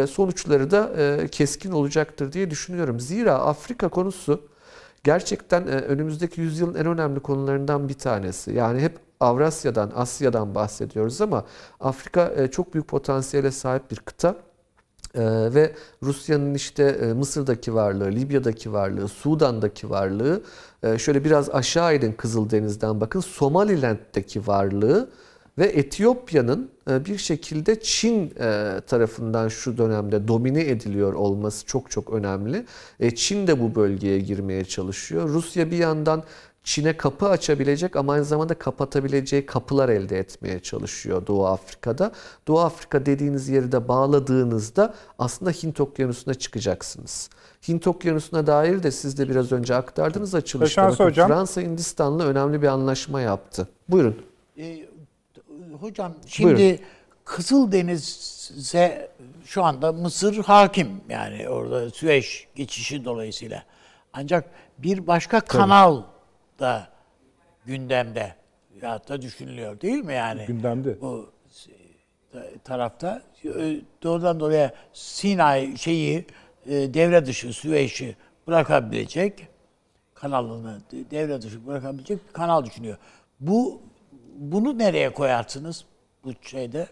[0.10, 0.92] Sonuçları da
[1.32, 3.00] keskin olacaktır diye düşünüyorum.
[3.00, 4.42] Zira Afrika konusu
[5.04, 8.52] gerçekten e, önümüzdeki yüzyılın en önemli konularından bir tanesi.
[8.52, 11.46] Yani hep Avrasya'dan, Asya'dan bahsediyoruz ama
[11.80, 14.36] Afrika e, çok büyük potansiyele sahip bir kıta.
[15.16, 15.22] Ee,
[15.54, 20.42] ve Rusya'nın işte e, Mısır'daki varlığı, Libya'daki varlığı, Sudan'daki varlığı,
[20.84, 25.10] e, şöyle biraz aşağı inin Kızıldeniz'den bakın, Somaliland'deki varlığı
[25.60, 32.14] ve Etiyopya'nın e, bir şekilde Çin e, tarafından şu dönemde domine ediliyor olması çok çok
[32.14, 32.66] önemli.
[33.00, 35.30] E, Çin de bu bölgeye girmeye çalışıyor.
[35.30, 36.24] Rusya bir yandan
[36.64, 42.12] Çin'e kapı açabilecek ama aynı zamanda kapatabileceği kapılar elde etmeye çalışıyor Doğu Afrika'da.
[42.48, 47.30] Doğu Afrika dediğiniz yeri de bağladığınızda aslında Hint Okyanusu'na çıkacaksınız.
[47.68, 50.90] Hint Okyanusu'na dair de siz de biraz önce aktardınız açılışta.
[50.90, 51.28] Bakın, hocam.
[51.28, 53.68] Fransa Hindistan'la önemli bir anlaşma yaptı.
[53.90, 54.16] Buyurun.
[54.58, 54.89] E,
[55.74, 56.80] hocam şimdi Buyurun.
[57.26, 59.12] Kızıldeniz'e
[59.46, 63.64] şu anda Mısır hakim yani orada Süveyş geçişi dolayısıyla.
[64.14, 66.04] Ancak bir başka kanal
[66.60, 66.88] da
[67.66, 68.36] gündemde
[68.82, 70.46] ya da düşünülüyor değil mi yani?
[70.46, 71.02] Gündemde.
[71.02, 71.30] Bu
[72.32, 73.22] ta- tarafta
[74.04, 76.26] doğrudan doğruya Sinay şeyi
[76.66, 78.16] e, devre dışı Süveyş'i
[78.48, 79.48] bırakabilecek
[80.14, 82.98] kanalını de- devre dışı bırakabilecek bir kanal düşünüyor.
[83.40, 83.82] Bu
[84.40, 85.86] bunu nereye koyarsınız
[86.24, 86.88] bu şeyde?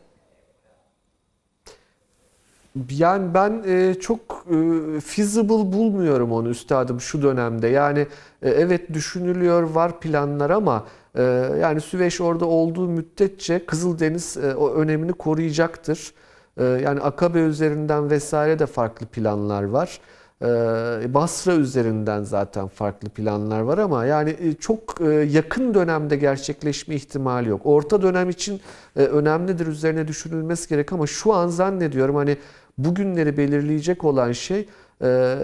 [2.90, 4.56] Yani ben e, çok e,
[5.00, 7.68] feasible bulmuyorum onu üstadım şu dönemde.
[7.68, 8.00] Yani
[8.42, 11.24] e, evet düşünülüyor, var planlar ama e,
[11.62, 16.14] yani Süveyş orada olduğu müddetçe Kızıldeniz e, o önemini koruyacaktır.
[16.60, 20.00] Yani Akabe üzerinden vesaire de farklı planlar var.
[20.42, 26.96] E, Basra üzerinden zaten farklı planlar var ama yani e, çok e, yakın dönemde gerçekleşme
[26.96, 27.62] ihtimali yok.
[27.64, 28.62] Orta dönem için
[28.96, 32.38] e, önemlidir, üzerine düşünülmesi gerek ama şu an zannediyorum hani
[32.78, 34.66] bugünleri belirleyecek olan şey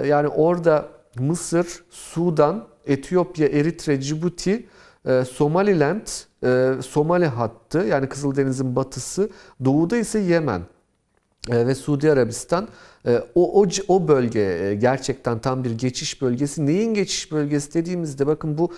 [0.07, 0.85] yani orada
[1.19, 4.65] Mısır, Sudan, Etiyopya, Eritre, Cibuti,
[5.31, 6.07] Somaliland,
[6.81, 9.29] Somali hattı yani Kızıldeniz'in batısı,
[9.65, 10.61] doğuda ise Yemen.
[11.49, 12.67] E, ve Suudi Arabistan
[13.05, 16.65] e, o o o bölge e, gerçekten tam bir geçiş bölgesi.
[16.65, 18.71] Neyin geçiş bölgesi dediğimizde bakın bu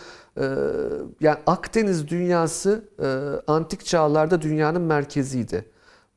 [1.22, 2.90] yani Akdeniz dünyası
[3.48, 5.66] antik çağlarda dünyanın merkeziydi.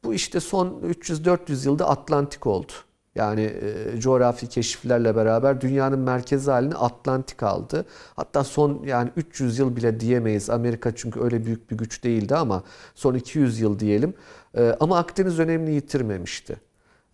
[0.05, 2.73] Bu işte son 300-400 yılda Atlantik oldu.
[3.15, 7.85] Yani e, coğrafi keşiflerle beraber dünyanın merkezi halini Atlantik aldı.
[8.17, 10.51] Hatta son yani 300 yıl bile diyemeyiz.
[10.51, 12.63] Amerika çünkü öyle büyük bir güç değildi ama
[12.95, 14.15] son 200 yıl diyelim.
[14.59, 16.61] E, ama Akdeniz önemini yitirmemişti.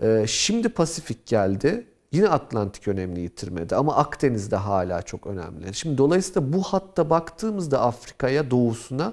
[0.02, 1.86] E, şimdi Pasifik geldi.
[2.12, 5.74] Yine Atlantik önemini yitirmedi ama Akdeniz'de hala çok önemli.
[5.74, 9.12] Şimdi dolayısıyla bu hatta baktığımızda Afrika'ya, doğusuna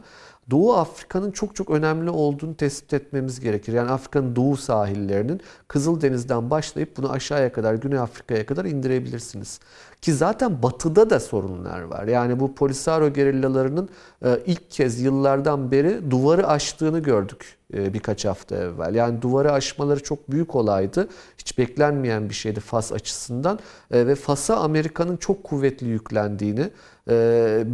[0.51, 3.73] Doğu Afrika'nın çok çok önemli olduğunu tespit etmemiz gerekir.
[3.73, 9.59] Yani Afrika'nın doğu sahillerinin Kızıldeniz'den başlayıp bunu aşağıya kadar, Güney Afrika'ya kadar indirebilirsiniz.
[10.01, 12.07] Ki zaten batıda da sorunlar var.
[12.07, 13.89] Yani bu Polisario gerillalarının
[14.25, 18.95] e, ilk kez yıllardan beri duvarı aştığını gördük e, birkaç hafta evvel.
[18.95, 21.07] Yani duvarı aşmaları çok büyük olaydı.
[21.37, 23.59] Hiç beklenmeyen bir şeydi Fas açısından.
[23.91, 26.69] E, Ve Fas'a Amerika'nın çok kuvvetli yüklendiğini,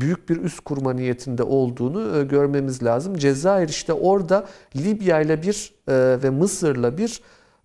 [0.01, 3.17] büyük bir üst kurma niyetinde olduğunu e, görmemiz lazım.
[3.17, 4.45] Cezayir işte orada
[4.75, 7.21] Libya ile bir e, ve Mısır'la bir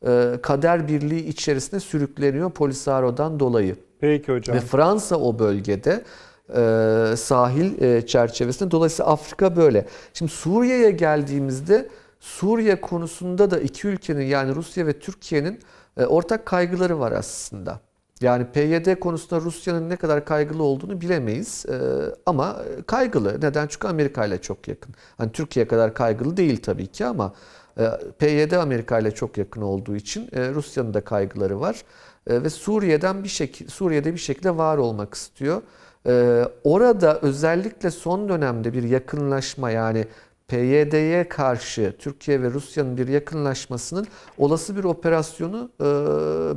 [0.06, 3.76] e, kader birliği içerisine sürükleniyor Polisaro'dan dolayı.
[4.00, 4.56] Peki hocam.
[4.56, 6.04] Ve Fransa o bölgede
[6.56, 8.70] e, sahil e, çerçevesinde.
[8.70, 9.86] Dolayısıyla Afrika böyle.
[10.14, 11.88] Şimdi Suriye'ye geldiğimizde
[12.20, 15.60] Suriye konusunda da iki ülkenin yani Rusya ve Türkiye'nin
[15.96, 17.80] e, ortak kaygıları var aslında.
[18.22, 21.74] Yani PYD konusunda Rusya'nın ne kadar kaygılı olduğunu bilemeyiz E,
[22.26, 23.40] ama kaygılı.
[23.40, 23.66] Neden?
[23.66, 24.94] Çünkü Amerika ile çok yakın.
[25.18, 27.32] Hani Türkiye kadar kaygılı değil tabii ki ama
[27.78, 31.82] e, PYD Amerika ile çok yakın olduğu için e, Rusya'nın da kaygıları var.
[32.26, 35.62] E, ve Suriye'den bir şekilde Suriye'de bir şekilde var olmak istiyor.
[36.64, 40.06] Orada özellikle son dönemde bir yakınlaşma yani
[40.52, 44.06] PYD'ye karşı Türkiye ve Rusya'nın bir yakınlaşmasının
[44.38, 45.84] olası bir operasyonu e,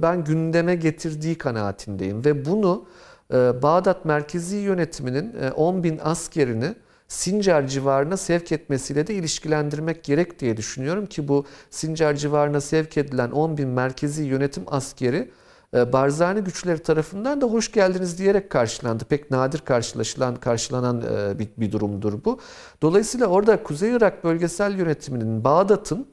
[0.02, 2.26] ben gündeme getirdiği kanaatindeyim.
[2.26, 2.86] Ve bunu
[3.34, 6.76] e, Bağdat merkezi yönetiminin e, 10 bin askerini
[7.08, 13.32] Sincar civarına sevk etmesiyle de ilişkilendirmek gerek diye düşünüyorum ki bu Sincar civarına sevk edilen
[13.32, 15.45] 10 bin merkezi yönetim askeri e,
[15.94, 19.06] Barzani güçleri tarafından da hoş geldiniz diyerek karşılandı.
[19.06, 22.40] Pek nadir karşılaşılan karşılanan e, bir, bir durumdur bu.
[22.82, 26.08] Dolayısıyla orada Kuzey Irak bölgesel yönetiminin Bağdat'ın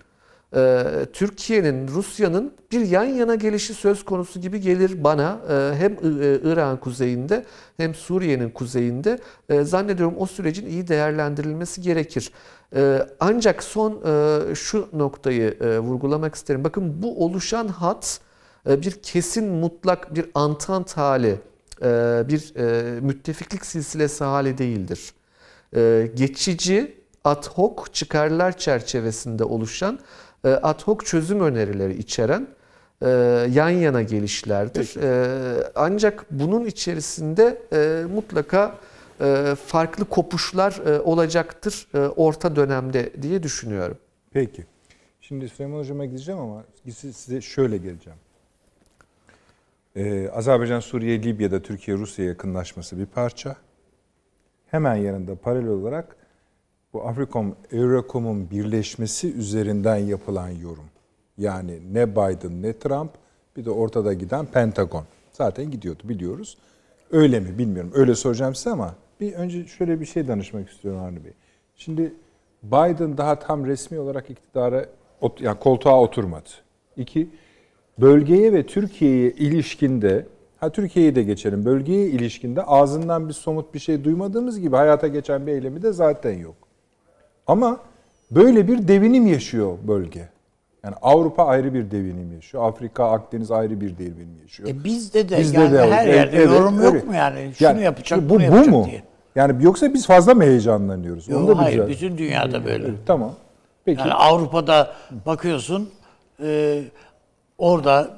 [0.56, 5.39] e, Türkiye'nin, Rusya'nın bir yan yana gelişi söz konusu gibi gelir bana.
[5.51, 7.44] E, hem I- Irak'ın kuzeyinde
[7.76, 9.18] hem Suriye'nin kuzeyinde
[9.62, 12.32] zannediyorum o sürecin iyi değerlendirilmesi gerekir.
[13.20, 14.01] Ancak son
[14.55, 16.64] şu noktayı vurgulamak isterim.
[16.64, 18.20] Bakın bu oluşan hat
[18.66, 21.39] bir kesin mutlak bir antant hali,
[21.82, 21.84] e,
[22.28, 25.12] bir e, müttefiklik silsilesi hali değildir.
[25.76, 29.98] E, Geçici ad hoc çıkarlar çerçevesinde oluşan
[30.44, 32.47] e, ad hoc çözüm önerileri içeren
[33.51, 34.97] yan yana gelişlerdir.
[35.02, 37.62] E, Ancak bunun içerisinde
[38.14, 38.78] mutlaka
[39.66, 43.98] farklı kopuşlar olacaktır orta dönemde diye düşünüyorum.
[44.32, 44.64] Peki.
[45.20, 46.64] Şimdi Süleyman Hocam'a gideceğim ama
[46.94, 48.18] size şöyle geleceğim.
[49.97, 53.56] Ee, Azerbaycan, Suriye, Libya'da Türkiye-Rusya yakınlaşması bir parça.
[54.66, 56.16] Hemen yanında paralel olarak
[56.93, 60.85] bu Afrikom, Eurocom'un birleşmesi üzerinden yapılan yorum.
[61.39, 63.10] Yani ne Biden ne Trump
[63.56, 65.05] bir de ortada giden Pentagon.
[65.32, 66.59] Zaten gidiyordu biliyoruz.
[67.10, 67.93] Öyle mi bilmiyorum.
[67.94, 71.32] Öyle soracağım size ama bir önce şöyle bir şey danışmak istiyorum Avni Bey.
[71.77, 72.14] Şimdi
[72.62, 74.86] Biden daha tam resmi olarak iktidara
[75.40, 76.48] yani koltuğa oturmadı.
[76.97, 77.28] İki,
[77.98, 80.27] bölgeye ve Türkiye'ye ilişkinde
[80.60, 81.64] ha Türkiye'yi de geçelim.
[81.64, 86.39] Bölgeye ilişkinde ağzından bir somut bir şey duymadığımız gibi hayata geçen bir eylemi de zaten
[86.39, 86.55] yok.
[87.47, 87.81] Ama
[88.31, 90.28] böyle bir devinim yaşıyor bölge.
[90.85, 92.69] Yani Avrupa ayrı bir devinim yaşıyor.
[92.69, 94.69] Afrika, Akdeniz ayrı bir devinim yaşıyor.
[94.69, 96.98] E bizde de Bizde yani de her evet, yerde evet, yorum öyle.
[96.98, 97.51] yok mu yani?
[97.55, 98.85] Şunu Yani yapacak, şimdi bunu bu, yapacak bu mu?
[98.85, 99.02] diye.
[99.36, 101.28] Yani yoksa biz fazla mı heyecanlanıyoruz?
[101.28, 102.85] Yok, Onu da hayır, bütün dünyada böyle.
[102.85, 103.35] Evet, tamam.
[103.85, 104.01] Peki.
[104.01, 104.93] Yani Avrupa'da
[105.27, 105.90] bakıyorsun
[106.43, 106.81] e,
[107.58, 108.16] orada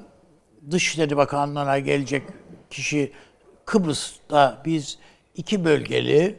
[0.71, 2.23] Dışişleri Bakanlığı'na gelecek
[2.71, 3.13] kişi
[3.65, 4.99] Kıbrıs'ta biz
[5.37, 6.37] iki bölgeli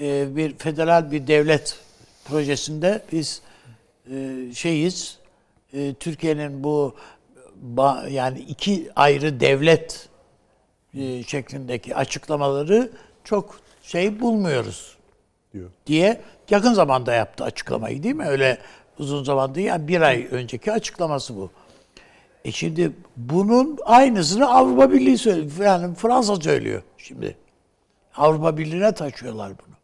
[0.00, 1.78] e, bir federal bir devlet
[2.24, 3.42] projesinde biz
[4.10, 5.18] e, şeyiz
[5.72, 6.94] e, Türkiye'nin bu
[7.76, 10.08] ba- yani iki ayrı devlet
[10.94, 12.90] e, şeklindeki açıklamaları
[13.24, 14.96] çok şey bulmuyoruz
[15.52, 15.70] diyor.
[15.86, 16.20] diye
[16.50, 18.26] yakın zamanda yaptı açıklamayı değil mi?
[18.26, 18.58] Öyle
[18.98, 19.66] uzun zaman değil.
[19.66, 21.50] Yani bir ay önceki açıklaması bu.
[22.44, 25.50] E şimdi bunun aynısını Avrupa Birliği söylüyor.
[25.60, 27.36] Yani Fransa söylüyor şimdi.
[28.16, 29.74] Avrupa Birliği'ne taşıyorlar bunu.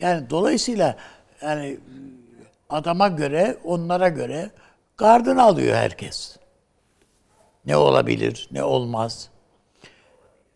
[0.00, 0.96] Yani dolayısıyla
[1.42, 1.78] yani
[2.70, 4.50] adama göre, onlara göre
[4.96, 6.36] gardını alıyor herkes.
[7.66, 9.30] Ne olabilir, ne olmaz.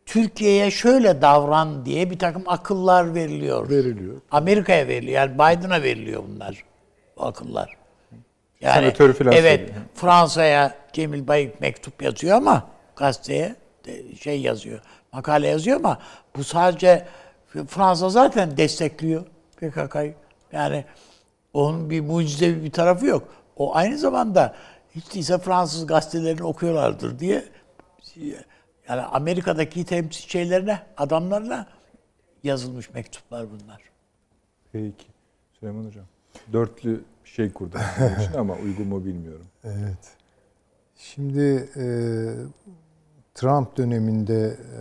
[0.07, 3.70] Türkiye'ye şöyle davran diye bir takım akıllar veriliyor.
[3.70, 4.20] Veriliyor.
[4.31, 5.15] Amerika'ya veriliyor.
[5.15, 6.65] Yani Biden'a veriliyor bunlar.
[7.16, 7.80] Bu akıllar.
[8.61, 9.87] Yani Senatör filan evet söylüyor.
[9.95, 13.57] Fransa'ya Cemil Bayık mektup yazıyor ama gazeteye
[14.20, 14.81] şey yazıyor.
[15.12, 15.99] Makale yazıyor ama
[16.37, 17.07] bu sadece
[17.69, 19.24] Fransa zaten destekliyor
[19.57, 20.15] PKK'yı.
[20.53, 20.85] Yani
[21.53, 23.28] onun bir mucizevi bir tarafı yok.
[23.57, 24.55] O aynı zamanda
[24.95, 27.45] hiç değilse Fransız gazetelerini okuyorlardır diye
[28.89, 31.66] yani Amerika'daki temsil şeylerine, adamlarına
[32.43, 33.82] yazılmış mektuplar bunlar.
[34.73, 35.07] Peki.
[35.53, 36.05] Süleyman Hocam.
[36.53, 39.47] Dörtlü şey kurdum bunun için ama uygun mu bilmiyorum.
[39.65, 40.16] Evet.
[40.97, 41.85] Şimdi e,
[43.35, 44.81] Trump döneminde e,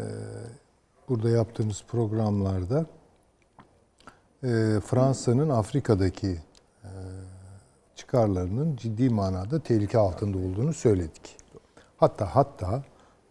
[1.09, 2.85] burada yaptığımız programlarda
[4.43, 6.39] e, Fransa'nın Afrika'daki
[6.83, 6.91] e,
[7.95, 11.37] çıkarlarının ciddi manada tehlike altında olduğunu söyledik.
[11.97, 12.83] Hatta hatta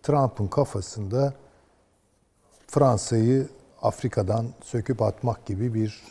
[0.03, 1.35] Trump'ın kafasında
[2.67, 3.49] Fransa'yı
[3.83, 6.03] Afrika'dan söküp atmak gibi bir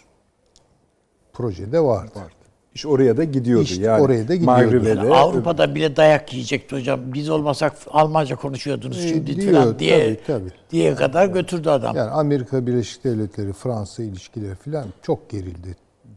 [1.34, 2.11] projede vardı.
[2.15, 2.36] Vardı.
[2.77, 3.63] İş oraya da gidiyordu.
[3.63, 4.87] İşte yani oraya da gidiyordu.
[4.87, 6.99] Yani Avrupa'da bile dayak yiyecekti hocam.
[7.13, 10.51] Biz olmasak Almanca konuşuyordunuz E, şimdi diyor, falan diye tabii, tabii.
[10.71, 11.95] diye kadar götürdü adam.
[11.95, 15.75] Yani Amerika Birleşik Devletleri Fransa ilişkileri falan çok gerildi.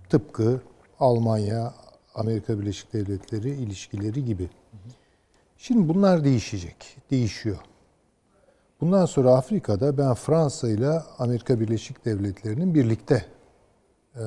[0.08, 0.60] Tıpkı
[1.00, 1.74] Almanya
[2.14, 4.48] Amerika Birleşik Devletleri ilişkileri gibi.
[5.58, 6.76] Şimdi bunlar değişecek,
[7.10, 7.58] değişiyor.
[8.80, 13.24] Bundan sonra Afrika'da ben Fransa ile Amerika Birleşik Devletleri'nin birlikte
[14.16, 14.24] e,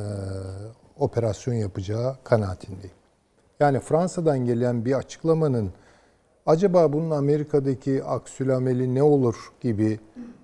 [1.00, 2.96] operasyon yapacağı kanaatindeyim.
[3.60, 5.72] Yani Fransa'dan gelen bir açıklamanın
[6.46, 10.00] acaba bunun Amerika'daki aksülameli ne olur gibi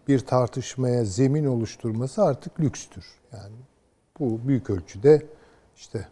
[0.07, 3.05] bir tartışmaya zemin oluşturması artık lükstür.
[3.33, 3.55] Yani
[4.19, 5.25] bu büyük ölçüde
[5.75, 6.07] işte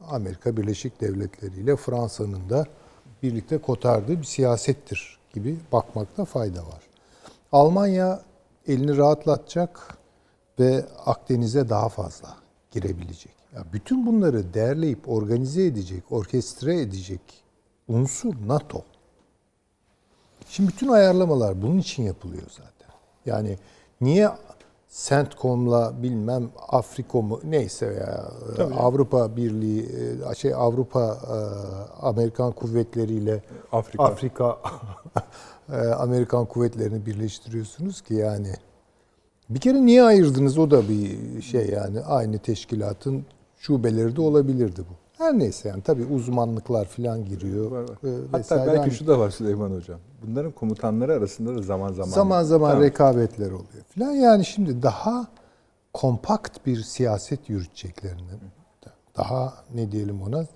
[0.00, 2.66] Amerika Birleşik Devletleri ile Fransa'nın da
[3.22, 6.82] birlikte kotardığı bir siyasettir gibi bakmakta fayda var.
[7.52, 8.22] Almanya
[8.66, 9.98] elini rahatlatacak
[10.58, 12.36] ve Akdeniz'e daha fazla
[12.70, 13.39] girebilecek.
[13.54, 17.20] Ya bütün bunları değerleyip organize edecek, orkestre edecek
[17.88, 18.82] unsur NATO.
[20.48, 22.94] Şimdi bütün ayarlamalar bunun için yapılıyor zaten.
[23.26, 23.58] Yani
[24.00, 24.30] niye
[24.90, 28.30] CENTCOM'la bilmem Afrikom neyse ya
[28.78, 29.88] Avrupa Birliği
[30.30, 31.36] e, şey Avrupa e,
[32.06, 34.04] Amerikan kuvvetleriyle Afrika.
[34.04, 34.58] Afrika
[35.72, 38.54] e, Amerikan kuvvetlerini birleştiriyorsunuz ki yani
[39.50, 43.24] bir kere niye ayırdınız o da bir şey yani aynı teşkilatın
[43.60, 45.22] şubeleri de olabilirdi bu.
[45.24, 47.70] Her neyse yani tabii uzmanlıklar falan giriyor.
[47.70, 48.08] Var, var.
[48.10, 50.00] e, Hatta belki Yani şu da var Süleyman Hocam.
[50.26, 52.84] Bunların komutanları arasında da zaman zaman zaman zaman Tamam.
[52.84, 54.10] rekabetler oluyor falan.
[54.10, 55.28] Yani şimdi daha
[55.94, 58.30] kompakt bir siyaset yürüteceklerini,
[59.16, 60.46] daha ne diyelim ona,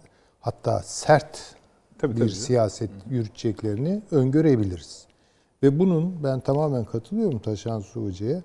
[0.41, 1.55] hatta sert
[1.99, 2.31] Tabii, bir tabii.
[2.31, 5.07] siyaset yürüteceklerini öngörebiliriz.
[5.63, 8.43] Ve bunun ben tamamen katılıyorum Taşan Su Hoca'ya.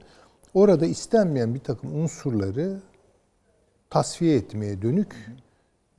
[0.54, 2.80] Orada istenmeyen bir takım unsurları
[3.90, 5.16] tasfiye etmeye dönük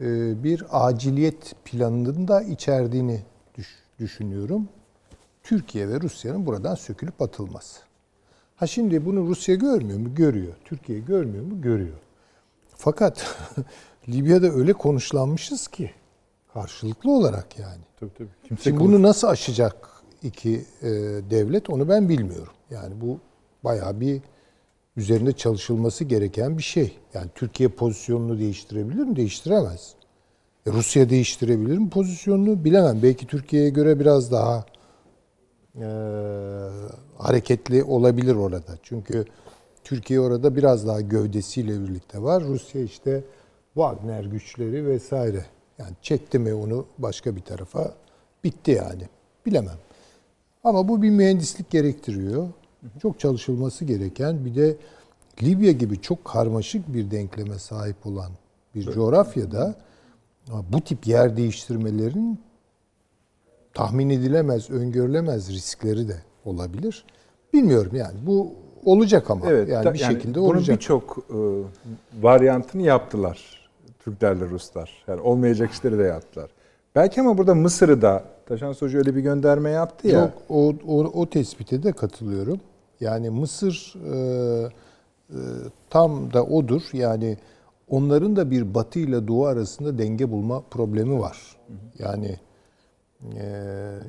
[0.00, 0.04] e,
[0.44, 3.20] bir aciliyet planının da içerdiğini
[3.54, 4.68] düş- düşünüyorum.
[5.42, 7.80] Türkiye ve Rusya'nın buradan sökülüp atılması.
[8.56, 10.14] Ha şimdi bunu Rusya görmüyor mu?
[10.14, 10.54] Görüyor.
[10.64, 11.60] Türkiye görmüyor mu?
[11.62, 11.96] Görüyor.
[12.76, 13.36] Fakat
[14.08, 15.90] Libya'da öyle konuşlanmışız ki
[16.52, 17.82] karşılıklı olarak yani.
[18.00, 18.28] Tabii tabii.
[18.48, 19.88] Kimse Şimdi bunu nasıl aşacak
[20.22, 20.88] iki e,
[21.30, 22.52] devlet onu ben bilmiyorum.
[22.70, 23.18] Yani bu
[23.64, 24.22] bayağı bir
[24.96, 26.98] üzerinde çalışılması gereken bir şey.
[27.14, 29.16] Yani Türkiye pozisyonunu değiştirebilir mi?
[29.16, 29.94] Değiştiremez.
[30.66, 32.64] E, Rusya değiştirebilir mi pozisyonunu?
[32.64, 33.00] Bilemem.
[33.02, 34.64] Belki Türkiye'ye göre biraz daha
[35.76, 35.86] e,
[37.18, 38.78] hareketli olabilir orada.
[38.82, 39.24] Çünkü
[39.84, 42.44] Türkiye orada biraz daha gövdesiyle birlikte var.
[42.44, 43.24] Rusya işte
[43.74, 45.44] Wagner güçleri vesaire.
[45.78, 47.94] Yani çekti mi onu başka bir tarafa
[48.44, 49.02] bitti yani.
[49.46, 49.78] Bilemem.
[50.64, 52.48] Ama bu bir mühendislik gerektiriyor.
[53.02, 54.76] Çok çalışılması gereken bir de
[55.42, 58.30] Libya gibi çok karmaşık bir denkleme sahip olan
[58.74, 59.74] bir coğrafyada
[60.72, 62.40] bu tip yer değiştirmelerin
[63.74, 67.04] tahmin edilemez, öngörülemez riskleri de olabilir.
[67.52, 68.52] Bilmiyorum yani bu
[68.84, 70.76] olacak ama Evet, yani bir yani şekilde bunun olacak.
[70.76, 71.38] birçok e,
[72.22, 75.04] varyantını yaptılar Türklerle Ruslar.
[75.08, 76.50] Yani olmayacak işleri de yaptılar.
[76.94, 80.20] Belki ama burada Mısır'ı da Taşan Hoca öyle bir gönderme yaptı ya.
[80.20, 82.60] Yok o, o, o tespite de katılıyorum.
[83.00, 84.68] Yani Mısır e,
[85.30, 85.38] e,
[85.90, 86.82] tam da odur.
[86.92, 87.36] Yani
[87.88, 91.56] onların da bir batı ile doğu arasında denge bulma problemi var.
[91.98, 92.36] Yani
[93.36, 93.44] e,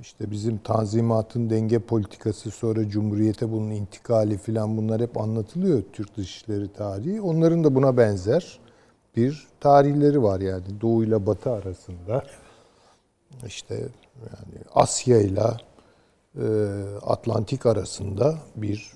[0.01, 6.73] işte bizim tanzimatın denge politikası sonra cumhuriyete bunun intikali filan bunlar hep anlatılıyor Türk dışişleri
[6.73, 7.21] tarihi.
[7.21, 8.59] Onların da buna benzer
[9.15, 12.23] bir tarihleri var yani doğu ile batı arasında.
[13.45, 13.75] İşte
[14.19, 15.43] yani Asya ile
[17.01, 18.91] Atlantik arasında bir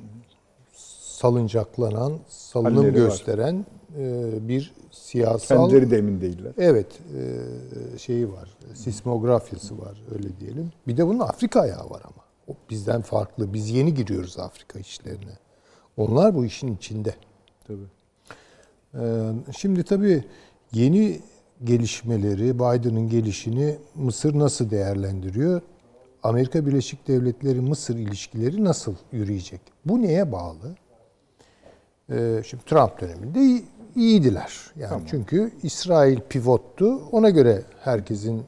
[0.76, 2.98] salıncaklanan, salınım Halleri var.
[2.98, 3.66] gösteren
[4.00, 6.52] e, bir siyasal Kendileri de emin değiller.
[6.58, 6.88] evet
[7.18, 8.58] e, şeyi var.
[8.74, 10.72] Sismografyası var öyle diyelim.
[10.88, 12.26] Bir de bunun Afrika ayağı var ama.
[12.48, 13.54] O bizden farklı.
[13.54, 15.38] Biz yeni giriyoruz Afrika işlerine.
[15.98, 17.16] Onlar bu işin içinde.
[17.68, 17.88] Tabii.
[19.58, 20.24] Şimdi tabii
[20.74, 21.20] yeni
[21.64, 25.62] gelişmeleri, Biden'ın gelişini Mısır nasıl değerlendiriyor?
[26.26, 29.62] Amerika Birleşik Devletleri Mısır ilişkileri nasıl yürüyecek?
[29.86, 30.76] Bu neye bağlı?
[32.12, 33.64] Ee, Şimdi Trump döneminde iyi-
[33.96, 34.54] iyiydiler.
[34.76, 37.00] Yani çünkü İsrail pivottu.
[37.12, 38.44] Ona göre herkesin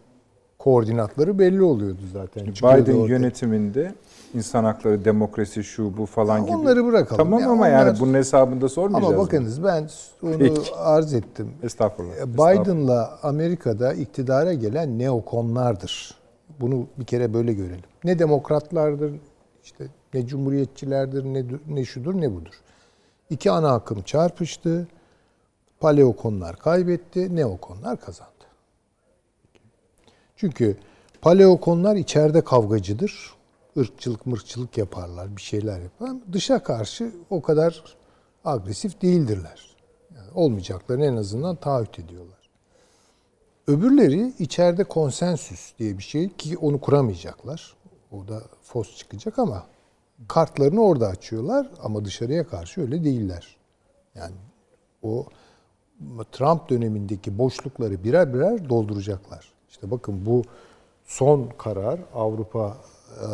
[0.59, 2.51] koordinatları belli oluyordu zaten.
[2.51, 3.13] Çıkıyordu Biden ortaya.
[3.13, 3.93] yönetiminde
[4.33, 6.55] insan hakları, demokrasi, şu bu falan gibi.
[6.55, 7.17] Onları bırakalım.
[7.17, 9.13] Tamam Ya ama onlar- yani bunun hesabında sormayacağız.
[9.13, 9.27] Ama mı?
[9.27, 9.89] bakınız ben
[10.23, 10.75] onu Peki.
[10.75, 11.51] arz ettim.
[11.63, 12.13] Estağfurullah.
[12.27, 16.17] Biden'la Amerika'da iktidara gelen neokonlardır.
[16.59, 17.83] Bunu bir kere böyle görelim.
[18.03, 19.13] Ne demokratlardır,
[19.63, 22.61] işte ne cumhuriyetçilerdir, ne ne şudur ne budur.
[23.29, 24.87] İki ana akım çarpıştı.
[25.79, 28.31] Paleokonlar kaybetti, neokonlar kazandı.
[30.35, 30.77] Çünkü
[31.21, 33.33] paleokonlar içeride kavgacıdır.
[33.75, 36.09] Irkçılık mırkçılık yaparlar, bir şeyler yapar.
[36.33, 37.83] Dışa karşı o kadar
[38.45, 39.75] agresif değildirler.
[40.15, 42.36] Yani olmayacaklarını en azından taahhüt ediyorlar.
[43.67, 47.75] Öbürleri içeride konsensüs diye bir şey ki onu kuramayacaklar.
[48.11, 49.63] O da fos çıkacak ama
[50.27, 53.57] kartlarını orada açıyorlar ama dışarıya karşı öyle değiller.
[54.15, 54.35] Yani
[55.03, 55.25] o
[56.31, 59.53] Trump dönemindeki boşlukları birer birer dolduracaklar.
[59.69, 60.43] İşte bakın bu
[61.05, 62.77] son karar Avrupa,
[63.21, 63.27] e,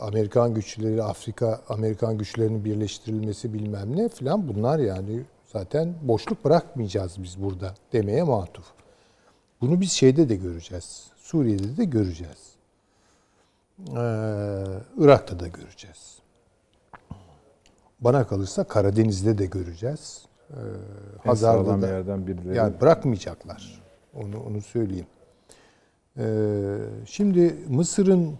[0.00, 7.42] Amerikan güçleri, Afrika, Amerikan güçlerinin birleştirilmesi bilmem ne filan bunlar yani zaten boşluk bırakmayacağız biz
[7.42, 8.83] burada demeye matuf.
[9.64, 11.06] Bunu biz şeyde de göreceğiz.
[11.16, 12.54] Suriye'de de göreceğiz.
[13.78, 13.94] Ee,
[14.98, 16.18] Irak'ta da göreceğiz.
[18.00, 20.26] Bana kalırsa Karadeniz'de de göreceğiz.
[20.50, 20.54] Ee,
[21.24, 21.86] Hazar'da da.
[21.86, 22.56] yerden birileri.
[22.56, 23.82] Yani bırakmayacaklar.
[24.14, 25.06] Onu onu söyleyeyim.
[26.18, 26.76] Ee,
[27.06, 28.38] şimdi Mısır'ın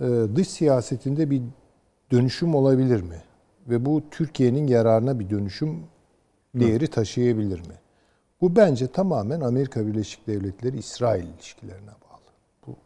[0.00, 1.42] e, dış siyasetinde bir
[2.12, 3.22] dönüşüm olabilir mi?
[3.68, 5.82] Ve bu Türkiye'nin yararına bir dönüşüm
[6.54, 7.74] değeri taşıyabilir mi?
[8.40, 12.32] Bu bence tamamen Amerika Birleşik Devletleri İsrail ilişkilerine bağlı.
[12.66, 12.76] Bu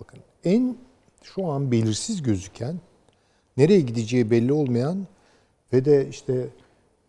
[0.00, 0.76] bakın en
[1.22, 2.80] şu an belirsiz gözüken,
[3.56, 5.06] nereye gideceği belli olmayan
[5.72, 6.46] ve de işte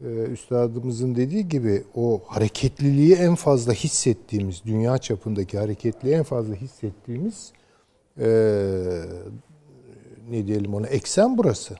[0.01, 7.53] e, üstadımızın dediği gibi o hareketliliği en fazla hissettiğimiz, dünya çapındaki hareketliliği en fazla hissettiğimiz
[8.19, 8.27] e,
[10.29, 11.75] ne diyelim ona eksen burası.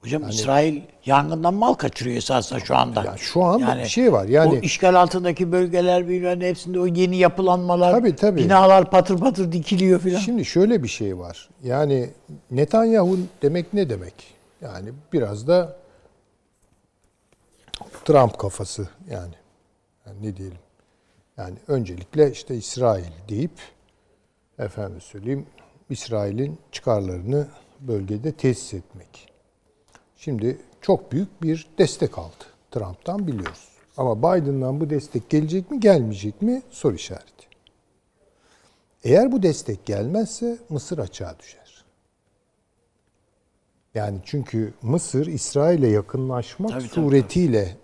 [0.00, 3.04] Hocam İsrail yangından mal kaçırıyor esasında şu anda.
[3.04, 4.28] Yani şu an bir şey var.
[4.28, 8.40] Yani o işgal altındaki bölgeler bilmem hepsinde o yeni yapılanmalar, Tabii, tabii.
[8.40, 10.20] binalar patır patır dikiliyor filan.
[10.20, 11.48] Şimdi şöyle bir şey var.
[11.62, 12.10] Yani
[12.50, 14.14] Netanyahu demek ne demek?
[14.60, 15.76] Yani biraz da
[18.04, 19.34] Trump kafası yani.
[20.06, 20.58] yani ne diyelim?
[21.36, 23.52] Yani öncelikle işte İsrail deyip
[24.58, 25.46] efendim söyleyeyim
[25.90, 27.48] İsrail'in çıkarlarını
[27.80, 29.29] bölgede tesis etmek.
[30.20, 33.68] Şimdi çok büyük bir destek aldı Trump'tan biliyoruz.
[33.96, 37.46] Ama Biden'dan bu destek gelecek mi gelmeyecek mi soru işareti.
[39.04, 41.84] Eğer bu destek gelmezse Mısır açığa düşer.
[43.94, 47.76] Yani çünkü Mısır İsrail'e yakınlaşmak Tabii, tabii, suretiyle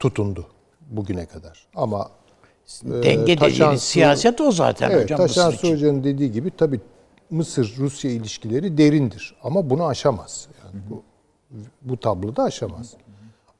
[0.00, 0.46] tutundu
[0.90, 1.68] bugüne kadar.
[1.74, 2.10] Ama
[2.82, 5.72] Denge Taşan dediğiniz siyaset o zaten evet, hocam Taşan Mısır.
[5.72, 6.80] Hoca'nın dediği gibi tabii
[7.30, 9.34] Mısır-Rusya ilişkileri derindir.
[9.42, 10.48] Ama bunu aşamaz.
[10.64, 11.02] Yani bu,
[11.82, 12.94] bu tabloda aşamaz.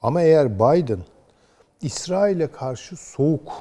[0.02, 1.00] Ama eğer Biden
[1.80, 3.52] İsrail'e karşı soğuk,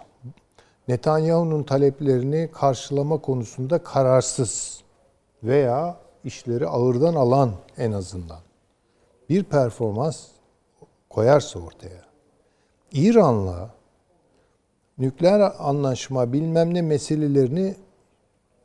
[0.87, 4.83] Netanyahu'nun taleplerini karşılama konusunda kararsız
[5.43, 8.39] veya işleri ağırdan alan en azından
[9.29, 10.27] bir performans
[11.09, 12.05] koyarsa ortaya,
[12.91, 13.69] İran'la
[14.97, 17.75] nükleer anlaşma bilmem ne meselelerini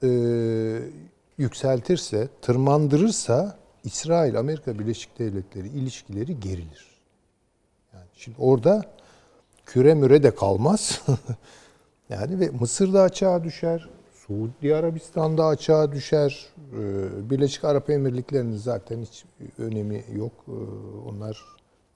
[0.03, 0.09] e,
[1.39, 3.57] yükseltirse, tırmandırırsa
[3.87, 6.87] İsrail Amerika Birleşik Devletleri ilişkileri gerilir.
[7.95, 8.83] Yani şimdi orada
[9.67, 11.03] küre müre de kalmaz.
[12.09, 13.89] yani ve Mısır da açığa düşer.
[14.15, 16.47] Suudi Arabistan da açığa düşer.
[16.73, 19.25] Ee, Birleşik Arap Emirlikleri'nin zaten hiç
[19.59, 20.33] önemi yok.
[20.49, 20.53] Ee,
[21.09, 21.43] Onlar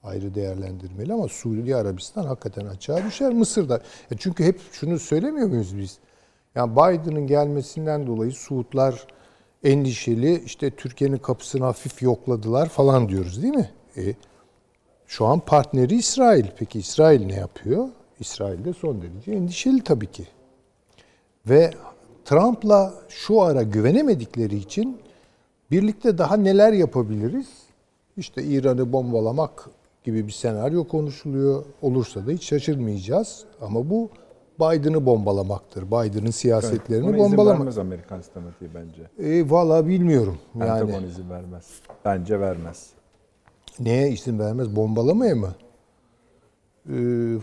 [0.03, 3.33] ayrı değerlendirmeli ama Suudi Arabistan hakikaten açığa düşer.
[3.33, 3.81] Mısır da.
[4.11, 5.99] E Çünkü hep şunu söylemiyor muyuz biz?
[6.55, 9.07] Yani Biden'ın gelmesinden dolayı Suudlar
[9.63, 13.71] endişeli işte Türkiye'nin kapısını hafif yokladılar falan diyoruz değil mi?
[13.97, 14.15] E,
[15.07, 16.45] şu an partneri İsrail.
[16.57, 17.87] Peki İsrail ne yapıyor?
[18.19, 20.27] İsrail de son derece endişeli tabii ki.
[21.49, 21.71] Ve
[22.25, 24.97] Trump'la şu ara güvenemedikleri için
[25.71, 27.47] birlikte daha neler yapabiliriz?
[28.17, 29.69] İşte İran'ı bombalamak
[30.03, 31.65] gibi bir senaryo konuşuluyor.
[31.81, 33.43] Olursa da hiç şaşırmayacağız.
[33.61, 34.09] Ama bu
[34.61, 35.87] Biden'ı bombalamaktır.
[35.87, 37.59] Biden'ın siyasetlerini izin bombalamak.
[37.59, 39.29] vermez Amerikan sistematiği bence.
[39.29, 40.37] E, Valla bilmiyorum.
[40.59, 41.65] Yani Pentagon izin vermez.
[42.05, 42.89] Bence vermez.
[43.79, 44.75] neye izin vermez?
[44.75, 45.49] Bombalamaya mı?
[46.89, 46.93] E,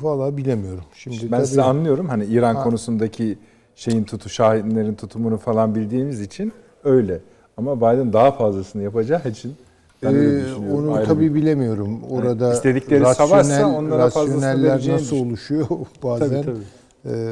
[0.02, 0.84] Valla bilemiyorum.
[0.94, 2.08] Şimdi Ben tabii- sizi anlıyorum.
[2.08, 3.38] Hani İran konusundaki
[3.74, 6.52] şeyin tutu, şahinlerin tutumunu falan bildiğimiz için
[6.84, 7.20] öyle.
[7.56, 9.54] Ama Biden daha fazlasını yapacağı için
[10.02, 10.42] ben Ee,
[10.74, 12.02] onu Ayrı tabii bir- bilemiyorum.
[12.10, 15.66] Orada istedikleri savaşsa onlara rasyoneller nasıl oluşuyor
[16.02, 16.62] bazen Tabii, e,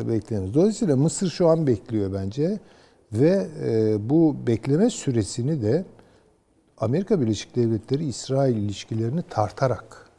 [0.08, 0.54] bekleyemiyoruz.
[0.54, 2.58] Dolayısıyla Mısır şu an bekliyor bence
[3.12, 5.84] ve e, bu bekleme süresini de
[6.78, 10.10] Amerika Birleşik Devletleri İsrail ilişkilerini tartarak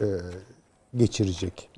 [0.00, 0.06] e,
[0.96, 1.68] geçirecek.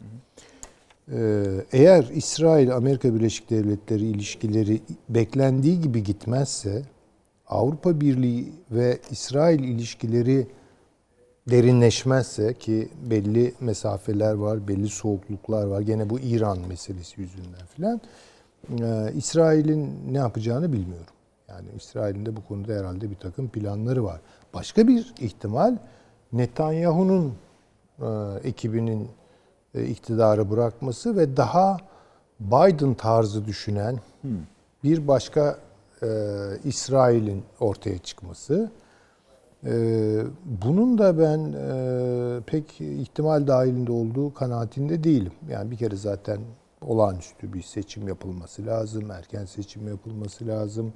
[1.73, 6.83] Eğer İsrail Amerika Birleşik Devletleri ilişkileri beklendiği gibi gitmezse
[7.47, 10.47] Avrupa Birliği ve İsrail ilişkileri
[11.51, 15.81] derinleşmezse ki belli mesafeler var, belli soğukluklar var.
[15.81, 18.01] Gene bu İran meselesi yüzünden filan.
[18.81, 21.15] e, İsrail'in ne yapacağını bilmiyorum.
[21.49, 24.21] Yani İsrail'in de bu konuda herhalde bir takım planları var.
[24.55, 25.77] Başka bir ihtimal
[26.33, 27.35] Netanyahu'nun
[28.01, 28.07] e,
[28.45, 29.09] ekibinin
[29.75, 31.77] e, iktidarı bırakması ve daha
[32.41, 33.99] Biden tarzı düşünen
[34.85, 35.59] bir başka
[36.03, 36.09] e,
[36.65, 38.71] İsrail'in ortaya çıkması.
[39.67, 39.73] E,
[40.45, 45.33] bunun da ben e, pek ihtimal dahilinde olduğu kanaatinde değilim.
[45.51, 46.41] Yani bir kere zaten
[46.83, 50.93] olağanüstü bir seçim yapılması lazım, erken seçim yapılması lazım.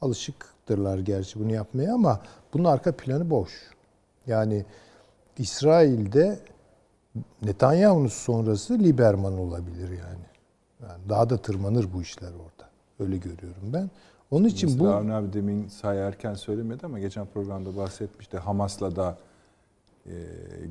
[0.00, 2.20] Alışıktırlar gerçi bunu yapmaya ama
[2.54, 3.50] bunun arka planı boş.
[4.26, 4.64] Yani
[5.38, 6.38] İsrail'de
[7.42, 10.26] Netanyahu'nun sonrası Liberman olabilir yani.
[10.82, 11.08] yani.
[11.08, 12.70] Daha da tırmanır bu işler orada.
[13.00, 13.90] Öyle görüyorum ben.
[14.30, 18.38] Onun için Mesela bu Avni abi demin sayarken söylemedi ama geçen programda bahsetmişti.
[18.38, 19.16] Hamas'la da
[20.06, 20.12] e,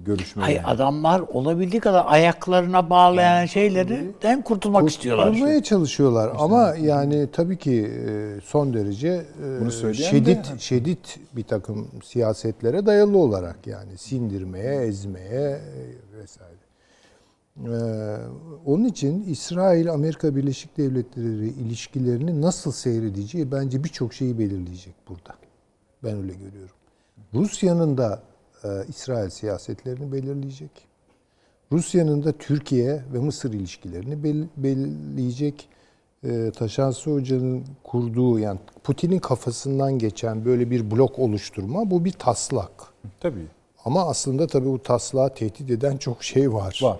[0.06, 0.44] görüşme.
[0.44, 5.32] Hayır adamlar olabildiği kadar ayaklarına bağlayan şeylerden kurtulmak istiyorlar.
[5.34, 11.44] kurmaya çalışıyorlar ama yani tabii ki e, son derece e, Bunu şiddet de- şiddet bir
[11.44, 15.60] takım siyasetlere dayalı olarak yani sindirmeye, ezmeye e,
[16.22, 16.59] vesaire.
[17.68, 18.18] Ee,
[18.66, 25.36] onun için İsrail Amerika Birleşik Devletleri ilişkilerini nasıl seyredeceği bence birçok şeyi belirleyecek burada.
[26.04, 26.76] Ben öyle görüyorum.
[27.34, 28.24] Rusya'nın da
[28.64, 30.72] e, İsrail siyasetlerini belirleyecek.
[31.72, 35.70] Rusya'nın da Türkiye ve Mısır ilişkilerini bel- belirleyecek.
[36.24, 42.72] E, Taşansı Hoca'nın kurduğu yani Putin'in kafasından geçen böyle bir blok oluşturma bu bir taslak.
[43.20, 43.46] Tabii.
[43.86, 46.80] Ama aslında tabii bu taslağı tehdit eden çok şey var.
[46.84, 47.00] Var.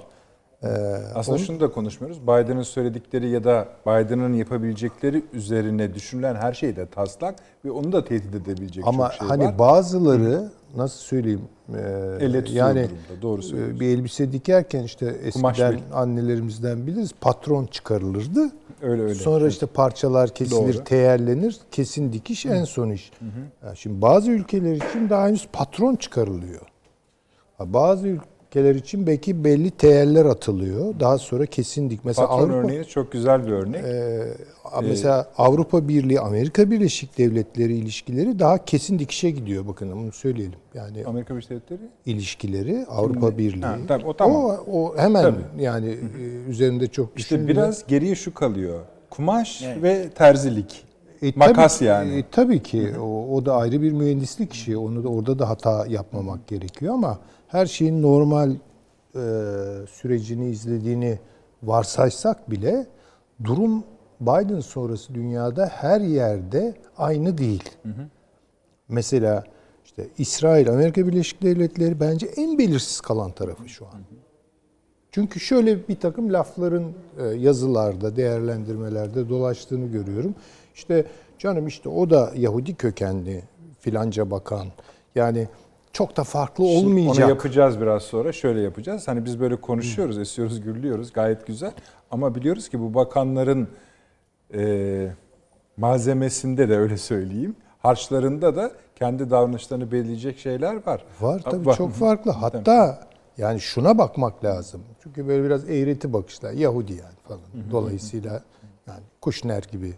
[1.16, 2.22] Aslında şunu da konuşmuyoruz.
[2.22, 8.04] Biden'ın söyledikleri ya da Biden'ın yapabilecekleri üzerine düşünülen her şey de taslak ve onu da
[8.06, 9.60] tehdit edebilecek Ama çok şey hani var.
[9.60, 11.42] bazıları nasıl söyleyeyim
[11.76, 11.80] e,
[12.20, 13.80] Elle yani durumda, doğru e, söylüyorsun.
[13.80, 18.50] bir elbise dikerken işte eskiden annelerimizden biliriz patron çıkarılırdı.
[18.82, 19.16] Öyle öyle.
[19.16, 20.84] Sonra işte parçalar kesilir, Doğru.
[20.84, 21.58] teyerlenir.
[21.72, 23.12] Kesin dikiş en son iş.
[23.66, 26.62] Yani şimdi bazı ülkeler için daha henüz patron çıkarılıyor.
[27.60, 31.00] Bazı ülkeler için belki belli teyeller atılıyor.
[31.00, 32.06] Daha sonra kesin dik.
[32.06, 33.84] Mesela Patron Avrupa örneği çok güzel bir örnek.
[33.86, 34.34] ee,
[34.84, 39.68] mesela Avrupa Birliği, Amerika Birleşik Devletleri ilişkileri daha kesin dikişe gidiyor.
[39.68, 40.60] Bakın bunu söyleyelim.
[40.74, 43.62] Yani Amerika Birleşik Devletleri ilişkileri Avrupa Birliği.
[43.66, 44.36] Ha, tabii, o tamam.
[44.46, 45.64] O, o hemen Tabii.
[45.64, 48.80] yani e, üzerinde çok İşte düşünülme- biraz geriye şu kalıyor.
[49.10, 50.84] Kumaş ve terzilik.
[51.24, 52.18] E, Makas tabii, yani.
[52.20, 54.78] e, tabii ki o, o da ayrı bir mühendislik işi.
[54.78, 57.20] Onu da orada da hata yapmamak gerekiyor ama
[57.50, 58.58] her şeyin normal e,
[59.92, 61.20] sürecini izlediğini
[61.64, 62.88] varsaysak bile
[63.44, 63.84] durum
[64.22, 67.70] Biden sonrası dünyada her yerde aynı değil.
[68.90, 69.44] Mesela
[69.86, 74.02] işte İsrail, Amerika Birleşik Devletleri bence en belirsiz kalan tarafı şu an.
[75.12, 80.36] Çünkü şöyle bir takım lafların e, yazılarda, değerlendirmelerde dolaştığını görüyorum.
[80.76, 81.06] İşte
[81.40, 83.44] canım işte o da Yahudi kökenli
[83.80, 84.68] filanca bakan.
[85.16, 85.48] Yani
[85.94, 87.26] çok da farklı Şimdi olmayacak.
[87.26, 88.32] Onu yapacağız biraz sonra.
[88.32, 89.08] Şöyle yapacağız.
[89.08, 91.14] Hani biz böyle konuşuyoruz, esiyoruz, gürlüyoruz.
[91.14, 91.72] Gayet güzel.
[92.12, 93.68] Ama biliyoruz ki bu bakanların
[94.54, 95.12] e,
[95.78, 97.56] malzemesinde de öyle söyleyeyim.
[97.80, 101.06] Harçlarında da kendi davranışlarını belirleyecek şeyler var.
[101.22, 101.78] Var tabii Var.
[101.78, 102.32] çok farklı.
[102.32, 103.08] Hatta
[103.38, 104.82] yani şuna bakmak lazım.
[105.04, 106.52] Çünkü böyle biraz eğreti bakışlar.
[106.52, 107.72] Yahudi yani falan.
[107.72, 108.44] Dolayısıyla
[108.88, 109.94] yani Kuşner gibi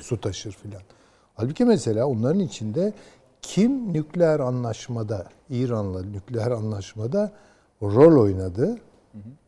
[0.00, 0.82] su taşır filan.
[1.34, 2.92] Halbuki mesela onların içinde
[3.48, 7.32] kim nükleer anlaşmada, İran'la nükleer anlaşmada
[7.82, 8.78] rol oynadı,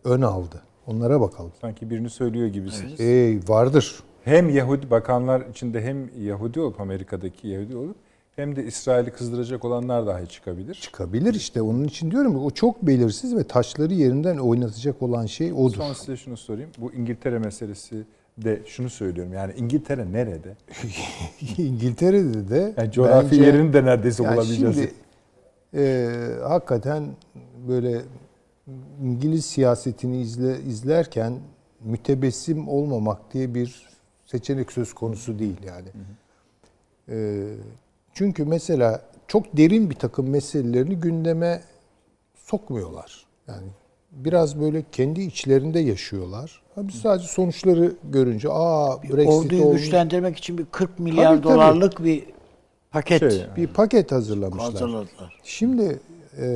[0.05, 0.63] ön aldı.
[0.87, 1.53] Onlara bakalım.
[1.61, 3.01] Sanki birini söylüyor gibisiniz.
[3.01, 4.03] Ey vardır.
[4.25, 7.97] Hem Yahudi bakanlar içinde hem Yahudi olup Amerika'daki Yahudi olup
[8.37, 10.75] hem de İsrail'i kızdıracak olanlar dahi çıkabilir.
[10.75, 11.63] Çıkabilir işte.
[11.63, 15.77] Onun için diyorum o çok belirsiz ve taşları yerinden oynatacak olan şey odur.
[15.77, 16.71] Son size şunu sorayım.
[16.79, 18.05] Bu İngiltere meselesi
[18.45, 19.33] de şunu söylüyorum.
[19.33, 20.57] Yani İngiltere nerede?
[21.59, 24.77] İngiltere'de de Yani coğrafi bence- yerini de neredeyse yani bulabileceğiz.
[24.77, 24.93] Şimdi
[25.75, 26.09] e,
[26.49, 27.05] hakikaten
[27.69, 28.01] böyle
[29.03, 31.39] İngiliz siyasetini izle, izlerken
[31.81, 33.89] mütebessim olmamak diye bir
[34.27, 35.89] seçenek söz konusu değil yani.
[37.09, 37.47] E,
[38.15, 41.63] çünkü mesela çok derin bir takım meselelerini gündeme
[42.35, 43.27] sokmuyorlar.
[43.49, 43.67] Yani
[44.13, 46.63] biraz böyle kendi içlerinde yaşıyorlar.
[46.75, 49.81] Ha, Biz sadece sonuçları görünce aa Brexit Orduyu olmuş.
[49.83, 51.55] güçlendirmek için bir 40 milyar Tabii, tabii.
[51.55, 52.25] dolarlık bir
[52.91, 53.57] paket Şey yani.
[53.57, 54.73] bir paket hazırlamışlar.
[54.73, 55.39] hazırladılar.
[55.45, 56.01] Şimdi
[56.39, 56.47] e,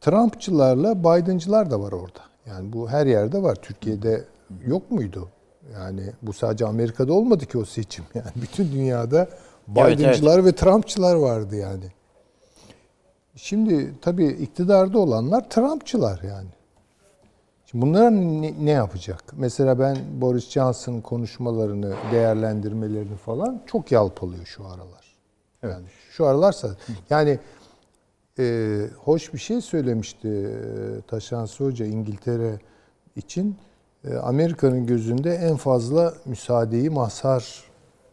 [0.00, 2.20] Trumpçılarla Biden'cılar da var orada.
[2.46, 3.54] Yani bu her yerde var.
[3.54, 4.24] Türkiye'de
[4.66, 5.28] yok muydu?
[5.72, 8.04] Yani bu sadece Amerika'da olmadı ki o seçim.
[8.14, 9.28] Yani bütün dünyada
[9.76, 11.84] Evet, Biden'cılar ve Trumpçılar vardı yani.
[13.36, 16.48] Şimdi tabii iktidarda olanlar Trumpçılar yani.
[17.66, 19.24] Şimdi bunlar ne, ne yapacak?
[19.32, 25.16] Mesela ben Boris Johnson'ın konuşmalarını, değerlendirmelerini falan çok yalpalıyor şu aralar.
[25.62, 26.68] Yani şu aralarsa
[27.10, 27.38] yani
[28.38, 32.58] e, hoş bir şey söylemişti e, Taşansı Hoca İngiltere
[33.16, 33.56] için.
[34.04, 37.64] e, Amerika'nın gözünde en fazla müsaadeyi mazhar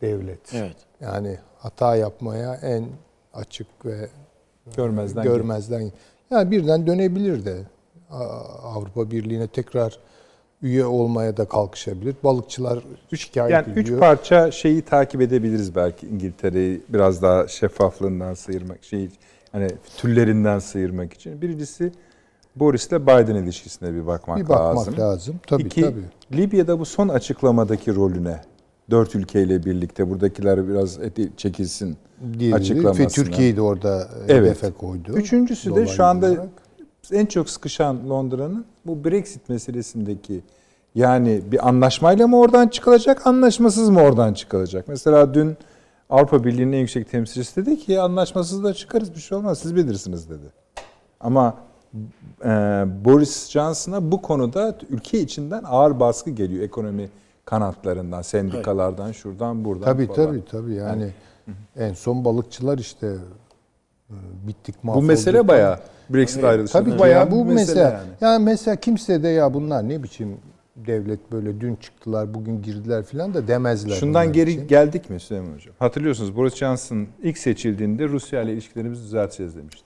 [0.02, 0.54] devlet.
[0.54, 0.78] Evet.
[1.02, 2.86] Yani hata yapmaya en
[3.34, 4.10] açık ve
[4.78, 5.92] Görmezden görmezden.
[6.32, 7.58] Yani birden dönebilir de
[8.64, 10.00] Avrupa Birliği'ne tekrar
[10.62, 12.16] üye olmaya da kalkışabilir.
[12.24, 12.84] Balıkçılar
[13.16, 13.96] şikayet Yani ediyor.
[13.96, 19.10] üç parça şeyi takip edebiliriz belki İngiltere'yi biraz daha şeffaflığından sıyırmak, şey
[19.52, 19.68] hani
[19.98, 21.42] türlerinden sıyırmak için.
[21.42, 21.92] Birincisi
[22.56, 24.98] Boris'le Biden ilişkisine bir bakmak, bir bakmak lazım.
[25.00, 25.40] lazım.
[25.48, 26.02] Tabii İki, tabii.
[26.34, 28.42] Libya'da bu son açıklamadaki rolüne
[28.92, 31.98] dört ülkeyle birlikte buradakiler biraz eti çekilsin
[32.40, 33.06] Diye açıklamasına.
[33.06, 34.46] Ve Türkiye'yi de orada Evet.
[34.46, 35.14] hedefe koydu.
[35.16, 36.50] Üçüncüsü de şu anda olarak.
[37.12, 40.42] en çok sıkışan Londra'nın bu Brexit meselesindeki
[40.96, 44.88] yani bir anlaşmayla mı oradan çıkılacak, anlaşmasız mı oradan çıkılacak?
[44.88, 45.58] Mesela dün
[46.10, 50.30] Avrupa Birliği'nin en yüksek temsilcisi dedi ki anlaşmasız da çıkarız bir şey olmaz siz bilirsiniz
[50.30, 50.46] dedi.
[51.20, 51.58] Ama
[52.46, 52.48] e,
[53.06, 57.10] Boris Johnson'a bu konuda ülke içinden ağır baskı geliyor ekonomi
[57.50, 60.26] kanatlarından, sendikalardan, şuradan buradan Tabii falan.
[60.26, 61.14] tabii tabii yani
[61.78, 63.08] en son balıkçılar işte
[64.10, 64.16] e,
[64.48, 65.08] bittik Bu mahvolduk.
[65.08, 66.74] mesele bayağı Brexit ayrılışı.
[66.74, 67.80] Tabii bayağı bu mesele.
[67.80, 67.98] Yani.
[68.22, 68.44] yani.
[68.44, 70.38] mesela kimse de ya bunlar ne biçim
[70.76, 73.96] devlet böyle dün çıktılar bugün girdiler falan da demezler.
[73.96, 74.68] Şundan geri için.
[74.68, 75.74] geldik mi Süleyman Hocam?
[75.80, 79.84] Hatırlıyorsunuz Boris Johnson ilk seçildiğinde Rusya ile ilişkilerimizi düzelteceğiz demişti.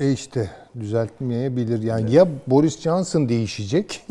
[0.00, 0.50] E işte
[0.80, 1.82] düzeltmeyebilir.
[1.82, 4.06] Yani ya Boris Johnson değişecek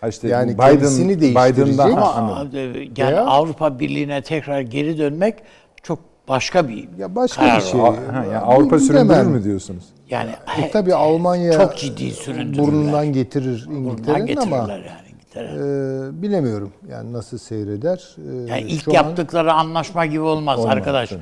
[0.00, 1.66] Ha işte Yani Biden, kendisini değiştirecek.
[1.66, 2.58] Biden'dan Ama anladım.
[2.96, 5.34] yani Veya- Avrupa Birliği'ne tekrar geri dönmek
[5.82, 5.98] çok
[6.28, 7.56] başka bir ya başka karar.
[7.60, 7.80] bir şey.
[7.80, 7.94] Ha,
[8.24, 9.84] yani Avrupa süründürür mü diyorsunuz?
[10.10, 12.12] Yani E, tabii Almanya çok ciddi
[12.58, 15.46] burnundan getirir İngiltere'nin ama yani İngiltere.
[15.48, 18.16] e, bilemiyorum yani nasıl seyreder.
[18.18, 21.08] E, Yani ilk şu an- yaptıkları anlaşma gibi olmaz, Olmaz, arkadaş.
[21.08, 21.20] tabii.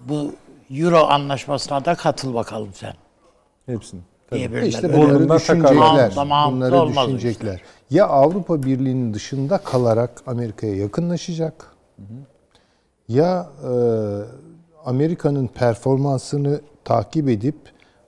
[0.00, 0.32] Bu
[0.70, 2.92] Euro anlaşmasına da katıl bakalım sen.
[3.66, 4.00] Hepsini.
[4.32, 4.62] Diyebilirler.
[4.62, 6.14] E İşte bunları düşünecekler.
[6.14, 7.62] Tamam, bunları olmaz düşünecekler.
[7.90, 11.66] Ya Avrupa Birliği'nin dışında kalarak Amerika'ya yakınlaşacak.
[13.08, 13.72] Ya e,
[14.84, 17.56] Amerika'nın performansını takip edip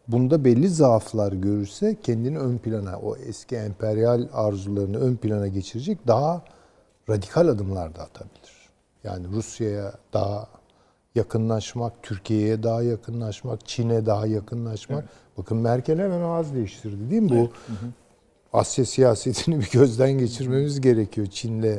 [0.08, 6.42] bunda belli zaaflar görürse kendini ön plana, o eski emperyal arzularını ön plana geçirecek daha
[7.08, 8.56] radikal adımlar da atabilir.
[9.04, 10.48] Yani Rusya'ya daha
[11.14, 15.04] yakınlaşmak, Türkiye'ye daha yakınlaşmak, Çin'e daha yakınlaşmak.
[15.38, 17.30] Bakın Merkel hemen ağız değiştirdi değil mi?
[17.30, 17.50] Bu
[18.52, 21.26] Asya siyasetini bir gözden geçirmemiz gerekiyor.
[21.26, 21.78] Çin'le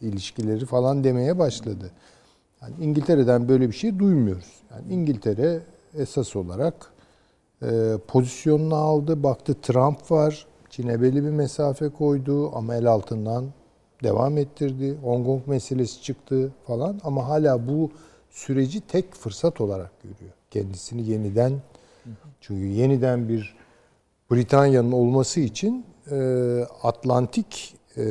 [0.00, 1.90] ilişkileri falan demeye başladı.
[2.62, 4.52] Yani İngiltere'den böyle bir şey duymuyoruz.
[4.70, 5.60] Yani İngiltere
[5.94, 6.92] esas olarak
[7.62, 9.22] e, pozisyonunu aldı.
[9.22, 10.46] Baktı Trump var.
[10.70, 13.44] Çin'e belli bir mesafe koydu ama el altından
[14.02, 14.96] devam ettirdi.
[15.02, 17.90] Hong Kong meselesi çıktı falan ama hala bu
[18.30, 20.32] süreci tek fırsat olarak görüyor.
[20.50, 21.52] Kendisini yeniden
[22.40, 23.56] çünkü yeniden bir
[24.30, 26.16] Britanya'nın olması için e,
[26.82, 28.04] Atlantik e,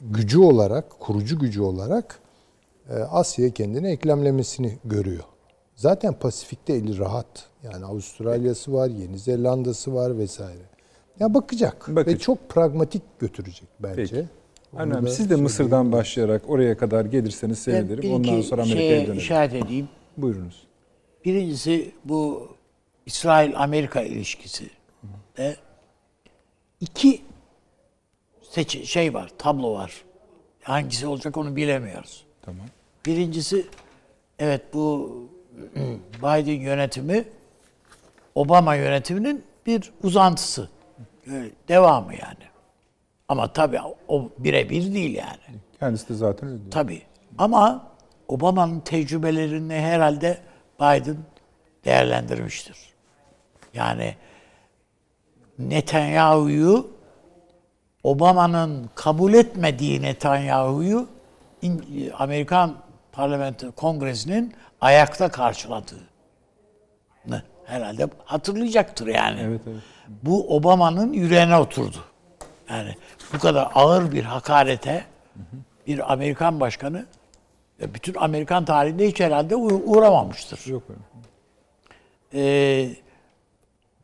[0.00, 2.18] gücü olarak, kurucu gücü olarak
[2.90, 5.24] e, Asya'ya kendini eklemlemesini görüyor.
[5.76, 7.46] Zaten Pasifik'te eli rahat.
[7.62, 10.62] Yani Avustralya'sı var, Yeni Zelanda'sı var vesaire.
[11.20, 13.96] Ya bakacak, ve çok pragmatik götürecek bence.
[13.96, 14.28] Peki.
[14.76, 15.10] Önemli.
[15.10, 18.12] Siz de Mısır'dan başlayarak oraya kadar gelirseniz sevinirim.
[18.14, 19.18] Ondan sonra Amerika'ya dönelim.
[19.18, 19.88] işaret edeyim.
[20.16, 20.66] Buyurunuz.
[21.24, 22.48] Birincisi bu
[23.06, 24.70] İsrail-Amerika ilişkisi
[25.36, 25.56] de
[26.80, 27.22] iki
[28.42, 30.04] seçi şey var, tablo var.
[30.62, 32.24] Hangisi olacak onu bilemiyoruz.
[32.42, 32.66] Tamam.
[33.06, 33.66] Birincisi
[34.38, 35.12] evet bu
[36.18, 37.24] Biden yönetimi
[38.34, 40.68] Obama yönetiminin bir uzantısı.
[41.26, 42.44] Böyle Devamı yani.
[43.28, 45.60] Ama tabii o birebir değil yani.
[45.80, 46.70] Kendisi de zaten öyle.
[46.70, 47.02] Tabii.
[47.38, 47.86] Ama
[48.28, 50.38] Obama'nın tecrübelerini herhalde
[50.80, 51.16] Biden
[51.84, 52.93] değerlendirmiştir.
[53.74, 54.14] Yani
[55.58, 56.90] Netanyahu'yu
[58.02, 61.08] Obama'nın kabul etmediği Netanyahu'yu
[62.18, 62.74] Amerikan
[63.12, 66.00] Parlamento Kongresi'nin ayakta karşıladığını
[67.64, 69.40] herhalde hatırlayacaktır yani.
[69.40, 69.82] Evet evet.
[70.22, 71.96] Bu Obama'nın yüreğine oturdu.
[72.70, 72.94] Yani
[73.34, 75.04] bu kadar ağır bir hakarete
[75.86, 77.06] bir Amerikan başkanı
[77.80, 80.66] e, bütün Amerikan tarihinde hiç herhalde uğ- uğramamıştır.
[80.66, 81.00] Yok öyle.
[82.36, 82.90] Ee,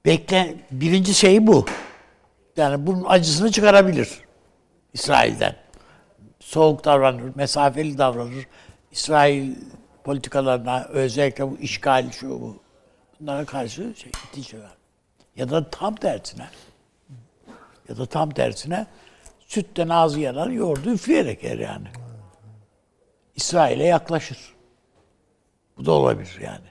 [0.07, 1.65] bekle birinci şey bu.
[2.57, 4.21] Yani bunun acısını çıkarabilir
[4.93, 5.57] İsrail'den.
[6.41, 8.47] Soğuk davranır, mesafeli davranır.
[8.93, 9.55] İsrail
[10.05, 12.57] politikalarına özellikle bu işgal şu bu
[13.21, 14.77] bunlara karşı şey itici var.
[15.37, 16.47] Ya da tam tersine
[17.89, 18.87] ya da tam tersine
[19.47, 21.89] sütten ağzı yanar, yoğurdu üfleyerek yer yani.
[23.37, 24.39] İsrail'e yaklaşır.
[25.77, 26.67] Bu da olabilir yani.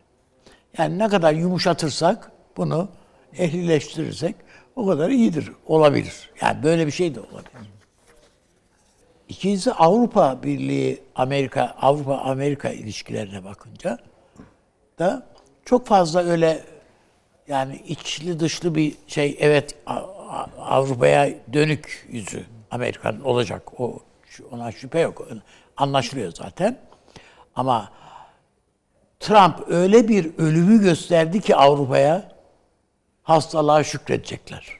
[0.77, 2.89] Yani ne kadar yumuşatırsak bunu
[3.37, 4.35] ehlileştirirsek
[4.75, 5.51] o kadar iyidir.
[5.67, 6.29] Olabilir.
[6.41, 7.69] Yani böyle bir şey de olabilir.
[9.29, 13.97] İkincisi Avrupa Birliği Amerika Avrupa Amerika ilişkilerine bakınca
[14.99, 15.27] da
[15.65, 16.63] çok fazla öyle
[17.47, 19.75] yani içli dışlı bir şey evet
[20.57, 23.79] Avrupa'ya dönük yüzü Amerika'nın olacak.
[23.81, 23.99] O
[24.51, 25.27] ona şüphe yok.
[25.77, 26.77] Anlaşılıyor zaten.
[27.55, 27.91] Ama
[29.19, 32.31] Trump öyle bir ölümü gösterdi ki Avrupa'ya
[33.29, 34.79] hastalığa şükredecekler.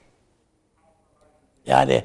[1.65, 2.03] Yani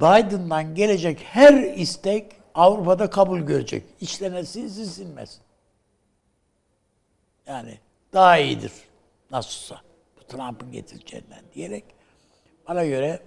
[0.00, 3.82] Biden'dan gelecek her istek Avrupa'da kabul görecek.
[4.00, 5.16] İçlerine sinsin.
[7.46, 7.78] Yani
[8.12, 8.72] daha iyidir
[9.30, 9.80] nasılsa.
[10.16, 11.84] Bu Trump'ın getireceğinden diyerek
[12.68, 13.20] bana göre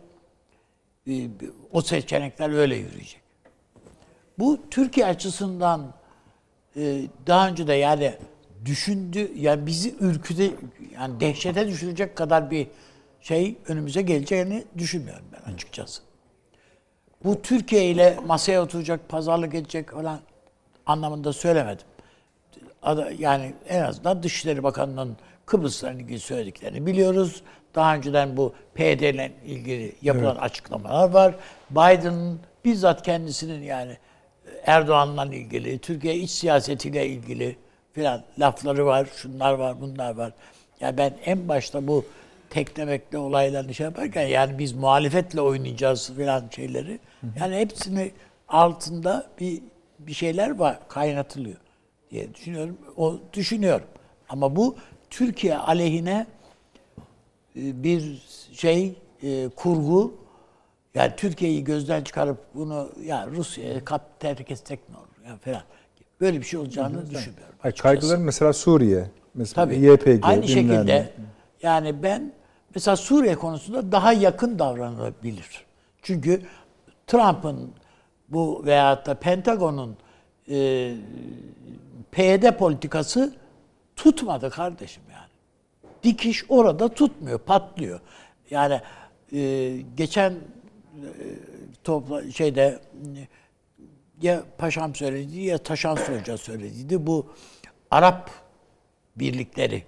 [1.08, 1.28] e,
[1.72, 3.22] o seçenekler öyle yürüyecek.
[4.38, 5.94] Bu Türkiye açısından
[6.76, 8.16] e, daha önce de yani
[8.66, 10.52] düşündü yani bizi ürküde
[10.96, 12.68] yani dehşete düşürecek kadar bir
[13.22, 16.02] şey önümüze geleceğini düşünmüyorum ben açıkçası.
[17.24, 20.20] Bu Türkiye ile masaya oturacak, pazarlık edecek falan
[20.86, 21.86] anlamında söylemedim.
[23.18, 27.44] Yani en azından Dışişleri Bakanı'nın Kıbrıs'la ilgili söylediklerini biliyoruz.
[27.76, 31.36] Daha önceden bu PYD ile ilgili yapılan açıklamalar var.
[31.70, 33.98] Biden'ın bizzat kendisinin yani
[34.66, 37.56] Erdoğan'la ilgili, Türkiye iç siyasetiyle ilgili
[37.94, 40.34] filan lafları var, şunlar var, bunlar var.
[40.80, 42.06] Ya ben en başta bu
[42.50, 47.00] teklemekle olaylarını şey yaparken yani biz muhalefetle oynayacağız filan şeyleri.
[47.40, 48.12] Yani hepsini
[48.48, 49.62] altında bir
[50.00, 51.58] bir şeyler var, kaynatılıyor
[52.12, 52.78] diye düşünüyorum.
[52.98, 53.88] O düşünüyorum.
[54.30, 54.76] Ama bu
[55.10, 56.28] Türkiye aleyhine
[57.56, 58.22] e, bir
[58.54, 60.14] şey e, kurgu
[60.96, 65.64] yani Türkiye'yi gözden çıkarıp bunu ya Rusya'ya kap terk etsek ne olur ya falan.
[66.22, 67.49] Böyle bir şey olacağını düşünmüyorum.
[67.60, 69.76] Hayır, kaygıların mesela Suriye, mesela Tabii.
[69.76, 71.10] YPG, Aynı şekilde
[71.62, 72.32] yani ben
[72.76, 75.66] mesela Suriye konusunda daha yakın davranılabilir.
[76.02, 76.42] Çünkü
[77.08, 77.72] Trump'ın
[78.30, 79.98] bu veyahut da Pentagon'un
[80.50, 80.96] e,
[82.12, 83.34] PYD politikası
[83.96, 85.30] tutmadı kardeşim yani.
[86.04, 88.00] Dikiş orada tutmuyor, patlıyor.
[88.50, 88.82] Yani
[89.34, 90.38] e, geçen e,
[91.84, 92.80] topla şeyde
[93.16, 93.28] e,
[94.22, 97.08] ya Paşam söyledi ya Taşan Hoca söylediydi.
[97.08, 97.34] Bu
[97.92, 98.32] Arap
[99.16, 99.84] birlikleri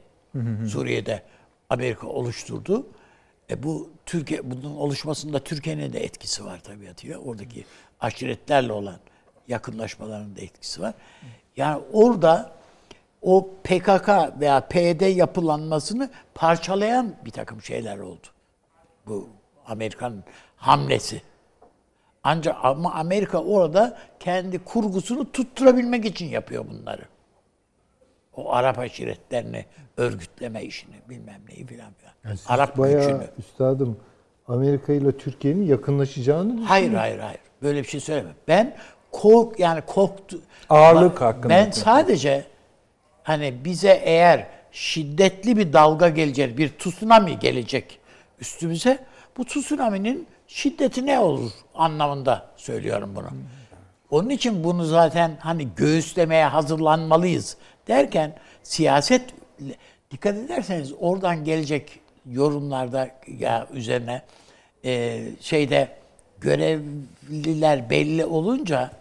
[0.68, 1.24] Suriye'de
[1.70, 2.88] Amerika oluşturdu.
[3.49, 7.18] E bu Türkiye bunun oluşmasında Türkiye'nin de etkisi var tabii ya.
[7.18, 7.66] Oradaki
[7.99, 8.99] aşiretlerle olan
[9.48, 10.94] yakınlaşmaların da etkisi var.
[11.58, 12.53] Yani orada
[13.22, 14.10] o PKK
[14.40, 18.28] veya PYD yapılanmasını parçalayan bir takım şeyler oldu.
[19.08, 19.30] Bu
[19.66, 20.24] Amerikan
[20.56, 21.22] hamlesi.
[22.23, 27.02] Ancak ama Amerika orada kendi kurgusunu tutturabilmek için yapıyor bunları.
[28.35, 29.65] O Arap aşiretlerini
[29.98, 32.14] örgütleme işini bilmem neyi filan filan.
[32.26, 33.30] Yani Arap bayağı gücünü.
[33.39, 33.98] üstadım
[34.48, 36.61] Amerika ile Türkiye'nin yakınlaşacağını.
[36.61, 37.39] Hayır hayır hayır.
[37.61, 38.35] Böyle bir şey söylemem.
[38.48, 38.76] Ben
[39.11, 40.41] kork yani korktu.
[40.69, 41.49] Ağırlık hakkında.
[41.49, 42.45] Ben sadece
[43.23, 47.99] hani bize eğer şiddetli bir dalga gelecek, bir tsunami gelecek
[48.39, 48.99] üstümüze
[49.38, 53.30] bu tsunami'nin şiddeti ne olur anlamında söylüyorum bunu.
[54.12, 59.22] Onun için bunu zaten hani göğüslemeye hazırlanmalıyız derken siyaset
[60.12, 63.10] dikkat ederseniz oradan gelecek yorumlarda
[63.40, 64.22] ya üzerine
[64.86, 65.98] e, şeyde
[66.41, 68.91] görevliler belli olunca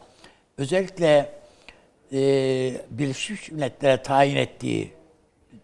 [0.58, 1.32] özellikle
[2.12, 2.18] e,
[2.90, 4.92] Birleşmiş Milletler'e tayin ettiği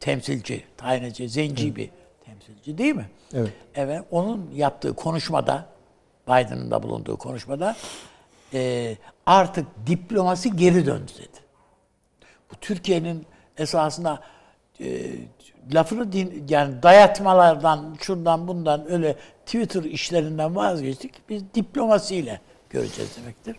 [0.00, 1.90] temsilci, tayin edici, zenci bir
[2.24, 3.06] temsilci değil mi?
[3.34, 3.52] Evet.
[3.74, 5.66] Evet, onun yaptığı konuşmada,
[6.28, 7.76] Biden'ın da bulunduğu konuşmada
[8.54, 8.96] e,
[9.26, 11.38] artık diplomasi geri döndü dedi.
[12.50, 13.26] Bu Türkiye'nin
[13.58, 14.20] esasında
[14.80, 15.12] e,
[15.74, 19.16] lafını din, yani dayatmalardan, şundan bundan öyle
[19.46, 21.28] Twitter işlerinden vazgeçtik.
[21.28, 22.40] Biz diplomasiyle
[22.70, 23.56] göreceğiz demektir.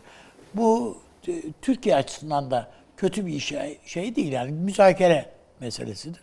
[0.54, 2.68] Bu e, Türkiye açısından da
[2.98, 5.26] kötü bir şey, şey değil yani müzakere
[5.60, 6.22] meselesidir.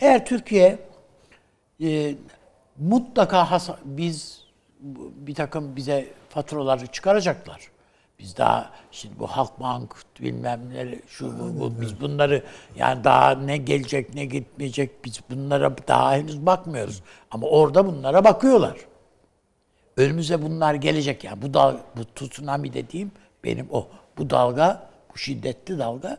[0.00, 0.78] Eğer Türkiye
[1.82, 2.14] e,
[2.80, 4.44] mutlaka hasa- biz
[5.14, 7.60] bir takım bize faturaları çıkaracaklar.
[8.18, 12.44] Biz daha şimdi bu Halkbank bilmem ne şu bu, bu biz bunları
[12.76, 17.02] yani daha ne gelecek ne gitmeyecek biz bunlara daha henüz bakmıyoruz.
[17.30, 18.76] Ama orada bunlara bakıyorlar.
[19.96, 23.12] Önümüze bunlar gelecek yani bu dal bu tsunami dediğim
[23.44, 23.88] benim o.
[24.18, 26.18] Bu dalga bu şiddetli dalga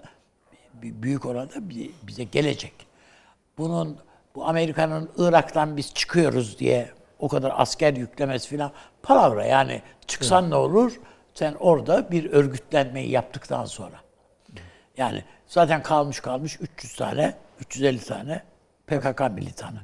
[0.74, 2.74] büyük oranda bi- bize gelecek.
[3.58, 3.98] Bunun
[4.36, 6.90] bu Amerika'nın Irak'tan biz çıkıyoruz diye
[7.20, 8.72] o kadar asker yüklemesi filan
[9.04, 11.00] palavra yani çıksan ne olur?
[11.34, 13.96] Sen orada bir örgütlenmeyi yaptıktan sonra.
[14.98, 18.44] Yani zaten kalmış kalmış 300 tane, 350 tane
[18.88, 19.82] PKK militanı.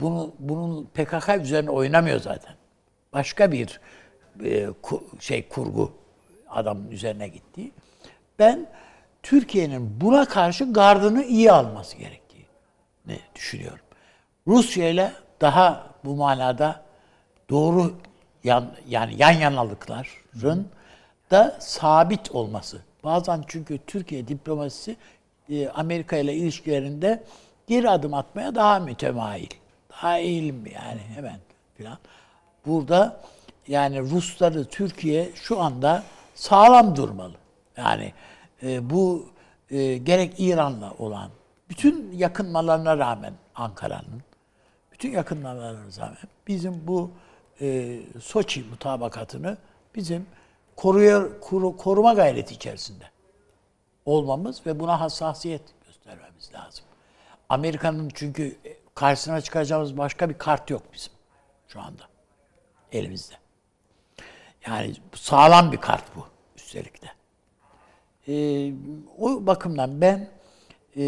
[0.00, 2.54] Bunu bunun PKK üzerine oynamıyor zaten.
[3.12, 3.80] Başka bir
[4.44, 5.92] e, ku- şey kurgu
[6.48, 7.72] adamın üzerine gittiği.
[8.38, 8.66] Ben
[9.22, 13.83] Türkiye'nin buna karşı gardını iyi alması gerektiğini düşünüyorum.
[14.46, 16.82] Rusya ile daha bu manada
[17.50, 17.94] doğru
[18.44, 20.68] yan, yani yan yanalıkların
[21.30, 22.82] da sabit olması.
[23.04, 24.96] Bazen çünkü Türkiye diplomasisi
[25.48, 27.24] e, Amerika ile ilişkilerinde
[27.66, 29.50] geri adım atmaya daha mütemayil.
[29.92, 31.38] Daha eğilim yani hemen
[31.76, 31.98] filan.
[32.66, 33.20] Burada
[33.68, 36.02] yani Rusları Türkiye şu anda
[36.34, 37.34] sağlam durmalı.
[37.76, 38.12] Yani
[38.62, 39.28] e, bu
[39.70, 41.30] e, gerek İran'la olan
[41.68, 44.22] bütün yakınmalarına rağmen Ankara'nın
[45.04, 46.16] bütün yakınmalarına rağmen
[46.46, 47.10] bizim bu
[47.60, 49.56] e, Soçi mutabakatını
[49.94, 50.26] bizim
[50.76, 53.04] koruyor, koru, koruma gayreti içerisinde
[54.06, 56.84] olmamız ve buna hassasiyet göstermemiz lazım.
[57.48, 58.56] Amerika'nın çünkü
[58.94, 61.12] karşısına çıkacağımız başka bir kart yok bizim
[61.68, 62.02] şu anda
[62.92, 63.34] elimizde.
[64.66, 66.26] Yani sağlam bir kart bu
[66.56, 67.08] üstelik de.
[68.28, 68.72] Ee,
[69.18, 70.28] o bakımdan ben
[70.96, 71.04] e,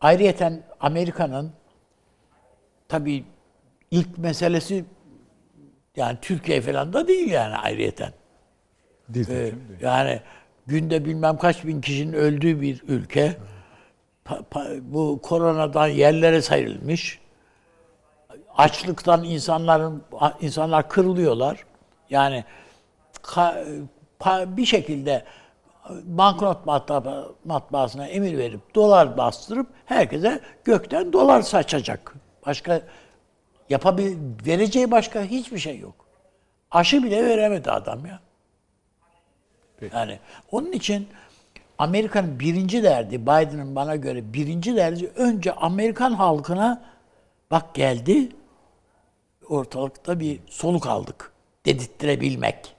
[0.00, 1.59] ayrıyeten Amerika'nın
[2.90, 3.24] tabii
[3.90, 4.84] ilk meselesi
[5.96, 8.12] yani Türkiye falan da değil yani ayrıyeten.
[9.08, 9.54] Değil Ee, değil.
[9.80, 10.20] yani
[10.66, 13.36] günde bilmem kaç bin kişinin öldüğü bir ülke.
[14.26, 17.18] Pa- pa- bu koronadan yerlere sayılmış.
[18.56, 20.02] Açlıktan insanların
[20.40, 21.64] insanlar kırılıyorlar.
[22.10, 22.44] Yani
[23.22, 23.84] ka-
[24.20, 25.24] pa- bir şekilde
[26.04, 32.14] banknot matbaa, matbaasına emir verip dolar bastırıp herkese gökten dolar saçacak.
[32.46, 32.82] Başka
[33.68, 36.06] yapabil vereceği başka hiçbir şey yok.
[36.70, 38.20] Aşı bile veremedi adam ya.
[39.94, 40.18] Yani
[40.50, 41.08] onun için
[41.78, 46.82] Amerika'nın birinci derdi, Biden'ın bana göre birinci derdi önce Amerikan halkına
[47.50, 48.28] bak geldi
[49.48, 51.32] ortalıkta bir soluk aldık
[51.66, 52.74] dedirttirebilmek.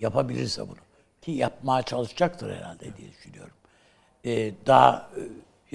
[0.00, 0.76] Yapabilirse bunu.
[1.22, 3.54] Ki yapmaya çalışacaktır herhalde diye düşünüyorum.
[4.24, 5.20] Ee, daha e,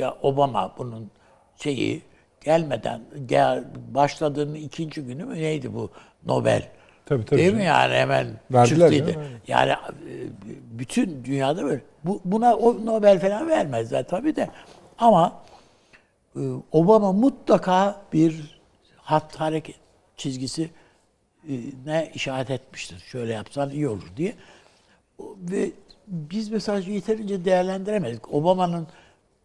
[0.02, 1.12] ya Obama bunun
[1.56, 2.02] şeyi
[2.44, 3.64] gelmeden gel,
[3.94, 5.90] başladığının ikinci günü mü neydi bu
[6.26, 6.70] Nobel?
[7.06, 7.60] Tabii, tabii Değil canım.
[7.62, 9.20] mi yani hemen Verdiler çıktıydı.
[9.20, 9.32] aynen.
[9.48, 9.78] Yani e,
[10.72, 11.82] bütün dünyada böyle.
[12.04, 14.50] Bu, buna o Nobel falan vermezler tabii de.
[14.98, 15.42] Ama
[16.36, 16.40] e,
[16.72, 18.60] Obama mutlaka bir
[18.98, 19.76] hat hareket
[20.18, 20.70] çizgisi
[21.50, 21.54] e,
[21.86, 23.00] ne işaret etmiştir.
[23.00, 24.34] Şöyle yapsan iyi olur diye.
[25.20, 25.72] Ve
[26.08, 28.34] biz mesela yeterince değerlendiremedik.
[28.34, 28.88] Obama'nın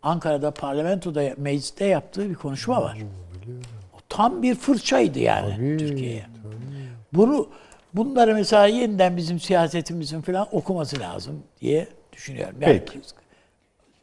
[0.03, 2.99] Ankara'da parlamentoda, mecliste yaptığı bir konuşma var.
[3.95, 6.27] O tam bir fırçaydı yani Türkiye'ye.
[7.13, 7.49] Bunu
[7.95, 12.57] bunları mesela yeniden bizim siyasetimizin falan okuması lazım diye düşünüyorum.
[12.61, 13.01] Yani Peki.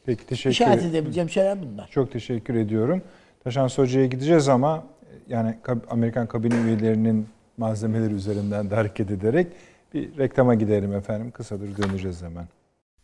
[0.06, 1.88] Peki teşekkür İşaret edebileceğim şeyler bunlar.
[1.88, 3.02] Çok teşekkür ediyorum.
[3.44, 4.84] Taşan Hoca'ya gideceğiz ama
[5.28, 9.46] yani kab- Amerikan kabine üyelerinin malzemeleri üzerinden de hareket ederek
[9.94, 11.30] bir reklama gidelim efendim.
[11.30, 12.48] Kısadır döneceğiz hemen.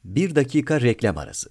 [0.05, 1.51] Bir dakika reklam arası.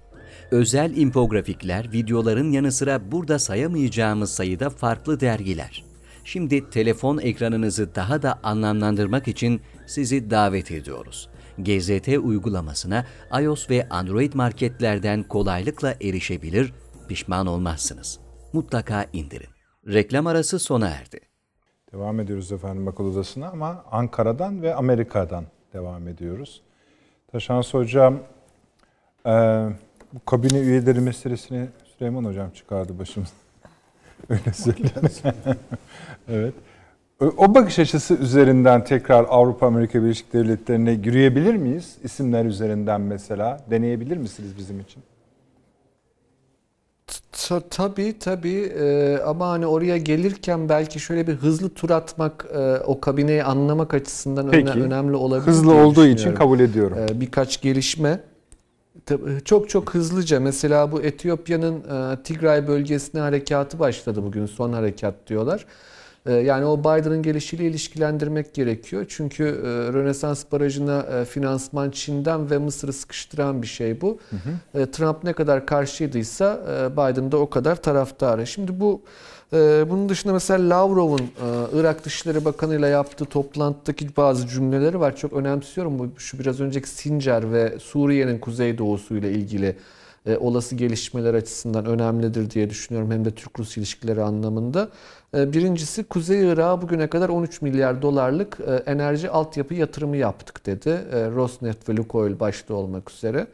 [0.51, 5.83] Özel infografikler, videoların yanı sıra burada sayamayacağımız sayıda farklı dergiler.
[6.23, 11.29] Şimdi telefon ekranınızı daha da anlamlandırmak için sizi davet ediyoruz.
[11.57, 13.05] GZT uygulamasına
[13.41, 16.73] iOS ve Android marketlerden kolaylıkla erişebilir,
[17.09, 18.19] pişman olmazsınız.
[18.53, 19.49] Mutlaka indirin.
[19.87, 21.19] Reklam arası sona erdi.
[21.93, 26.61] Devam ediyoruz efendim akıl odasına ama Ankara'dan ve Amerika'dan devam ediyoruz.
[27.31, 28.19] Taşans Hocam,
[29.25, 29.67] e,
[30.13, 31.67] bu kabine üyeleri meselesini
[31.97, 33.31] Süleyman Hocam çıkardı başımıza.
[34.29, 35.11] Öyle söyleyeyim.
[36.27, 36.53] evet.
[37.37, 41.95] O- bakış açısı üzerinden tekrar Avrupa Amerika Birleşik Devletleri'ne yürüyebilir miyiz?
[42.03, 43.59] İsimler üzerinden mesela.
[43.69, 45.03] Deneyebilir misiniz bizim için?
[47.31, 52.77] Ta- tabii tabii Ee, ama hani oraya gelirken belki şöyle bir hızlı tur atmak e,
[52.77, 54.69] o kabineyi anlamak açısından Peki.
[54.81, 56.97] önemli olabilir Hızlı olduğu için kabul ediyorum.
[56.99, 58.19] Ee, birkaç gelişme
[59.45, 65.65] çok çok hızlıca mesela bu Etiyopya'nın e, Tigray bölgesine harekatı başladı bugün son harekat diyorlar.
[66.25, 69.05] E, Yani o Biden'ın gelişiyle ilişkilendirmek gerekiyor.
[69.09, 74.19] Çünkü e, Rönesans Barajı'na e, finansman Çin'den ve Mısır'ı sıkıştıran bir şey bu.
[74.75, 78.47] E, Trump ne kadar karşıydıysa e, Biden da o kadar taraftarı.
[78.47, 79.01] Şimdi bu
[79.89, 85.15] bunun dışında mesela Lavrov'un e, Irak Dışişleri Bakanı ile yaptığı toplantıdaki bazı cümleleri var.
[85.15, 85.99] Çok önemsiyorum.
[85.99, 89.75] Bu şu biraz önceki Sincar ve Suriye'nin kuzeydoğusu ile ilgili
[90.25, 93.11] e, olası gelişmeler açısından önemlidir diye düşünüyorum.
[93.11, 94.89] Hem de Türk-Rus ilişkileri anlamında.
[95.35, 100.89] E, birincisi Kuzey Irak'a bugüne kadar 13 milyar dolarlık e, enerji altyapı yatırımı yaptık dedi.
[100.89, 103.47] E, Rosneft ve Lukoil başta olmak üzere.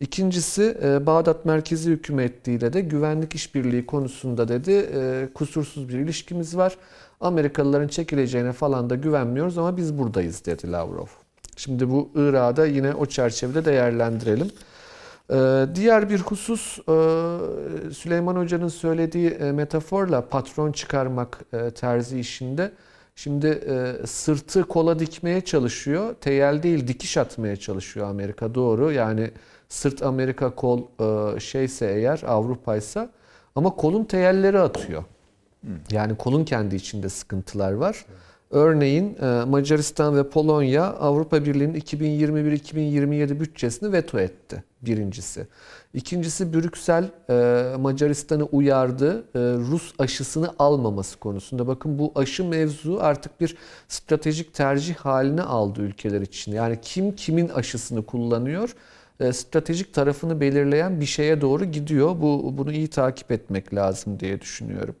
[0.00, 6.76] İkincisi e, Bağdat merkezi hükümetiyle de güvenlik işbirliği konusunda dedi e, kusursuz bir ilişkimiz var.
[7.20, 11.06] Amerikalıların çekileceğine falan da güvenmiyoruz ama biz buradayız dedi Lavrov.
[11.56, 14.50] Şimdi bu Irak'da yine o çerçevede değerlendirelim.
[15.30, 16.78] E, diğer bir husus
[17.98, 21.40] Süleyman Hoca'nın söylediği metaforla patron çıkarmak
[21.74, 22.72] terzi işinde.
[23.16, 23.60] Şimdi
[24.06, 26.14] sırtı kola dikmeye çalışıyor.
[26.20, 28.92] Teyel değil dikiş atmaya çalışıyor Amerika doğru.
[28.92, 29.30] Yani
[29.68, 30.82] sırt Amerika kol
[31.36, 33.08] e, şeyse eğer Avrupa ise
[33.54, 35.04] ama kolun teyelleri atıyor.
[35.90, 38.06] Yani kolun kendi içinde sıkıntılar var.
[38.50, 45.46] Örneğin e, Macaristan ve Polonya Avrupa Birliği'nin 2021-2027 bütçesini veto etti birincisi.
[45.94, 49.24] İkincisi Brüksel e, Macaristan'ı uyardı
[49.70, 51.66] Rus aşısını almaması konusunda.
[51.66, 53.56] Bakın bu aşı mevzu artık bir
[53.88, 56.52] stratejik tercih haline aldı ülkeler için.
[56.52, 58.74] Yani kim kimin aşısını kullanıyor
[59.32, 62.20] stratejik tarafını belirleyen bir şeye doğru gidiyor.
[62.20, 64.94] Bu bunu iyi takip etmek lazım diye düşünüyorum.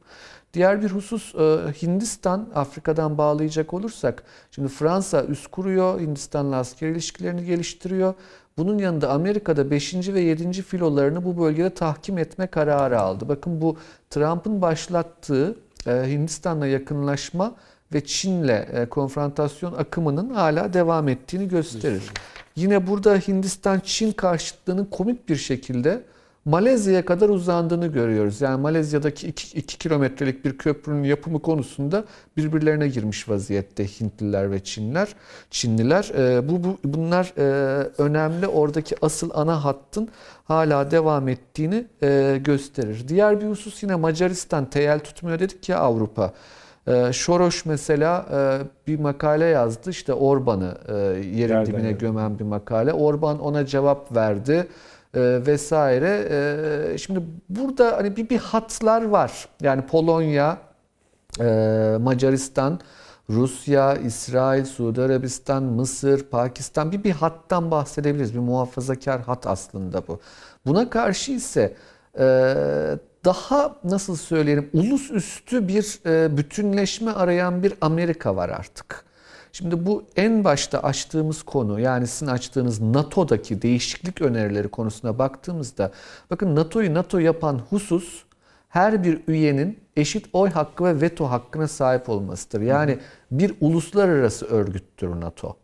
[0.54, 1.38] Diğer bir husus e,
[1.82, 8.14] Hindistan, Afrika'dan bağlayacak olursak, şimdi Fransa üst kuruyor, Hindistan'la asker ilişkilerini geliştiriyor.
[8.58, 9.94] Bunun yanında Amerika'da 5.
[9.94, 10.62] ve 7.
[10.62, 13.28] filolarını bu bölgede tahkim etme kararı aldı.
[13.28, 13.76] Bakın bu
[14.10, 17.54] Trump'ın başlattığı e, Hindistan'la yakınlaşma
[17.92, 22.02] ve Çin'le konfrontasyon akımının hala devam ettiğini gösterir.
[22.56, 26.02] Yine burada Hindistan-Çin karşıtlığının komik bir şekilde
[26.48, 28.40] Malezya'ya kadar uzandığını görüyoruz.
[28.40, 32.04] Yani Malezya'daki 2 kilometrelik bir köprünün yapımı konusunda
[32.36, 35.08] birbirlerine girmiş vaziyette Hintliler ve Çinler.
[35.50, 37.42] Çinliler e, bu, bu bunlar e,
[37.98, 38.46] önemli.
[38.46, 40.08] Oradaki asıl ana hattın
[40.44, 43.08] hala devam ettiğini e, gösterir.
[43.08, 46.34] Diğer bir husus yine Macaristan teyel tutmuyor dedik ya Avrupa.
[46.86, 49.90] Ee, Şoroş mesela e, bir makale yazdı.
[49.90, 51.98] İşte Orban'ı e, yerin Nereden dibine yani?
[51.98, 52.92] gömen bir makale.
[52.92, 54.68] Orban ona cevap verdi
[55.14, 56.98] e, vesaire.
[56.98, 59.48] Şimdi burada hani bir, bir hatlar var.
[59.60, 60.58] Yani Polonya,
[62.00, 62.80] Macaristan,
[63.30, 68.34] Rusya, İsrail, Suudi Arabistan, Mısır, Pakistan bir bir hattan bahsedebiliriz.
[68.34, 70.20] Bir muhafazakar hat aslında bu.
[70.66, 71.74] Buna karşı ise
[73.28, 79.04] daha nasıl söyleyelim ulus üstü bir e, bütünleşme arayan bir Amerika var artık.
[79.52, 85.92] Şimdi bu en başta açtığımız konu yani sizin açtığınız NATO'daki değişiklik önerileri konusuna baktığımızda
[86.30, 88.24] bakın NATO'yu NATO yapan husus
[88.68, 92.60] her bir üyenin eşit oy hakkı ve veto hakkına sahip olmasıdır.
[92.60, 92.98] Yani
[93.30, 95.56] bir uluslararası örgüttür NATO.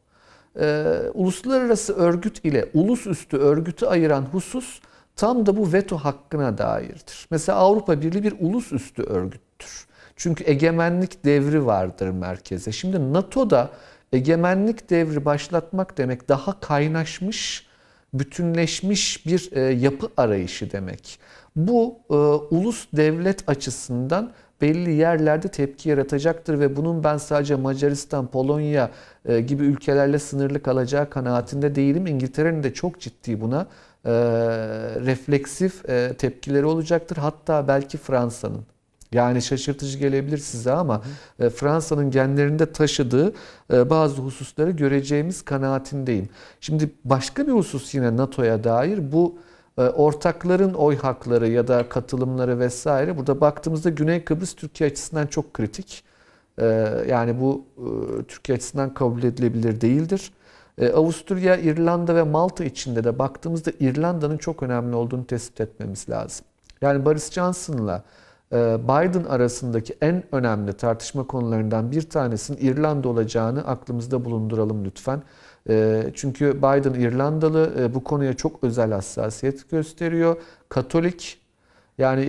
[0.61, 0.85] Ee,
[1.15, 4.81] uluslararası örgüt ile ulus üstü örgütü ayıran husus
[5.16, 7.27] tam da bu veto hakkına dairdir.
[7.31, 9.86] Mesela Avrupa Birliği bir ulusüstü örgüttür.
[10.16, 12.73] Çünkü egemenlik devri vardır merkeze.
[12.73, 13.70] Şimdi NATO'da
[14.12, 17.66] egemenlik devri başlatmak demek daha kaynaşmış,
[18.15, 21.19] bütünleşmiş bir e, yapı arayışı demek.
[21.57, 22.15] Bu e,
[22.55, 28.91] ulus devlet açısından belli yerlerde tepki yaratacaktır ve bunun ben sadece Macaristan, Polonya
[29.24, 32.07] e, gibi ülkelerle sınırlı kalacağı kanaatinde değilim.
[32.07, 33.66] İngiltere'nin de çok ciddi buna
[34.05, 34.10] e,
[35.06, 37.16] refleksif e, tepkileri olacaktır.
[37.16, 38.66] Hatta belki Fransa'nın.
[39.12, 41.02] Yani şaşırtıcı gelebilir size ama
[41.40, 43.32] e, Fransa'nın genlerinde taşıdığı
[43.72, 46.28] e, bazı hususları göreceğimiz kanaatindeyim.
[46.60, 49.39] Şimdi başka bir husus yine NATO'ya dair bu
[49.78, 53.18] e, ortakların oy hakları ya da katılımları vesaire.
[53.18, 56.05] Burada baktığımızda Güney Kıbrıs Türkiye açısından çok kritik.
[56.59, 56.64] E,
[57.09, 60.32] yani bu e, Türkiye açısından kabul edilebilir değildir.
[60.78, 66.46] E, Avusturya, İrlanda ve Malta içinde de baktığımızda İrlanda'nın çok önemli olduğunu tespit etmemiz lazım.
[66.80, 68.02] Yani Boris Johnson'la
[68.52, 75.22] e, Biden arasındaki en önemli tartışma konularından bir tanesinin İrlanda olacağını aklımızda bulunduralım lütfen.
[75.68, 80.36] E, çünkü Biden İrlandalı bu konuya çok özel hassasiyet gösteriyor.
[80.68, 81.40] Katolik
[81.98, 82.24] yani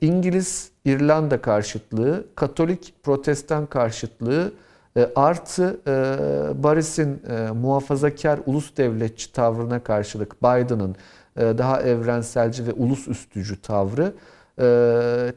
[0.00, 4.52] İngiliz İrlanda karşıtlığı, Katolik Protestan karşıtlığı
[4.96, 10.96] e, artı e, Boris'in e, muhafazakar ulus devletçi tavrına karşılık Biden'ın
[11.36, 14.12] daha evrenselci ve ulus üstücü tavrı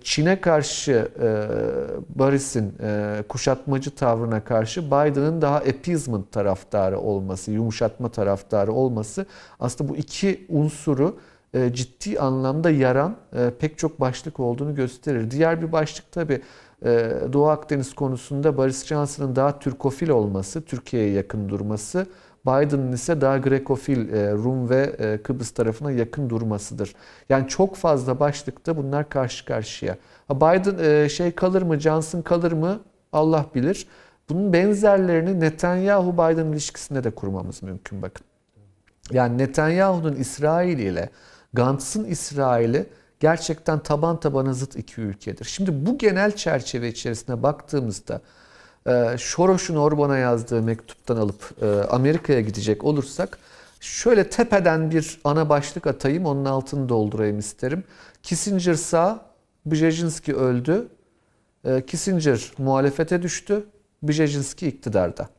[0.03, 1.11] Çin'e karşı
[2.09, 2.73] Boris'in
[3.29, 9.25] kuşatmacı tavrına karşı Biden'ın daha appeasement taraftarı olması, yumuşatma taraftarı olması
[9.59, 11.17] aslında bu iki unsuru
[11.53, 15.31] e, ciddi anlamda yaran e, pek çok başlık olduğunu gösterir.
[15.31, 16.41] Diğer bir başlık tabii e,
[17.33, 22.07] Doğu Akdeniz konusunda Boris Johnson'ın daha Türkofil olması, Türkiye'ye yakın durması,
[22.47, 26.95] Biden'ın ise daha Grekofil, e, Rum ve e, Kıbrıs tarafına yakın durmasıdır.
[27.29, 29.97] Yani çok fazla başlıkta bunlar karşı karşıya.
[30.29, 32.79] Biden e, şey kalır mı, Johnson kalır mı
[33.13, 33.87] Allah bilir.
[34.29, 38.25] Bunun benzerlerini Netanyahu-Biden ilişkisinde de kurmamız mümkün bakın.
[39.11, 41.09] Yani Netanyahu'nun İsrail ile
[41.53, 42.85] Gantz'ın İsrail'i
[43.19, 45.45] gerçekten taban tabana zıt iki ülkedir.
[45.45, 48.21] Şimdi bu genel çerçeve içerisine baktığımızda
[48.87, 53.37] e, Soros'un Orban'a yazdığı mektuptan alıp e, Amerika'ya gidecek olursak
[53.79, 57.83] şöyle tepeden bir ana başlık atayım onun altını doldurayım isterim.
[58.23, 59.25] Kissinger sağ,
[59.65, 60.87] Brzezinski öldü.
[61.65, 63.65] E, Kissinger muhalefete düştü.
[64.03, 65.29] Brzezinski iktidarda.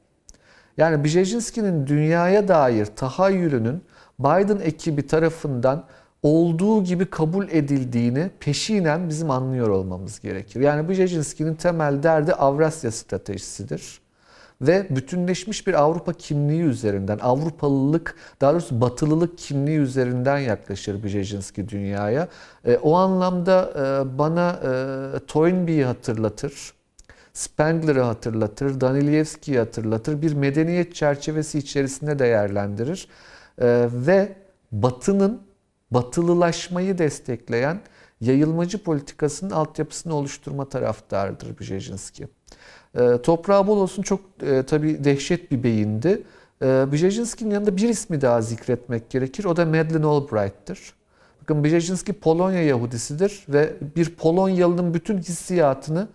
[0.76, 3.84] Yani Brzezinski'nin dünyaya dair tahayyülünün
[4.18, 5.84] Biden ekibi tarafından
[6.22, 10.60] olduğu gibi kabul edildiğini peşinen bizim anlıyor olmamız gerekir.
[10.60, 14.00] Yani Brzezinski'nin temel derdi Avrasya stratejisidir.
[14.60, 22.28] Ve bütünleşmiş bir Avrupa kimliği üzerinden, Avrupalılık, daha doğrusu Batılılık kimliği üzerinden yaklaşır Brzezinski dünyaya.
[22.64, 26.72] E, o anlamda e, bana e, Toynbee'yi hatırlatır.
[27.32, 30.22] Spengler'ı hatırlatır, Danilevski'yi hatırlatır.
[30.22, 33.08] Bir medeniyet çerçevesi içerisinde değerlendirir.
[33.60, 34.36] Ee, ve
[34.72, 35.40] Batı'nın
[35.90, 37.80] batılılaşmayı destekleyen
[38.20, 42.28] yayılmacı politikasının altyapısını oluşturma taraftarıdır Brzezinski.
[42.94, 46.22] Ee, toprağı bol olsun çok e, tabii dehşet bir beyindi.
[46.62, 49.44] Ee, Brzezinski'nin yanında bir ismi daha zikretmek gerekir.
[49.44, 50.94] O da Madeleine Albright'tır.
[51.42, 56.08] Bakın Brzezinski Polonya Yahudisidir ve bir Polonyalı'nın bütün hissiyatını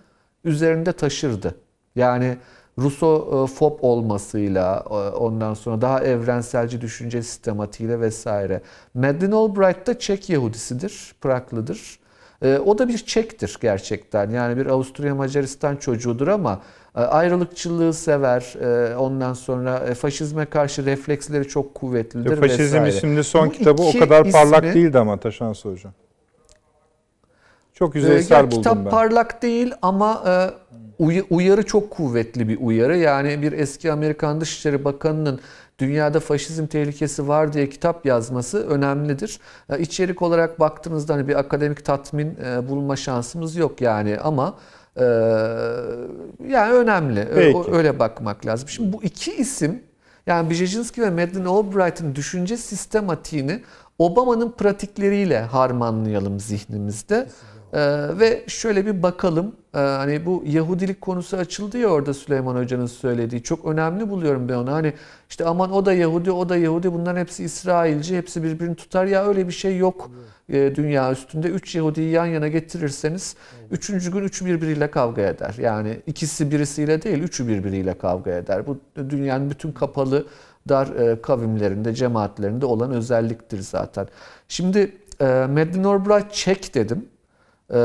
[0.43, 1.55] üzerinde taşırdı.
[1.95, 2.37] Yani
[2.79, 8.61] Rusofob olmasıyla e, ondan sonra daha evrenselci düşünce sistematiğiyle vesaire.
[8.93, 11.99] Madeleine Albright da Çek Yahudisidir, Praglıdır.
[12.41, 14.29] E, o da bir Çek'tir gerçekten.
[14.29, 16.61] Yani bir Avusturya Macaristan çocuğudur ama
[16.95, 18.53] e, ayrılıkçılığı sever.
[18.97, 22.89] Ondan sonra faşizme karşı refleksleri çok kuvvetlidir Faşizm vesaire.
[22.89, 25.93] isimli son Bu kitabı o kadar parlak ismi- değildi ama Taşansı Hocam.
[27.73, 28.89] Çok yüzeysel ya buldum kitap ben.
[28.89, 30.23] parlak değil ama
[30.99, 32.97] uy- uyarı çok kuvvetli bir uyarı.
[32.97, 35.39] Yani bir eski Amerikan Dışişleri Bakanı'nın
[35.79, 39.39] dünyada faşizm tehlikesi var diye kitap yazması önemlidir.
[39.69, 44.57] E, İçerik olarak baktığınızda hani bir akademik tatmin e, bulma şansımız yok yani ama
[44.95, 45.03] e,
[46.49, 47.27] yani önemli.
[47.35, 47.71] Peki.
[47.71, 48.69] Öyle bakmak lazım.
[48.69, 49.83] Şimdi bu iki isim
[50.27, 53.61] yani Brzezinski ve Madeleine Albright'ın düşünce sistematiğini
[53.99, 57.27] Obama'nın pratikleriyle harmanlayalım zihnimizde.
[57.73, 57.79] Ee,
[58.19, 59.55] ve şöyle bir bakalım.
[59.75, 63.43] Ee, hani bu Yahudilik konusu açıldı ya orada Süleyman Hoca'nın söylediği.
[63.43, 64.71] Çok önemli buluyorum ben onu.
[64.71, 64.93] Hani
[65.29, 66.93] işte aman o da Yahudi, o da Yahudi.
[66.93, 69.05] Bunların hepsi İsrailci, hepsi birbirini tutar.
[69.05, 70.11] Ya öyle bir şey yok
[70.49, 71.47] e, dünya üstünde.
[71.47, 73.35] Üç Yahudi'yi yan yana getirirseniz
[73.71, 75.55] üçüncü gün üçü birbiriyle kavga eder.
[75.59, 78.67] Yani ikisi birisiyle değil, üçü birbiriyle kavga eder.
[78.67, 78.79] Bu
[79.09, 80.27] dünyanın bütün kapalı
[80.69, 84.07] dar e, kavimlerinde, cemaatlerinde olan özelliktir zaten.
[84.47, 87.05] Şimdi e, Albright Çek dedim.
[87.73, 87.77] E,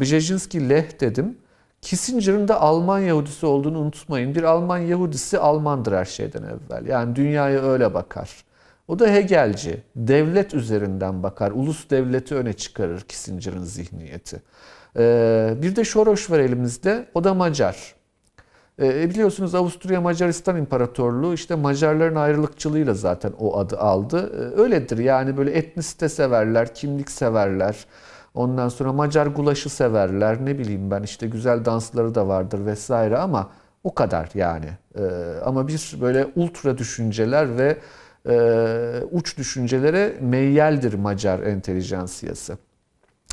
[0.00, 1.38] Brzezinski Leh dedim.
[1.82, 4.34] Kissinger'ın da Alman Yahudisi olduğunu unutmayın.
[4.34, 6.86] Bir Alman Yahudisi Almandır her şeyden evvel.
[6.86, 8.44] Yani dünyaya öyle bakar.
[8.88, 9.82] O da Hegelci.
[9.96, 11.50] Devlet üzerinden bakar.
[11.50, 14.42] Ulus devleti öne çıkarır Kissinger'ın zihniyeti.
[14.98, 17.06] E, bir de Soros var elimizde.
[17.14, 17.94] O da Macar.
[18.82, 24.32] E, biliyorsunuz Avusturya Macaristan İmparatorluğu işte Macarların ayrılıkçılığıyla zaten o adı aldı.
[24.36, 27.86] E, öyledir yani böyle etnisite severler, kimlik severler.
[28.36, 30.44] Ondan sonra Macar gulaşı severler.
[30.44, 33.50] Ne bileyim ben işte güzel dansları da vardır vesaire ama
[33.84, 34.68] o kadar yani.
[34.98, 35.04] E,
[35.44, 37.78] ama bir böyle ultra düşünceler ve
[38.28, 42.58] e, uç düşüncelere meyyeldir Macar entelijansiyası.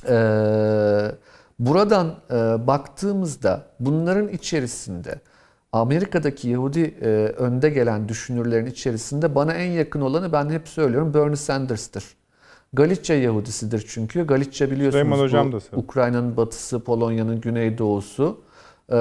[0.10, 1.12] Ee,
[1.60, 2.36] buradan e,
[2.68, 5.20] baktığımızda bunların içerisinde
[5.72, 7.08] Amerika'daki Yahudi e,
[7.38, 12.04] önde gelen düşünürlerin içerisinde bana en yakın olanı ben hep söylüyorum Bernie Sanders'tır.
[12.74, 14.28] Galicia Yahudisidir çünkü.
[14.28, 15.04] Galicia biliyorsunuz
[15.74, 15.78] bu.
[15.78, 18.42] Ukrayna'nın batısı, Polonya'nın güneydoğusu.
[18.90, 18.96] Ee,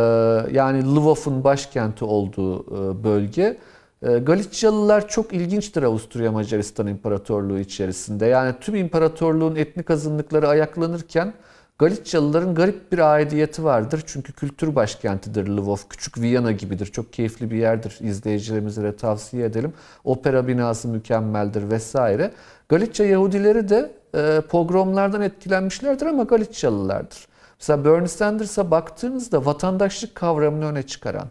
[0.52, 3.58] yani Lvov'un başkenti olduğu e, bölge.
[4.02, 8.26] Ee, Galicyalılar çok ilginçtir Avusturya Macaristan İmparatorluğu içerisinde.
[8.26, 11.34] Yani tüm imparatorluğun etnik azınlıkları ayaklanırken
[11.78, 14.02] Galicyalıların garip bir aidiyeti vardır.
[14.06, 15.76] Çünkü kültür başkentidir Lvov.
[15.90, 16.86] Küçük Viyana gibidir.
[16.86, 17.98] Çok keyifli bir yerdir.
[18.00, 19.72] İzleyicilerimize de tavsiye edelim.
[20.04, 22.32] Opera binası mükemmeldir vesaire.
[22.72, 27.26] Galicia Yahudileri de e, pogromlardan etkilenmişlerdir ama Galicyalılardır.
[27.60, 31.28] Mesela Bernie Sanders'a baktığınızda vatandaşlık kavramını öne çıkaran,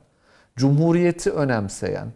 [0.55, 2.07] cumhuriyeti önemseyen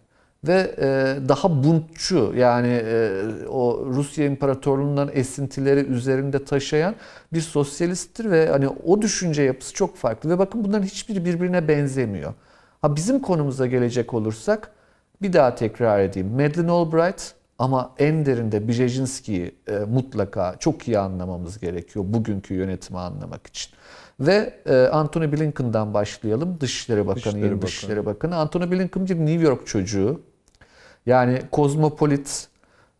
[0.43, 6.95] ve e, daha buntçu yani e, o Rusya İmparatorluğundan esintileri üzerinde taşıyan
[7.34, 12.34] bir sosyalisttir ve hani o düşünce yapısı çok farklı ve bakın bunların hiçbiri birbirine benzemiyor.
[12.81, 14.72] Ha bizim konumuza gelecek olursak
[15.22, 16.30] bir daha tekrar edeyim.
[16.30, 23.48] Madeleine Albright ama en derinde Brzezinski'yi e, mutlaka çok iyi anlamamız gerekiyor bugünkü yönetimi anlamak
[23.48, 23.72] için.
[24.19, 26.57] Ve e, Antony Blinken'dan başlayalım.
[26.61, 27.68] Dışişleri Bakanı, Dışişleri yeni Bakanı.
[27.68, 28.36] Dışişleri Bakanı.
[28.36, 30.22] Antony Blinken bir New York çocuğu.
[31.06, 32.48] Yani kozmopolit,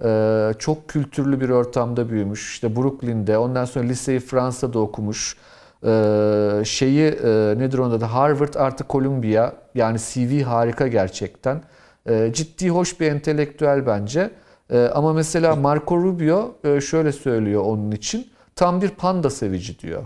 [0.04, 2.54] e, çok kültürlü bir ortamda büyümüş.
[2.54, 5.38] İşte Brooklyn'de, ondan sonra liseyi Fransa'da okumuş.
[5.84, 9.54] E, şeyi e, nedir onda da Harvard artı Columbia.
[9.76, 11.62] Yani CV harika gerçekten.
[12.10, 14.32] E, ciddi, hoş bir entelektüel bence.
[14.70, 18.28] E, ama mesela Marco Rubio e, şöyle söylüyor onun için.
[18.56, 20.04] Tam bir panda sevici diyor.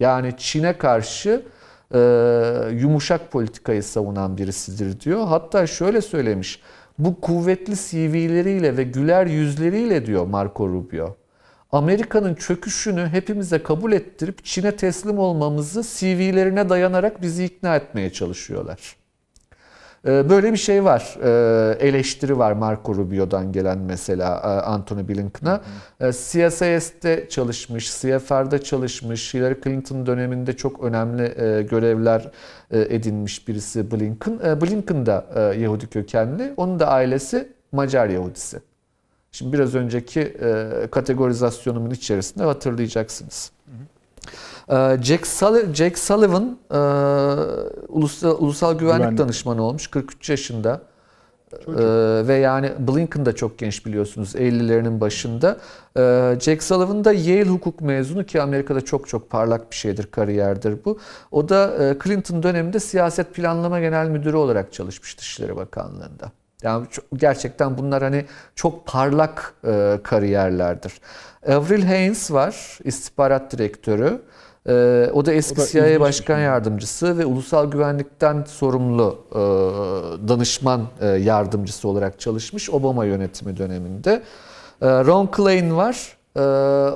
[0.00, 1.42] Yani Çin'e karşı
[1.94, 1.98] e,
[2.72, 5.26] yumuşak politikayı savunan birisidir diyor.
[5.26, 6.60] Hatta şöyle söylemiş.
[6.98, 11.16] Bu kuvvetli CV'leriyle ve güler yüzleriyle diyor Marco Rubio.
[11.72, 18.96] Amerika'nın çöküşünü hepimize kabul ettirip Çin'e teslim olmamızı CV'lerine dayanarak bizi ikna etmeye çalışıyorlar.
[20.06, 21.16] Ee, Böyle bir şey var.
[21.22, 25.60] Ee, Eleştiri var Marco Rubio'dan gelen mesela e, Anthony Blinken'a.
[26.00, 32.30] Ee, CSIS'te çalışmış, CFR'da çalışmış, Hillary Clinton döneminde çok önemli e, görevler
[32.70, 34.38] e, edinmiş birisi Blinken.
[34.60, 35.24] Blinken da
[35.58, 36.54] Yahudi kökenli.
[36.56, 38.60] Onun da ailesi Macar Yahudisi.
[39.32, 40.36] Şimdi biraz önceki
[40.90, 43.50] kategorizacyonumun içerisinde hatırlayacaksınız.
[43.68, 43.72] Ee,
[45.02, 46.78] Jack, Sulli- Jack Sullivan e,
[47.88, 49.18] ulusal, ulusal güvenlik, Güvenlik.
[49.18, 50.80] danışmanı olmuş 43 yaşında.
[51.68, 51.72] Ee,
[52.28, 55.56] ve yani Blinken da çok genç biliyorsunuz 50'lerinin başında.
[55.96, 60.84] Ee, Jack Sullivan da Yale hukuk mezunu ki Amerika'da çok çok parlak bir şeydir, kariyerdir
[60.84, 60.98] bu.
[61.30, 66.32] O da e, Clinton döneminde siyaset planlama genel müdürü olarak çalışmış Dışişleri Bakanlığı'nda.
[66.62, 68.24] Yani çok- gerçekten bunlar hani
[68.54, 70.92] çok parlak e, kariyerlerdir.
[71.48, 74.22] Avril Haines var, istihbarat direktörü.
[74.68, 76.44] Ee, o da eski O da CIA Başkan şey.
[76.44, 79.38] Yardımcısı ve ulusal güvenlikten sorumlu e,
[80.28, 84.22] danışman e, yardımcısı olarak çalışmış Obama yönetimi döneminde.
[84.82, 86.16] E, Ron Klain var.
[86.36, 86.40] E,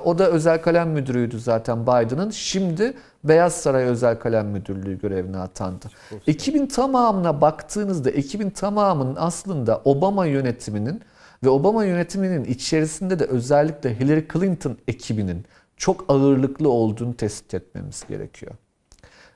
[0.05, 2.31] o da özel kalem müdürüydü zaten Biden'ın.
[2.31, 5.87] Şimdi Beyaz Saray Özel Kalem Müdürlüğü görevine atandı.
[6.27, 11.03] Ekibin tamamına baktığınızda ekibin tamamının aslında Obama yönetiminin
[11.45, 15.45] ve Obama yönetiminin içerisinde de özellikle Hillary Clinton ekibinin
[15.79, 18.53] çok ağırlıklı olduğunu tespit etmemiz gerekiyor.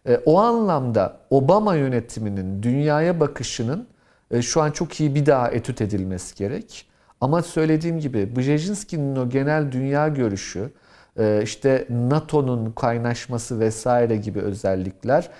[0.09, 3.87] E, o anlamda Obama yönetiminin dünyaya bakışının
[4.31, 6.89] e, şu an çok iyi bir daha etüt edilmesi gerek.
[7.21, 10.71] Ama söylediğim gibi Brzezinski'nin o genel dünya görüşü,
[11.19, 15.31] e, işte NATO'nun kaynaşması vesaire gibi özellikler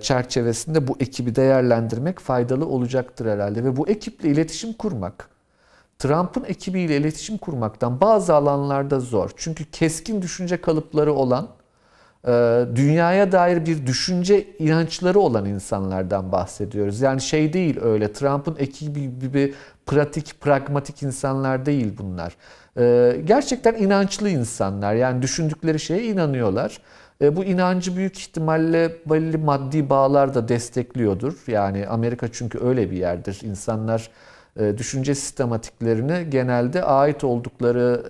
[0.00, 3.64] çerçevesinde bu ekibi değerlendirmek faydalı olacaktır herhalde.
[3.64, 5.28] Ve bu ekiple iletişim kurmak,
[6.02, 9.30] Trump'ın ekibiyle iletişim kurmaktan bazı alanlarda zor.
[9.36, 11.48] Çünkü keskin düşünce kalıpları olan,
[12.26, 12.30] e,
[12.74, 17.00] dünyaya dair bir düşünce inançları olan insanlardan bahsediyoruz.
[17.00, 19.54] Yani şey değil öyle Trump'ın ekibi gibi
[19.86, 22.36] pratik, pragmatik insanlar değil bunlar.
[22.78, 24.94] E, Gerçekten inançlı insanlar.
[24.94, 26.78] Yani düşündükleri şeye inanıyorlar.
[27.22, 31.34] E, Bu inancı büyük ihtimalle belli maddi bağlar da destekliyordur.
[31.46, 33.40] Yani Amerika çünkü öyle bir yerdir.
[33.44, 34.10] İnsanlar
[34.56, 38.02] düşünce sistematiklerini genelde ait oldukları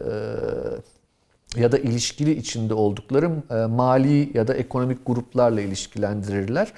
[1.57, 6.73] e, ya da ilişkili içinde oldukları e, mali ya da ekonomik gruplarla ilişkilendirirler.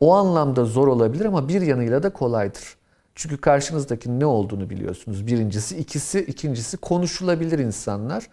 [0.00, 2.76] O anlamda zor olabilir ama bir yanıyla da kolaydır.
[3.14, 5.26] Çünkü karşınızdaki ne olduğunu biliyorsunuz.
[5.26, 8.26] Birincisi, ikisi, ikincisi konuşulabilir insanlar.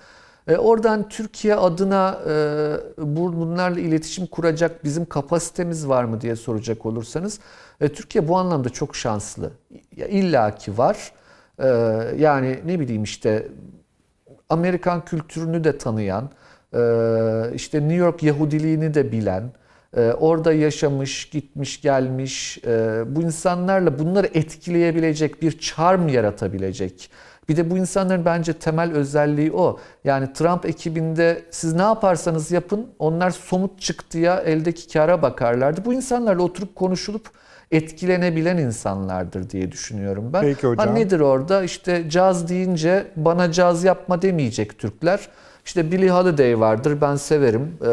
[0.48, 2.34] E, oradan Türkiye adına e,
[2.98, 7.40] bu- bunlarla iletişim kuracak bizim kapasitemiz var mı diye soracak olursanız
[7.82, 9.52] e, Türkiye bu anlamda çok şanslı.
[9.96, 11.12] İlla ki var.
[11.60, 11.68] E,
[12.18, 13.48] yani ne bileyim işte
[14.50, 16.30] Amerikan kültürünü de tanıyan,
[16.74, 16.80] e,
[17.54, 19.52] işte New York Yahudiliğini de bilen,
[20.20, 22.60] orada yaşamış, gitmiş, gelmiş,
[23.08, 27.12] bu insanlarla bunları etkileyebilecek bir charm yaratabilecek.
[27.50, 29.80] Bir de bu insanların bence temel özelliği o.
[30.04, 35.86] Yani Trump ekibinde siz ne yaparsanız yapın onlar somut çıktıya eldeki kara bakarlardı.
[35.86, 37.32] Bu insanlarla oturup konuşulup
[37.72, 40.42] etkilenebilen insanlardır diye düşünüyorum ben.
[40.42, 40.88] Peki hocam.
[40.88, 41.64] Ha, nedir orada?
[41.64, 45.20] İşte caz deyince bana caz yapma demeyecek Türkler.
[45.66, 47.78] İşte Billie Holiday vardır ben severim.
[47.82, 47.88] Ee,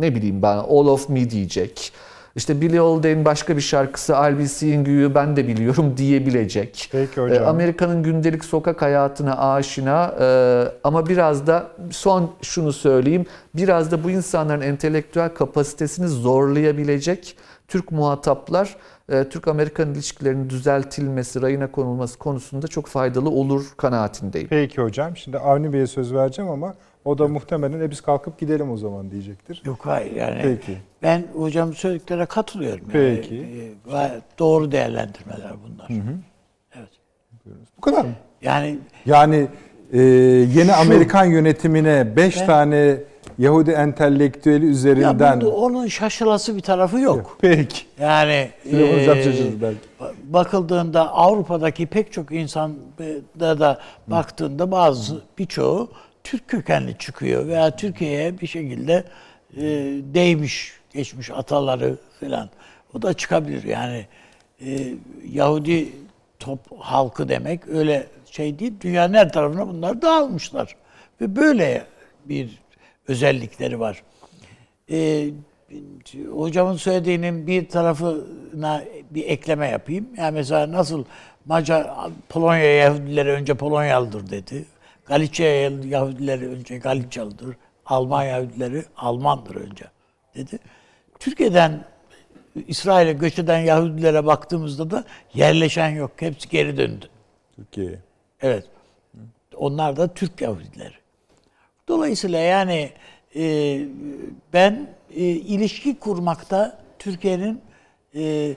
[0.00, 1.92] ne bileyim ben All of Me diyecek.
[2.36, 6.88] İşte Billie Holiday'in başka bir şarkısı I'll Be Seeing You'yu ben de biliyorum diyebilecek.
[6.92, 7.42] Peki hocam.
[7.42, 13.26] Ee, Amerika'nın gündelik sokak hayatına aşina ee, ama biraz da son şunu söyleyeyim.
[13.54, 17.36] Biraz da bu insanların entelektüel kapasitesini zorlayabilecek
[17.68, 18.76] Türk muhataplar
[19.08, 24.48] e, Türk-Amerikan ilişkilerinin düzeltilmesi, rayına konulması konusunda çok faydalı olur kanaatindeyim.
[24.48, 25.16] Peki hocam.
[25.16, 26.74] Şimdi Avni Bey'e söz vereceğim ama
[27.04, 29.62] o da muhtemelen e biz kalkıp gidelim o zaman diyecektir.
[29.64, 30.42] Yok hayır yani.
[30.42, 30.78] Peki.
[31.02, 32.84] Ben hocam söylediklerine katılıyorum.
[32.92, 33.34] Peki.
[33.34, 36.02] Yani, e, gayet doğru değerlendirmeler bunlar.
[36.76, 36.88] Evet.
[37.76, 38.12] Bu kadar mı?
[38.42, 39.48] Yani Yani
[39.92, 40.00] e,
[40.54, 42.98] yeni Amerikan yönetimine 5 tane
[43.38, 45.40] Yahudi entelektüeli ya üzerinden...
[45.40, 47.38] burada onun şaşılası bir tarafı yok.
[47.40, 47.82] Peki.
[48.00, 49.74] Yani e,
[50.24, 52.74] bakıldığında Avrupa'daki pek çok insan
[53.40, 55.90] da da baktığında bazı birçoğu
[56.24, 59.04] Türk kökenli çıkıyor veya Türkiye'ye bir şekilde
[59.56, 59.62] e,
[60.14, 62.48] değmiş geçmiş ataları falan.
[62.94, 64.06] O da çıkabilir yani
[64.60, 64.94] e,
[65.32, 65.92] Yahudi
[66.38, 68.74] top halkı demek öyle şey değil.
[68.80, 70.76] Dünyanın her tarafına bunlar dağılmışlar
[71.20, 71.84] ve böyle
[72.24, 72.58] bir
[73.08, 74.02] özellikleri var.
[74.90, 75.30] E,
[76.32, 80.08] hocamın söylediğinin bir tarafına bir ekleme yapayım.
[80.16, 81.04] Yani mesela nasıl
[81.44, 81.90] Macar
[82.28, 84.64] Polonya Yahudileri önce Polonyalıdır dedi.
[85.06, 85.46] Galicia
[85.84, 87.56] Yahudileri önce Galicyalıdır.
[87.86, 89.84] Alman Yahudileri Almandır önce
[90.34, 90.58] dedi.
[91.18, 91.84] Türkiye'den
[92.66, 95.04] İsrail'e göç eden Yahudilere baktığımızda da
[95.34, 96.10] yerleşen yok.
[96.16, 97.06] Hepsi geri döndü.
[97.56, 97.98] Türkiye.
[98.40, 98.64] Evet.
[99.56, 100.94] Onlar da Türk Yahudileri.
[101.88, 102.90] Dolayısıyla yani
[103.36, 103.80] e,
[104.52, 107.60] ben e, ilişki kurmakta Türkiye'nin
[108.14, 108.54] e,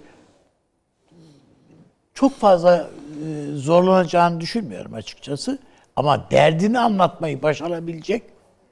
[2.14, 5.60] çok fazla e, zorlanacağını düşünmüyorum açıkçası.
[5.96, 8.24] Ama derdini anlatmayı başarabilecek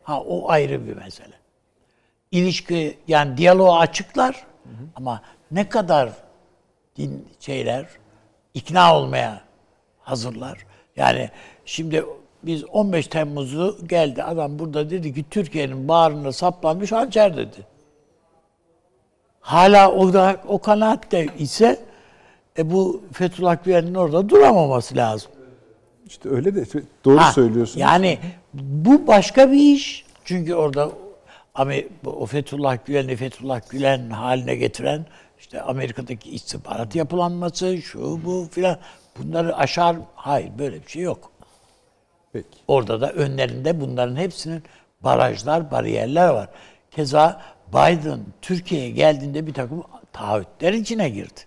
[0.03, 1.34] ha o ayrı bir mesele.
[2.31, 4.45] İlişki yani diyaloğu açıklar
[4.95, 5.21] ama
[5.51, 6.09] ne kadar
[6.95, 7.85] din şeyler
[8.53, 9.41] ikna olmaya
[9.99, 10.65] hazırlar.
[10.95, 11.29] Yani
[11.65, 12.05] şimdi
[12.48, 17.57] biz 15 Temmuz'u geldi adam burada dedi ki Türkiye'nin bağrına saplanmış hançer dedi.
[19.40, 21.80] Hala o da o kanaatte ise
[22.57, 25.32] e bu Fethullah Gülen'in orada duramaması lazım.
[26.07, 26.65] İşte öyle de
[27.06, 27.78] doğru Ha, söylüyorsunuz.
[27.82, 28.19] Yani
[28.53, 30.06] bu başka bir iş.
[30.26, 30.90] Çünkü orada
[32.06, 35.06] bu- o Fethullah Gülen'i Fethullah Gülen haline getiren
[35.40, 38.78] işte Amerika'daki istihbarat yapılanması, şu bu filan
[39.18, 39.95] bunları aşar.
[40.15, 41.32] Hayır böyle bir şey yok.
[42.33, 42.47] Peki.
[42.67, 44.63] Orada da önlerinde bunların hepsinin
[45.03, 46.49] barajlar, bariyerler var.
[46.91, 49.83] Keza Biden Türkiye'ye geldiğinde bir takım
[50.13, 51.39] taahhütler içine girdi.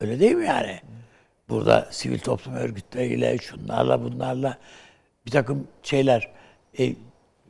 [0.00, 0.80] Öyle değil mi yani?
[1.48, 4.58] Burada sivil toplum örgütleriyle, şunlarla bunlarla
[5.26, 6.30] bir takım şeyler
[6.78, 6.94] e,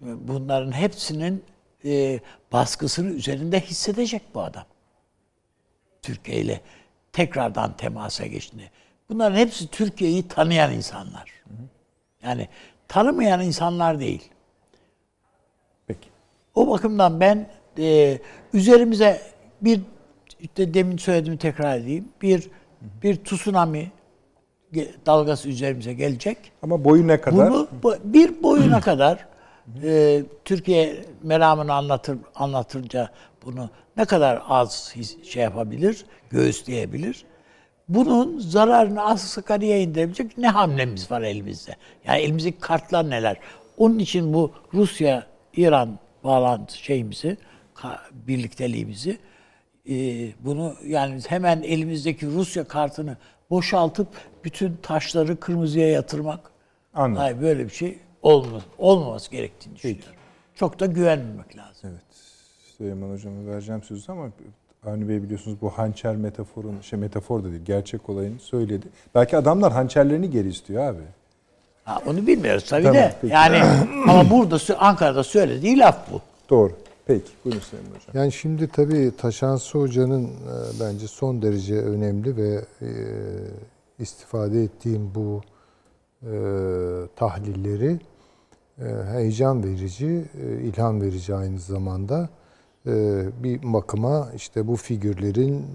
[0.00, 1.44] bunların hepsinin
[1.84, 2.20] e,
[2.52, 4.64] baskısını üzerinde hissedecek bu adam.
[6.02, 6.60] Türkiye ile
[7.12, 8.70] tekrardan temasa geçti.
[9.08, 11.41] Bunların hepsi Türkiye'yi tanıyan insanlar.
[12.24, 12.48] Yani
[12.88, 14.28] tanımayan insanlar değil.
[15.86, 16.08] Peki.
[16.54, 18.18] O bakımdan ben e,
[18.52, 19.20] üzerimize
[19.62, 19.80] bir
[20.40, 22.08] işte demin söylediğimi tekrar edeyim.
[22.22, 22.50] Bir
[23.02, 23.90] bir tsunami
[25.06, 26.38] dalgası üzerimize gelecek.
[26.62, 27.50] Ama boyu ne kadar?
[27.50, 29.26] Bunu bu- bir boyuna kadar
[29.84, 33.10] e, Türkiye meramını anlatır anlatınca
[33.44, 37.24] bunu ne kadar az his- şey yapabilir, göğüsleyebilir.
[37.94, 41.77] Bunun zararını asgariye indirebilecek ne hamlemiz var elimizde?
[42.05, 43.36] Yani elimizdeki kartlar neler?
[43.78, 47.36] Onun için bu Rusya İran bağlantı şeyimizi,
[48.12, 49.19] birlikteliğimizi
[49.89, 49.94] e,
[50.40, 53.16] bunu yani hemen elimizdeki Rusya kartını
[53.51, 54.09] boşaltıp
[54.44, 56.52] bütün taşları kırmızıya yatırmak
[56.94, 57.16] Anladım.
[57.16, 60.14] Hayır böyle bir şey olmaz, olmaması gerektiğini düşünüyorum.
[60.55, 61.90] Çok da güvenmemek lazım.
[61.90, 62.02] Evet.
[62.77, 64.31] Süleyman Hocam'a vereceğim sözü ama
[64.86, 68.86] Avni Bey biliyorsunuz bu hançer metaforun, şey metafor da değil, gerçek olayını söyledi.
[69.14, 71.02] Belki adamlar hançerlerini geri istiyor abi.
[71.84, 73.14] Ha, onu bilmiyoruz tabii Tamam, de.
[73.20, 73.34] peki.
[73.34, 73.62] Yani
[74.09, 76.20] ama burada Ankara'da söylediği laf bu.
[76.50, 76.72] Doğru.
[77.06, 77.30] Peki.
[77.44, 78.22] Buyurun Süleyman Hocam.
[78.22, 80.30] Yani şimdi tabii Taşansı Hoca'nın e,
[80.80, 82.88] bence son derece önemli ve e,
[83.98, 85.40] istifade ettiğim bu
[86.22, 86.32] e,
[87.16, 88.00] tahlilleri
[88.78, 92.28] e, heyecan verici, e, ilham verici aynı zamanda.
[92.86, 95.66] E, bir bakıma işte bu figürlerin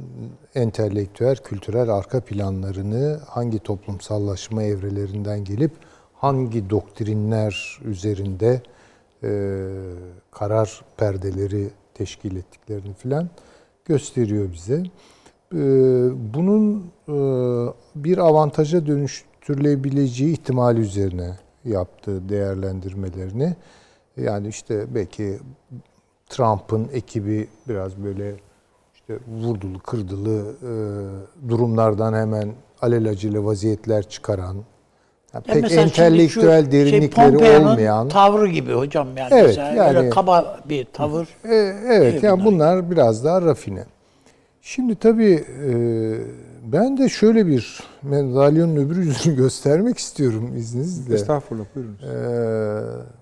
[0.55, 5.71] entelektüel, kültürel arka planlarını hangi toplumsallaşma evrelerinden gelip
[6.13, 8.61] hangi doktrinler üzerinde
[9.23, 9.29] e,
[10.31, 13.29] karar perdeleri teşkil ettiklerini filan
[13.85, 14.83] gösteriyor bize.
[15.53, 15.59] E,
[16.33, 16.91] bunun
[17.95, 23.55] bir avantaja dönüştürülebileceği ihtimali üzerine yaptığı değerlendirmelerini
[24.17, 25.39] yani işte belki
[26.29, 28.35] Trump'ın ekibi biraz böyle
[28.95, 30.71] işte vurdulu kırdılı e,
[31.49, 32.49] durumlardan hemen
[32.81, 34.63] alelacele vaziyetler çıkaran yani
[35.33, 39.29] Ya pek şimdi şu entelektüel şey, derinlikleri Pompeo'nun olmayan tavrı gibi hocam yani.
[39.31, 41.27] Evet, Mesela yani- öyle kaba bir tavır.
[41.43, 41.55] E,
[41.87, 42.77] evet Şey yani bunlar.
[42.77, 43.85] bunlar biraz daha rafine.
[44.61, 45.73] Şimdi tabii e,
[46.73, 51.15] ben de şöyle bir madalyonun öbür yüzünü göstermek istiyorum izninizle.
[51.15, 52.03] Estağfurullah buyurunuz.
[52.03, 53.16] Ee,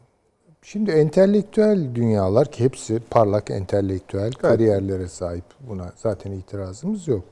[0.66, 5.44] şimdi entelektüel dünyalar ki hepsi parlak entelektüel kariyerlere sahip.
[5.60, 7.24] Buna zaten itirazımız yok.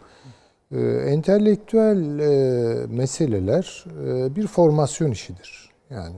[0.72, 5.69] Ee, entelektüel e, meseleler e, bir formasyon işidir.
[5.89, 6.15] Yani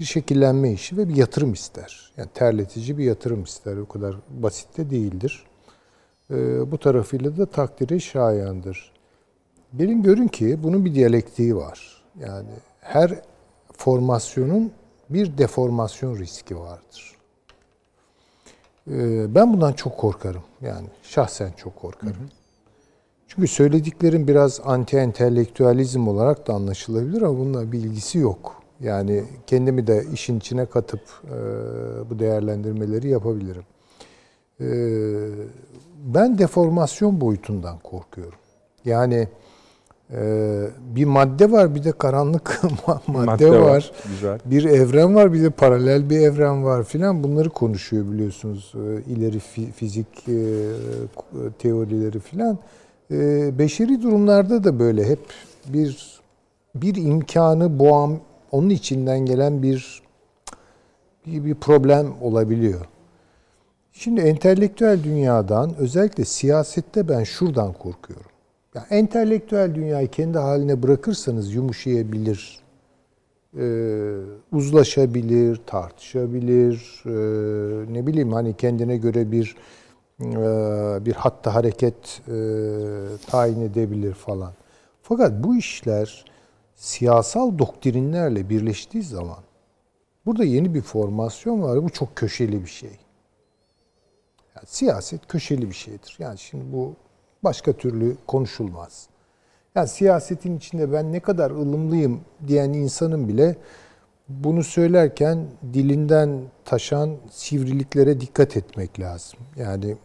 [0.00, 2.12] bir şekillenme işi ve bir yatırım ister.
[2.16, 3.76] Yani terletici bir yatırım ister.
[3.76, 5.46] O kadar basit de değildir.
[6.30, 8.92] Ee, bu tarafıyla da takdiri şayandır.
[9.76, 12.02] Gelin görün ki bunun bir diyalektiği var.
[12.20, 12.50] Yani
[12.80, 13.20] her
[13.72, 14.72] formasyonun
[15.10, 17.16] bir deformasyon riski vardır.
[18.90, 20.42] Ee, ben bundan çok korkarım.
[20.60, 22.30] Yani şahsen çok korkarım.
[23.28, 28.62] Çünkü söylediklerim biraz anti entelektüelizm olarak da anlaşılabilir ama bununla bir ilgisi yok.
[28.80, 31.30] Yani kendimi de işin içine katıp e,
[32.10, 33.64] bu değerlendirmeleri yapabilirim.
[34.60, 34.66] E,
[36.04, 38.38] ben deformasyon boyutundan korkuyorum.
[38.84, 39.28] Yani
[40.94, 42.60] bir madde var bir de karanlık
[43.06, 43.92] madde, var.
[44.08, 44.38] Güzel.
[44.44, 48.72] Bir evren var bir de paralel bir evren var filan bunları konuşuyor biliyorsunuz.
[48.74, 50.38] E, ileri fi- fizik e,
[51.58, 52.58] teorileri filan.
[53.10, 55.20] E, beşeri durumlarda da böyle hep
[55.68, 56.20] bir
[56.74, 58.18] bir imkanı boğan
[58.50, 60.02] onun içinden gelen bir
[61.26, 62.86] bir, bir problem olabiliyor.
[63.92, 68.30] Şimdi entelektüel dünyadan özellikle siyasette ben şuradan korkuyorum.
[68.76, 72.60] Ya entelektüel dünyayı kendi haline bırakırsanız yumuşayabilir,
[73.58, 73.66] e,
[74.52, 79.56] uzlaşabilir, tartışabilir, e, ne bileyim hani kendine göre bir
[80.20, 80.26] e,
[81.06, 82.36] bir hatta hareket e,
[83.26, 84.52] tayin edebilir falan.
[85.02, 86.24] Fakat bu işler
[86.74, 89.42] siyasal doktrinlerle birleştiği zaman
[90.26, 91.84] burada yeni bir formasyon var.
[91.84, 92.98] Bu çok köşeli bir şey.
[94.56, 96.16] Yani siyaset köşeli bir şeydir.
[96.18, 96.96] Yani şimdi bu
[97.44, 99.08] başka türlü konuşulmaz.
[99.74, 103.56] Yani siyasetin içinde ben ne kadar ılımlıyım diyen insanın bile
[104.28, 109.38] bunu söylerken dilinden taşan sivriliklere dikkat etmek lazım.
[109.56, 109.96] Yani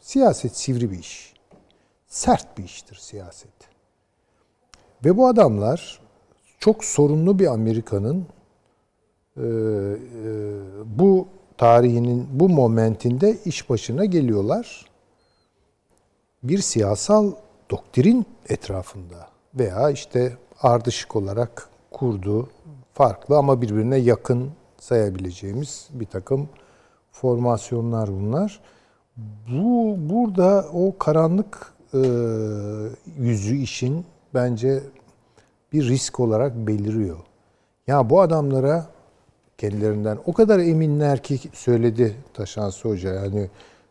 [0.00, 1.32] siyaset sivri bir iş.
[2.06, 3.52] Sert bir iştir siyaset.
[5.04, 6.00] Ve bu adamlar
[6.58, 8.26] çok sorunlu bir Amerika'nın
[9.36, 9.46] e, e,
[10.84, 11.28] bu
[11.58, 14.86] tarihinin bu momentinde iş başına geliyorlar.
[16.42, 17.32] Bir siyasal
[17.70, 22.48] doktrin etrafında veya işte ardışık olarak kurduğu
[22.94, 26.48] farklı ama birbirine yakın sayabileceğimiz bir takım
[27.12, 28.60] formasyonlar bunlar.
[29.52, 32.00] Bu burada o karanlık e,
[33.18, 34.04] yüzü işin
[34.34, 34.82] bence
[35.72, 37.18] bir risk olarak beliriyor.
[37.86, 38.86] Ya bu adamlara
[39.58, 43.50] kendilerinden o kadar eminler ki söyledi Taşansı Hoca yani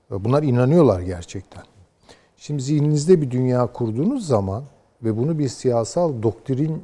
[0.10, 1.64] bunlar inanıyorlar gerçekten.
[2.42, 4.64] Şimdi zihninizde bir dünya kurduğunuz zaman
[5.04, 6.84] ve bunu bir siyasal doktrin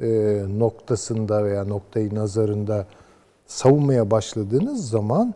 [0.00, 0.08] e,
[0.48, 2.86] noktasında veya noktayı nazarında
[3.46, 5.34] savunmaya başladığınız zaman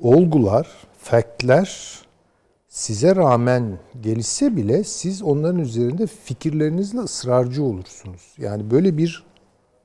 [0.00, 1.98] olgular, faktler
[2.68, 8.34] size rağmen gelişse bile siz onların üzerinde fikirlerinizle ısrarcı olursunuz.
[8.38, 9.24] Yani böyle bir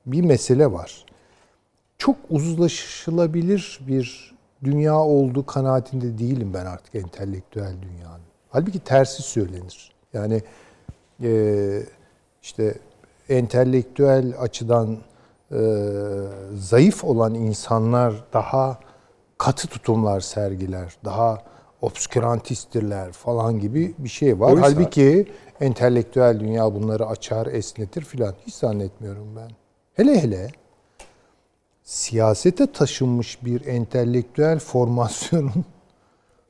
[0.06, 1.06] bir mesele var.
[1.98, 8.33] Çok uzlaşılabilir bir dünya olduğu kanaatinde değilim ben artık entelektüel dünyanın.
[8.54, 9.92] Halbuki tersi söylenir.
[10.14, 10.42] Yani
[11.24, 11.32] e,
[12.42, 12.76] işte
[13.30, 14.98] entelektüel açıdan
[15.52, 15.60] e,
[16.56, 18.80] zayıf olan insanlar daha
[19.38, 21.44] katı tutumlar sergiler, daha
[21.82, 24.52] obskürantistirler falan gibi bir şey var.
[24.54, 25.28] Oysa- Halbuki
[25.62, 28.34] entelektüel dünya bunları açar, esnetir filan.
[28.48, 29.50] Hiç zannetmiyorum ben.
[29.94, 30.48] Hele hele
[31.84, 35.66] siyasete taşınmış bir entelektüel formasyonun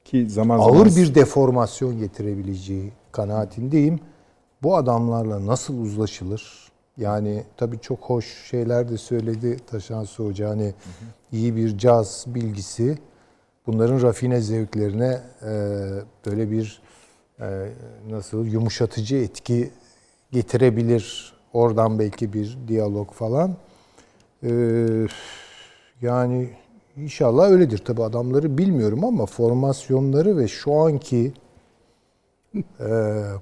[0.06, 4.00] Ki zaman zaman ağır bir deformasyon getirebileceği kanaatindeyim.
[4.64, 6.72] Bu adamlarla nasıl uzlaşılır?
[6.98, 10.50] Yani tabii çok hoş şeyler de söyledi Taşansı Hoca.
[10.50, 10.74] Hani
[11.32, 12.98] iyi bir caz bilgisi
[13.68, 15.52] bunların rafine zevklerine e,
[16.26, 16.82] böyle bir
[17.40, 17.70] e,
[18.10, 19.72] nasıl yumuşatıcı etki
[20.32, 21.34] getirebilir.
[21.54, 23.56] Oradan belki bir diyalog falan.
[24.44, 24.52] E,
[26.02, 26.50] yani
[26.98, 27.78] inşallah öyledir.
[27.78, 31.34] Tabii adamları bilmiyorum ama formasyonları ve şu anki
[32.56, 32.62] e,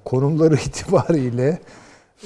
[0.05, 1.59] konumları itibariyle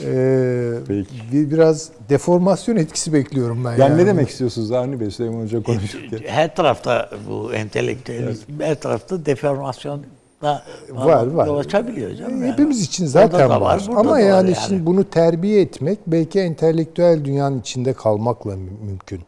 [0.03, 1.07] e, Peki.
[1.31, 3.77] bir, biraz deformasyon etkisi bekliyorum ben.
[3.77, 6.19] Yani ne demek istiyorsunuz Avni Bey Süleyman Hoca konuşurken?
[6.25, 10.03] Her tarafta bu entelektüelizm, her tarafta deformasyon
[10.41, 11.47] da Var, var.
[11.47, 12.41] yol açabiliyor canım.
[12.41, 12.51] yani.
[12.51, 13.83] Hepimiz için zaten var.
[13.87, 19.21] burada Ama var yani, şimdi bunu terbiye etmek belki entelektüel dünyanın içinde kalmakla mü- mümkün.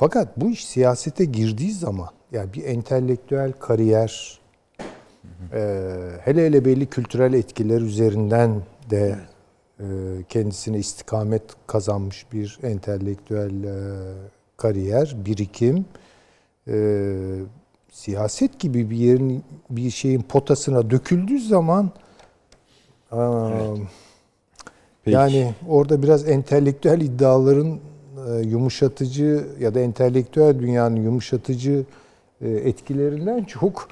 [0.00, 4.40] Fakat bu iş siyasete girdiği zaman yani bir entelektüel kariyer
[5.52, 5.92] Ee,
[6.24, 9.16] hele hele belli kültürel etkiler üzerinden de
[9.80, 9.84] e,
[10.28, 13.74] kendisine istikamet kazanmış bir entelektüel e,
[14.56, 15.84] kariyer, birikim.
[16.68, 17.38] Ee,
[17.92, 21.90] siyaset gibi bir yerin bir şeyin potasına döküldüğü zaman
[25.04, 25.14] Peki.
[25.14, 27.89] yani orada biraz entelektüel iddiaların e,
[28.44, 31.84] yumuşatıcı ya da entelektüel dünyanın yumuşatıcı
[32.40, 33.88] e, etkilerinden çok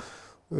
[0.52, 0.56] e,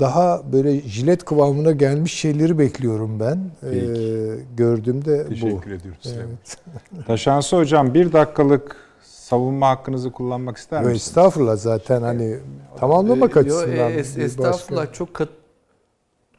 [0.00, 3.36] daha böyle jilet kıvamına gelmiş şeyleri bekliyorum ben.
[3.36, 4.38] E, Peki.
[4.56, 5.28] gördüğümde bu.
[5.28, 5.98] Teşekkür ediyoruz.
[6.02, 6.26] Süleyman.
[6.28, 7.06] Evet.
[7.06, 11.02] Taşansı Hocam bir dakikalık savunma hakkınızı kullanmak ister Yo, misiniz?
[11.08, 12.36] Estağfurullah zaten hani
[12.76, 13.92] tamamlamak Yo, açısından.
[13.92, 15.28] e, es- bir estağfurullah başka- çok kat,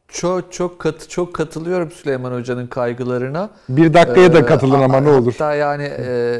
[0.07, 3.49] çok çok kat, çok katılıyorum Süleyman Hoca'nın kaygılarına.
[3.69, 5.31] Bir dakikaya da Ee, katılın ama ne olur.
[5.31, 6.39] Hatta yani e,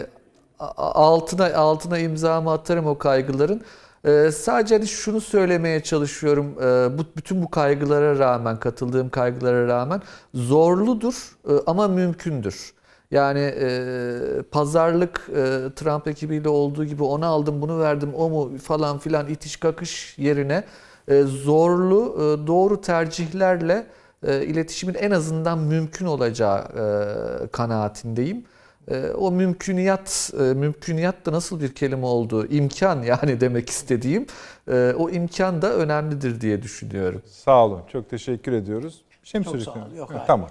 [0.77, 3.61] altına altına imzamı atarım o kaygıların.
[4.05, 6.55] E, sadece hani şunu söylemeye çalışıyorum.
[6.63, 10.01] E, bu bütün bu kaygılara rağmen, katıldığım kaygılara rağmen
[10.33, 12.73] zorludur e, ama mümkündür.
[13.11, 14.19] Yani e,
[14.51, 15.33] pazarlık e,
[15.75, 20.63] Trump ekibiyle olduğu gibi onu aldım, bunu verdim, o mu falan filan itiş kakış yerine
[21.07, 23.87] e, zorlu, e, doğru tercihlerle
[24.27, 28.45] e, iletişimin en azından mümkün olacağı e, kanaatindeyim.
[28.91, 34.25] E, o mümküniyat, e, mümküniyat da nasıl bir kelime olduğu, imkan yani demek istediğim,
[34.71, 37.21] e, o imkan da önemlidir diye düşünüyorum.
[37.25, 37.81] Sağ olun.
[37.91, 39.01] Çok teşekkür ediyoruz.
[39.23, 39.95] Bir şey mi Çok sağ olun.
[39.97, 40.23] Yok, hayır.
[40.27, 40.49] Tamam.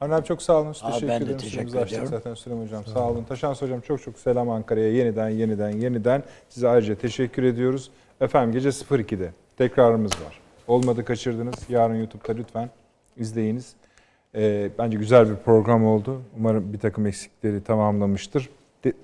[0.00, 0.74] Abi çok sağ olun.
[0.82, 1.38] Aa, teşekkür ben de ederim.
[1.38, 2.08] teşekkür ediyorum.
[2.10, 2.84] zaten Süleyman Hocam.
[2.86, 3.24] Sağ olun.
[3.24, 4.92] Taşans Hocam çok çok selam Ankara'ya.
[4.92, 7.90] Yeniden, yeniden, yeniden size ayrıca teşekkür ediyoruz.
[8.20, 10.40] Efendim gece 02'de tekrarımız var.
[10.68, 11.54] Olmadı kaçırdınız.
[11.68, 12.70] Yarın YouTube'da lütfen
[13.16, 13.74] izleyiniz.
[14.34, 16.22] Ee, bence güzel bir program oldu.
[16.36, 18.50] Umarım bir takım eksikleri tamamlamıştır.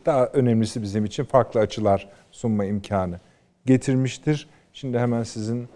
[0.06, 3.20] Daha önemlisi bizim için farklı açılar sunma imkanı
[3.66, 4.48] getirmiştir.
[4.72, 5.68] Şimdi hemen sizin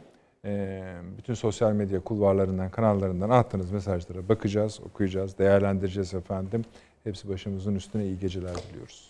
[0.44, 0.82] e,
[1.18, 6.64] bütün sosyal medya kulvarlarından, kanallarından attığınız mesajlara bakacağız, okuyacağız, değerlendireceğiz efendim.
[7.04, 9.09] Hepsi başımızın üstüne iyi geceler diliyoruz.